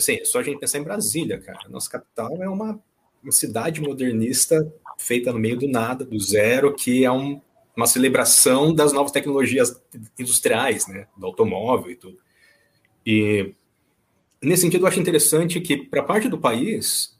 [0.00, 1.68] Assim, é só a gente pensar em Brasília, cara.
[1.68, 2.80] Nossa capital é uma,
[3.22, 7.40] uma cidade modernista feita no meio do nada, do zero, que é um,
[7.76, 9.80] uma celebração das novas tecnologias
[10.18, 12.18] industriais, né, do automóvel e tudo.
[13.06, 13.54] E
[14.42, 17.18] nesse sentido, eu acho interessante que, para parte do país,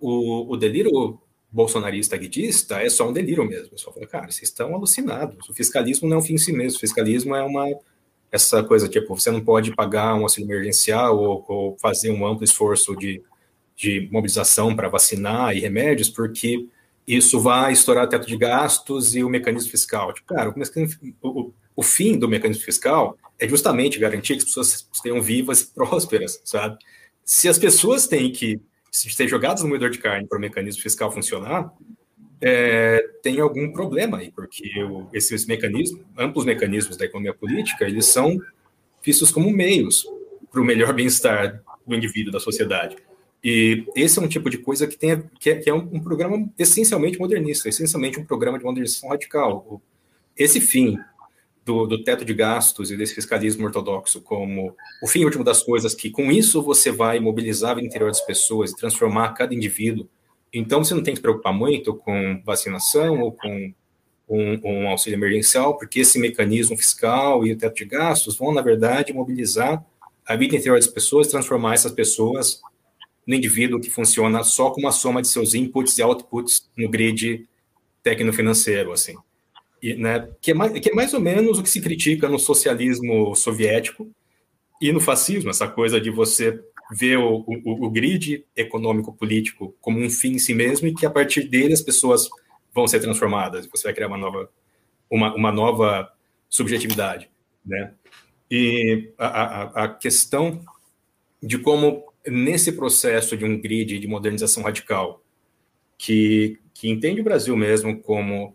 [0.00, 3.78] o, o delírio bolsonarista guidista é só um delírio mesmo.
[3.78, 5.48] Só fala, cara, vocês estão alucinados.
[5.48, 6.78] O fiscalismo não é um fim em si mesmo.
[6.78, 7.66] O fiscalismo é uma
[8.32, 12.42] essa coisa tipo, você não pode pagar um auxílio emergencial ou, ou fazer um amplo
[12.42, 13.22] esforço de,
[13.76, 16.66] de mobilização para vacinar e remédios, porque
[17.06, 20.14] isso vai estourar teto de gastos e o mecanismo fiscal.
[20.14, 24.88] Tipo, cara, o, o, o, fim do mecanismo fiscal é justamente garantir que as pessoas
[24.90, 26.78] estejam vivas e prósperas, sabe?
[27.24, 28.60] Se as pessoas têm que
[28.90, 31.70] ser jogadas no moedor de carne para o mecanismo fiscal funcionar,
[32.42, 34.68] é, tem algum problema aí, porque
[35.12, 38.36] esses mecanismos, amplos mecanismos da economia política, eles são
[39.02, 40.04] vistos como meios
[40.50, 42.96] para o melhor bem-estar do indivíduo, da sociedade.
[43.44, 46.00] E esse é um tipo de coisa que, tem, que, é, que é um, um,
[46.00, 49.80] programa essencialmente modernista, essencialmente um programa de modernização radical.
[50.36, 50.96] Esse fim
[51.64, 55.94] do, do, teto de gastos e desse fiscalismo ortodoxo como o fim último das coisas,
[55.94, 60.08] que com isso você vai mobilizar o interior das pessoas e transformar cada indivíduo.
[60.52, 63.72] Então você não tem que se preocupar muito com vacinação ou com
[64.28, 68.62] um, um auxílio emergencial, porque esse mecanismo fiscal e o teto de gastos vão, na
[68.62, 69.84] verdade, mobilizar
[70.26, 72.60] a vida interior das pessoas, transformar essas pessoas
[73.26, 77.46] no indivíduo que funciona só com uma soma de seus inputs e outputs no grid
[78.02, 79.14] técnico-financeiro, assim.
[79.82, 82.38] E, né, que, é mais, que é mais ou menos o que se critica no
[82.38, 84.10] socialismo soviético
[84.80, 86.60] e no fascismo, essa coisa de você
[86.92, 91.10] ver o, o, o grid econômico-político como um fim em si mesmo e que a
[91.10, 92.28] partir dele as pessoas
[92.72, 94.50] vão ser transformadas, você vai criar uma nova,
[95.10, 96.12] uma, uma nova
[96.48, 97.30] subjetividade,
[97.64, 97.92] né?
[98.50, 100.62] E a, a, a questão
[101.42, 105.22] de como nesse processo de um grid de modernização radical,
[105.96, 108.54] que, que entende o Brasil mesmo como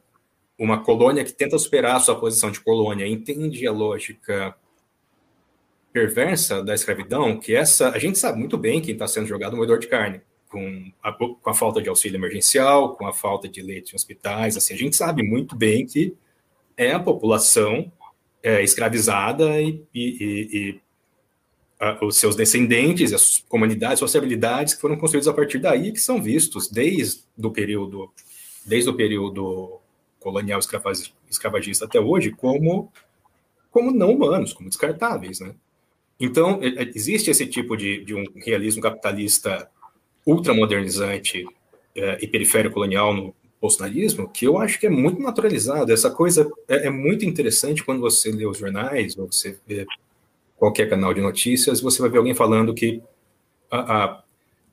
[0.57, 4.55] uma colônia que tenta superar a sua posição de colônia, entende a lógica
[5.97, 9.57] perversa da escravidão, que essa a gente sabe muito bem quem está sendo jogado no
[9.57, 13.63] moedor de carne, com a, com a, falta de auxílio emergencial, com a falta de
[13.63, 16.15] leite em hospitais, assim, a gente sabe muito bem que
[16.77, 17.91] é a população
[18.43, 20.79] é, escravizada e, e, e
[22.01, 26.69] os seus descendentes, as comunidades, sociabilidades que foram construídas a partir daí, que são vistos
[26.69, 28.11] desde o período,
[28.65, 29.79] desde o período
[30.19, 30.59] colonial
[31.29, 32.91] escravagista até hoje como
[33.69, 35.53] como não humanos, como descartáveis, né?
[36.19, 39.69] Então é, é, existe esse tipo de, de um realismo capitalista
[40.25, 41.45] ultramodernizante
[41.95, 45.91] é, e periférico colonial no bolsonarismo que eu acho que é muito naturalizado.
[45.91, 49.85] Essa coisa é, é muito interessante quando você lê os jornais ou você vê
[50.55, 53.01] qualquer canal de notícias, você vai ver alguém falando que
[53.69, 54.23] a, a,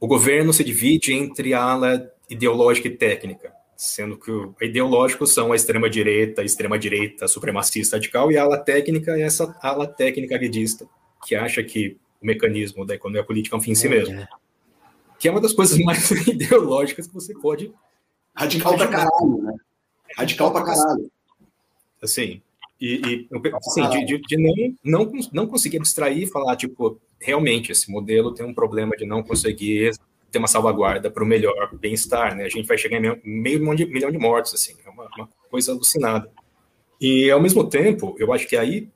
[0.01, 5.53] o governo se divide entre a ala ideológica e técnica, sendo que o ideológico são
[5.53, 10.87] a extrema-direita, extrema-direita supremacista radical, e a ala técnica é essa ala técnica guedista,
[11.25, 14.21] que acha que o mecanismo da economia política é um fim em si é, mesmo.
[14.21, 14.29] É.
[15.19, 17.73] Que é uma das coisas mais ideológicas que você pode.
[18.35, 19.55] Radical pra caralho, né?
[20.17, 21.11] Radical pra caralho.
[22.03, 22.43] Assim,
[22.81, 27.73] e, e assim, de, de, de, não, não, não conseguir abstrair e falar, tipo, realmente,
[27.73, 29.93] esse modelo tem um problema de não conseguir
[30.31, 32.45] ter uma salvaguarda para o melhor bem-estar, né?
[32.45, 35.09] A gente vai chegar em meio, meio milhão de, milhão de mortos, assim, é uma,
[35.17, 36.31] uma, coisa alucinada.
[37.01, 38.89] E, ao mesmo tempo, eu acho que aí,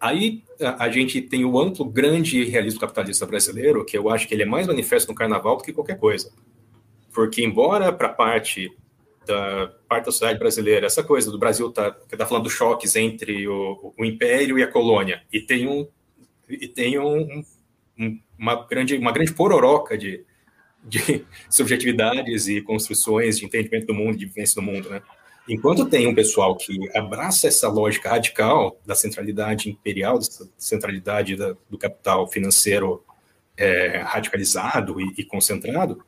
[0.00, 4.34] aí a, a, gente tem o amplo, grande realismo capitalista brasileiro, que eu acho que
[4.34, 6.32] ele é mais manifesto no carnaval do que qualquer coisa.
[7.12, 8.70] Porque, embora para parte
[9.26, 12.96] da parte da sociedade brasileira, essa coisa do Brasil tá, que tá falando dos choques
[12.96, 15.86] entre o, o império e a colônia, e tem um
[16.48, 17.44] e tem um,
[17.98, 20.24] um, uma grande uma grande pororoca de,
[20.82, 25.02] de subjetividades e construções de entendimento do mundo, de vivência do mundo, né?
[25.48, 30.26] Enquanto tem um pessoal que abraça essa lógica radical da centralidade imperial, da
[30.58, 33.02] centralidade da, do capital financeiro
[33.56, 36.04] é, radicalizado e, e concentrado,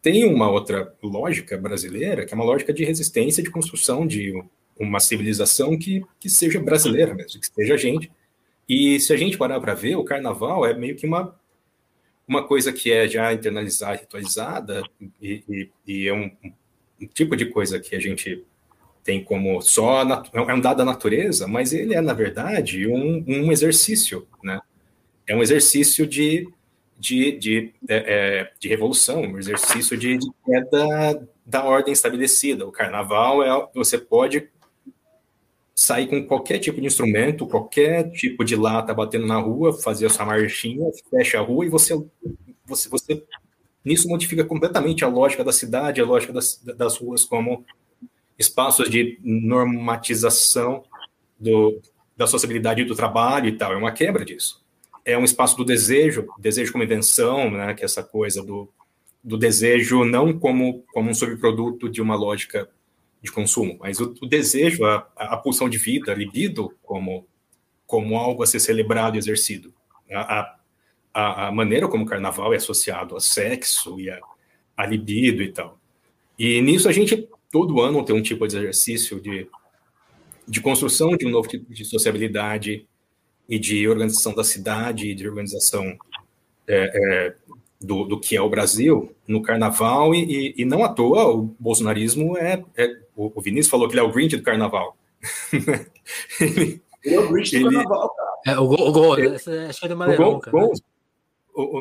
[0.00, 4.32] tem uma outra lógica brasileira, que é uma lógica de resistência, de construção de
[4.78, 8.12] uma civilização que, que seja brasileira mesmo, que seja a gente.
[8.68, 11.34] E se a gente parar para ver, o carnaval é meio que uma,
[12.26, 14.82] uma coisa que é já internalizada, ritualizada,
[15.20, 16.30] e, e, e é um,
[17.00, 18.44] um, tipo de coisa que a gente
[19.04, 20.02] tem como só
[20.32, 24.60] é um dado da natureza, mas ele é na verdade um, um exercício, né?
[25.26, 26.48] É um exercício de
[26.98, 32.66] de, de, é, é, de revolução, um exercício de, de queda da ordem estabelecida.
[32.66, 34.48] O carnaval é você pode
[35.74, 40.10] sair com qualquer tipo de instrumento, qualquer tipo de lata batendo na rua, fazer a
[40.10, 41.94] sua marchinha, fecha a rua e você,
[42.64, 43.22] você, você
[43.84, 47.64] nisso modifica completamente a lógica da cidade, a lógica das, das ruas como
[48.38, 50.84] espaços de normatização
[51.38, 51.80] do,
[52.16, 53.72] da sociabilidade do trabalho e tal.
[53.72, 54.64] É uma quebra disso
[55.04, 58.68] é um espaço do desejo, desejo como invenção, né, que é essa coisa do,
[59.22, 62.68] do desejo não como, como um subproduto de uma lógica
[63.22, 67.26] de consumo, mas o, o desejo, a, a, pulsão de vida, a libido, como,
[67.86, 69.72] como algo a ser celebrado e exercido.
[70.10, 70.56] A,
[71.12, 74.20] a, a maneira como o carnaval é associado a sexo e a,
[74.76, 75.78] a libido e tal.
[76.38, 79.46] E nisso a gente, todo ano, tem um tipo de exercício de,
[80.44, 82.84] de construção de um novo tipo de sociabilidade,
[83.48, 85.96] e de organização da cidade, de organização
[86.66, 87.34] é, é,
[87.80, 92.36] do, do, que é o Brasil no carnaval, e, e, não à toa o bolsonarismo
[92.36, 92.64] é.
[92.76, 94.96] é o, Vinícius falou que ele é o Grinch do carnaval.
[96.40, 98.30] ele, é o Grinch do carnaval, cara.
[98.46, 100.56] É, o gol, o gol essa é do Maneirão, cara.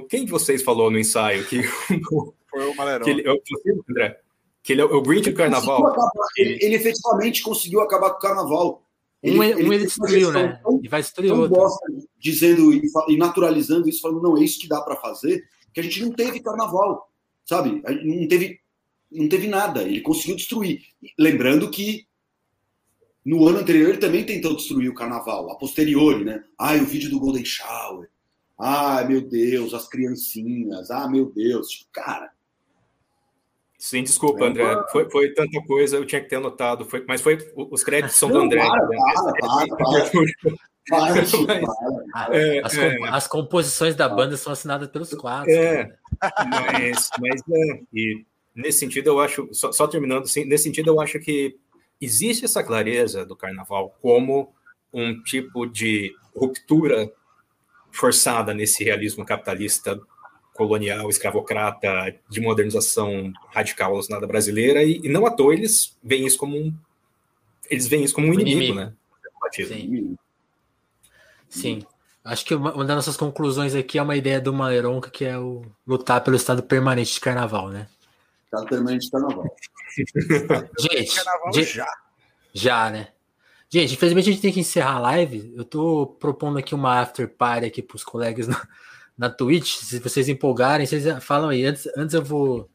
[0.07, 3.03] quem de vocês falou no ensaio que, Foi o Malerão.
[3.05, 3.41] que ele, eu,
[3.89, 4.19] André,
[4.63, 5.85] que ele é o Grinch do carnaval?
[5.85, 8.83] Acabar, ele, ele, efetivamente conseguiu acabar com o carnaval.
[9.21, 10.59] Ele, um, ele, um ele destruiu, né?
[10.63, 11.49] Tão, e vai destruir outro.
[11.49, 11.85] Bosta,
[12.17, 15.83] dizendo e, e, naturalizando isso, falando, não, é isso que dá para fazer, que a
[15.83, 17.11] gente não teve carnaval,
[17.45, 17.83] sabe?
[18.03, 18.59] Não teve,
[19.11, 19.83] não teve nada.
[19.83, 20.81] Ele conseguiu destruir.
[21.19, 22.07] Lembrando que
[23.25, 26.43] no ano anterior ele também tentou destruir o carnaval, a posteriori, né?
[26.57, 28.09] Ah, o vídeo do Golden Shower.
[28.57, 30.89] Ah, meu Deus, as criancinhas.
[30.89, 31.67] Ah, meu Deus.
[31.67, 32.31] Tipo, cara.
[33.83, 34.63] Sim, desculpa, André.
[34.93, 36.85] Foi, foi tanta coisa, eu tinha que ter anotado.
[36.85, 38.65] Foi, mas foi os créditos são do André.
[38.65, 38.97] Para, né?
[39.37, 40.09] para, para,
[42.07, 42.33] para.
[42.33, 45.51] É, as, é, as, composições da banda são assinadas pelos quatro.
[45.51, 45.97] É, né?
[46.71, 51.01] mas, mas é, e nesse sentido eu acho, só, só terminando assim, nesse sentido eu
[51.01, 51.57] acho que
[51.99, 54.53] existe essa clareza do carnaval como
[54.93, 57.11] um tipo de ruptura
[57.91, 59.99] forçada nesse realismo capitalista
[60.53, 66.37] colonial, escravocrata, de modernização radical nada brasileira, e, e, não à toa eles veem isso
[66.37, 66.73] como um
[67.69, 68.75] eles veem isso como um inimigo, inimigo.
[68.75, 68.93] né?
[69.51, 70.17] Sim.
[71.49, 71.85] Sim.
[72.23, 75.37] Acho que uma, uma, das nossas conclusões aqui é uma ideia do Maleronca, que é
[75.37, 77.87] o lutar pelo estado permanente de carnaval, né?
[78.45, 79.55] Estado permanente de carnaval.
[80.79, 81.87] gente, já.
[82.53, 83.09] Já, né?
[83.69, 85.53] Gente, infelizmente a gente tem que encerrar a live.
[85.55, 88.47] Eu tô propondo aqui uma after party aqui pros colegas
[89.17, 89.77] na Twitch.
[89.77, 91.65] Se vocês empolgarem, vocês falam aí.
[91.65, 92.69] Antes, antes eu vou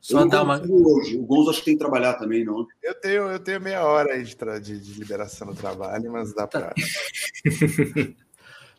[0.00, 0.60] só eu dar uma.
[0.60, 1.18] Hoje.
[1.18, 2.66] O Gonzo acho que tem que trabalhar também, não?
[2.82, 6.46] Eu tenho, eu tenho meia hora aí de, de, de liberação no trabalho, mas dá
[6.46, 6.58] tá.
[6.60, 6.74] pra.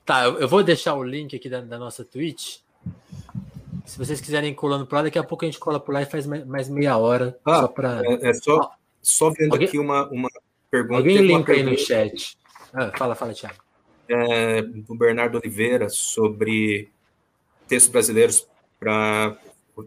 [0.04, 2.58] tá, eu, vou deixar o link aqui da, da nossa Twitch.
[3.86, 6.06] Se vocês quiserem colando por lá, daqui a pouco a gente cola por lá e
[6.06, 7.38] faz mais meia hora.
[7.46, 8.02] Ah, só pra...
[8.04, 8.72] é, é só,
[9.02, 9.68] só vendo Alguém...
[9.68, 10.30] aqui uma, uma
[10.72, 10.96] pergunta.
[10.96, 12.38] Alguém linka aí no chat.
[12.74, 13.71] Ah, fala, fala, Thiago.
[14.14, 16.90] É, do Bernardo Oliveira sobre
[17.66, 18.46] textos brasileiros
[18.78, 19.38] para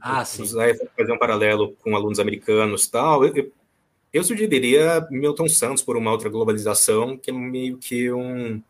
[0.00, 3.24] ah, fazer um paralelo com alunos americanos tal.
[3.24, 3.52] Eu,
[4.12, 8.62] eu sugeriria Milton Santos por uma outra globalização, que é meio que um,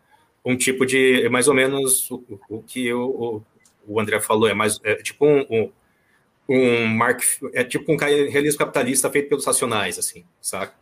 [0.45, 1.23] um tipo de.
[1.25, 3.41] É mais ou menos o, o que o,
[3.87, 5.73] o André falou, é mais é tipo um, um,
[6.49, 7.23] um Mark,
[7.53, 10.75] é tipo um realismo capitalista feito pelos racionais, assim, saca?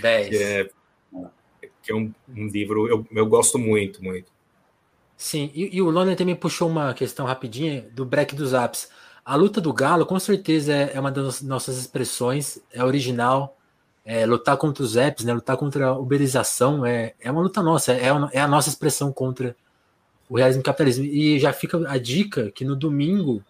[0.00, 0.28] 10.
[0.28, 0.70] que é,
[1.88, 4.30] que é um, um, livro, eu, eu gosto muito, muito.
[5.16, 8.90] Sim, e, e o Loner também puxou uma questão rapidinha do break dos apps.
[9.24, 13.56] A luta do galo, com certeza, é, é uma das nossas expressões, é original.
[14.04, 17.92] É, lutar contra os apps, né, lutar contra a uberização, é, é uma luta nossa,
[17.92, 19.56] é, é a nossa expressão contra
[20.28, 21.04] o realismo capitalismo.
[21.04, 23.42] E já fica a dica que no domingo,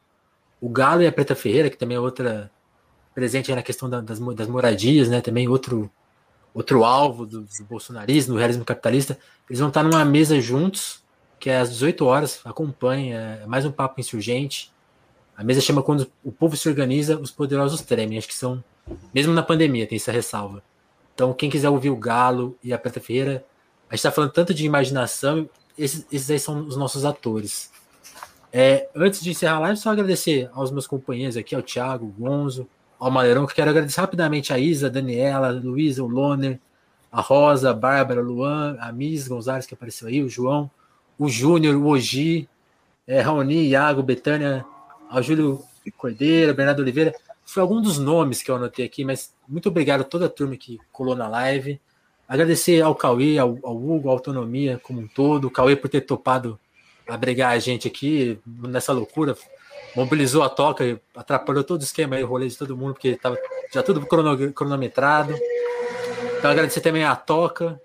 [0.60, 2.50] o Galo e a Preta Ferreira, que também é outra
[3.14, 5.20] presente na questão das, das moradias, né?
[5.20, 5.90] Também outro
[6.58, 9.18] outro alvo do, do bolsonarismo, do realismo capitalista.
[9.48, 11.02] Eles vão estar numa mesa juntos,
[11.38, 12.40] que é às 18 horas.
[12.44, 14.72] Acompanhe, é mais um papo insurgente.
[15.36, 18.18] A mesa chama quando o povo se organiza, os poderosos tremem.
[18.18, 18.62] Acho que são,
[19.14, 20.62] mesmo na pandemia, tem essa ressalva.
[21.14, 23.44] Então, quem quiser ouvir o Galo e a Preta Ferreira,
[23.88, 27.70] a gente está falando tanto de imaginação, esses, esses aí são os nossos atores.
[28.52, 32.68] É, antes de encerrar a live, só agradecer aos meus companheiros aqui, ao Thiago, Gonzo,
[32.98, 36.58] ao Malerão, que quero agradecer rapidamente a Isa, a Daniela, a Luísa, o Loner,
[37.10, 40.70] a Rosa, a Bárbara, a Luan, a Miss Gonzalez, que apareceu aí, o João,
[41.18, 42.48] o Júnior, o Ogi,
[43.06, 44.64] é, Raoni, Iago, Betânia,
[45.08, 45.62] ao Júlio
[45.96, 47.14] Cordeiro, Bernardo Oliveira.
[47.44, 50.56] Foi algum dos nomes que eu anotei aqui, mas muito obrigado a toda a turma
[50.56, 51.80] que colou na live.
[52.28, 56.02] Agradecer ao Cauê, ao, ao Hugo, à autonomia como um todo, o Cauê por ter
[56.02, 56.58] topado
[57.08, 59.34] abrigar a gente aqui nessa loucura
[59.94, 63.36] mobilizou a toca, atrapalhou todo o esquema aí, o rolê de todo mundo, porque estava
[63.72, 64.06] já tudo
[64.54, 65.34] cronometrado.
[66.38, 67.80] Então agradecer também a toca.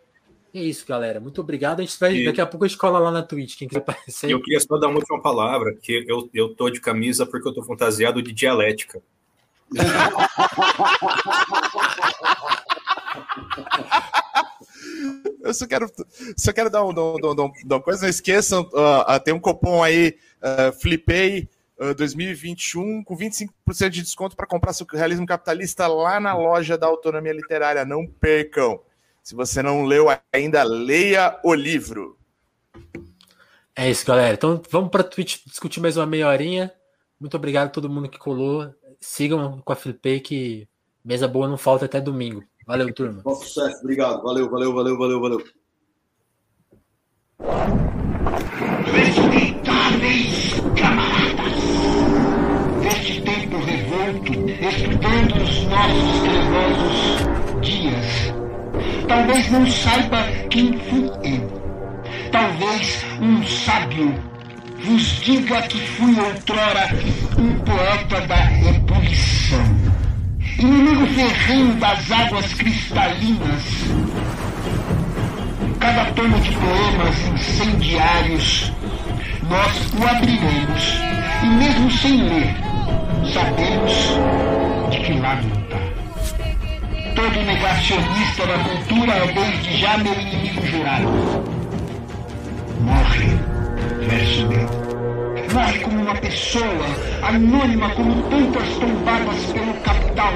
[0.54, 1.20] E é isso, galera.
[1.20, 1.80] Muito obrigado.
[1.80, 2.26] A gente vai, e...
[2.26, 4.30] daqui a pouco a gente cola lá na Twitch, quem quiser aparecer.
[4.30, 7.54] Eu queria só dar uma última palavra, que eu, eu tô de camisa porque eu
[7.54, 9.02] tô fantasiado de dialética.
[15.44, 15.92] Eu só quero,
[16.38, 19.84] só quero dar, um, dar, um, dar, uma coisa, não esqueçam, uh, tem um cupom
[19.84, 21.50] aí, uh, Flipei,
[21.96, 27.34] 2021 com 25% de desconto para comprar seu realismo capitalista lá na loja da Autonomia
[27.34, 27.84] Literária.
[27.84, 28.80] Não percam.
[29.24, 32.18] Se você não leu ainda, leia o livro.
[33.76, 34.34] É isso, galera.
[34.36, 36.72] Então vamos para Twitch discutir mais uma meia horinha.
[37.20, 38.74] Muito obrigado a todo mundo que colou.
[39.00, 40.68] Sigam com a Flipei que
[41.04, 42.44] mesa boa não falta até domingo.
[42.66, 43.22] Valeu, turma.
[43.24, 43.80] Bom sucesso.
[43.82, 44.22] Obrigado.
[44.22, 45.44] Valeu, valeu, valeu, valeu, valeu.
[50.78, 51.23] Camaradas,
[54.16, 58.34] estudando os nossos trevosos dias,
[59.08, 61.64] talvez não saiba quem fui eu.
[62.32, 64.14] Talvez um sábio
[64.84, 66.90] vos diga que fui outrora
[67.38, 69.66] um poeta da ebulição,
[70.60, 73.64] inimigo ferrenho das águas cristalinas.
[75.80, 78.72] Cada tomo de poemas incendiários,
[79.50, 80.98] nós o abriremos,
[81.44, 82.73] e mesmo sem ler,
[83.26, 84.18] sabemos
[84.92, 85.94] de que lado lutar.
[87.16, 91.54] Todo negacionista da cultura é desde já meu inimigo jurado.
[92.82, 93.38] Morre,
[94.08, 94.68] verso meu.
[95.54, 96.86] Morre como uma pessoa,
[97.22, 100.34] anônima como tantas tombadas pelo capital.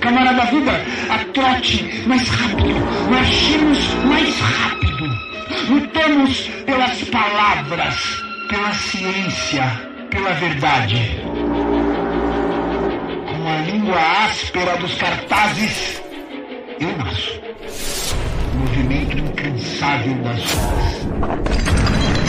[0.00, 0.72] Camarada vida,
[1.10, 2.74] a trote mais rápido,
[3.10, 5.28] marchemos mais rápido.
[5.68, 11.20] Lutamos pelas palavras, pela ciência, pela verdade
[13.26, 16.02] com a língua áspera dos cartazes,
[16.80, 17.40] eu nasço.
[18.54, 22.27] Movimento incansável das ruas.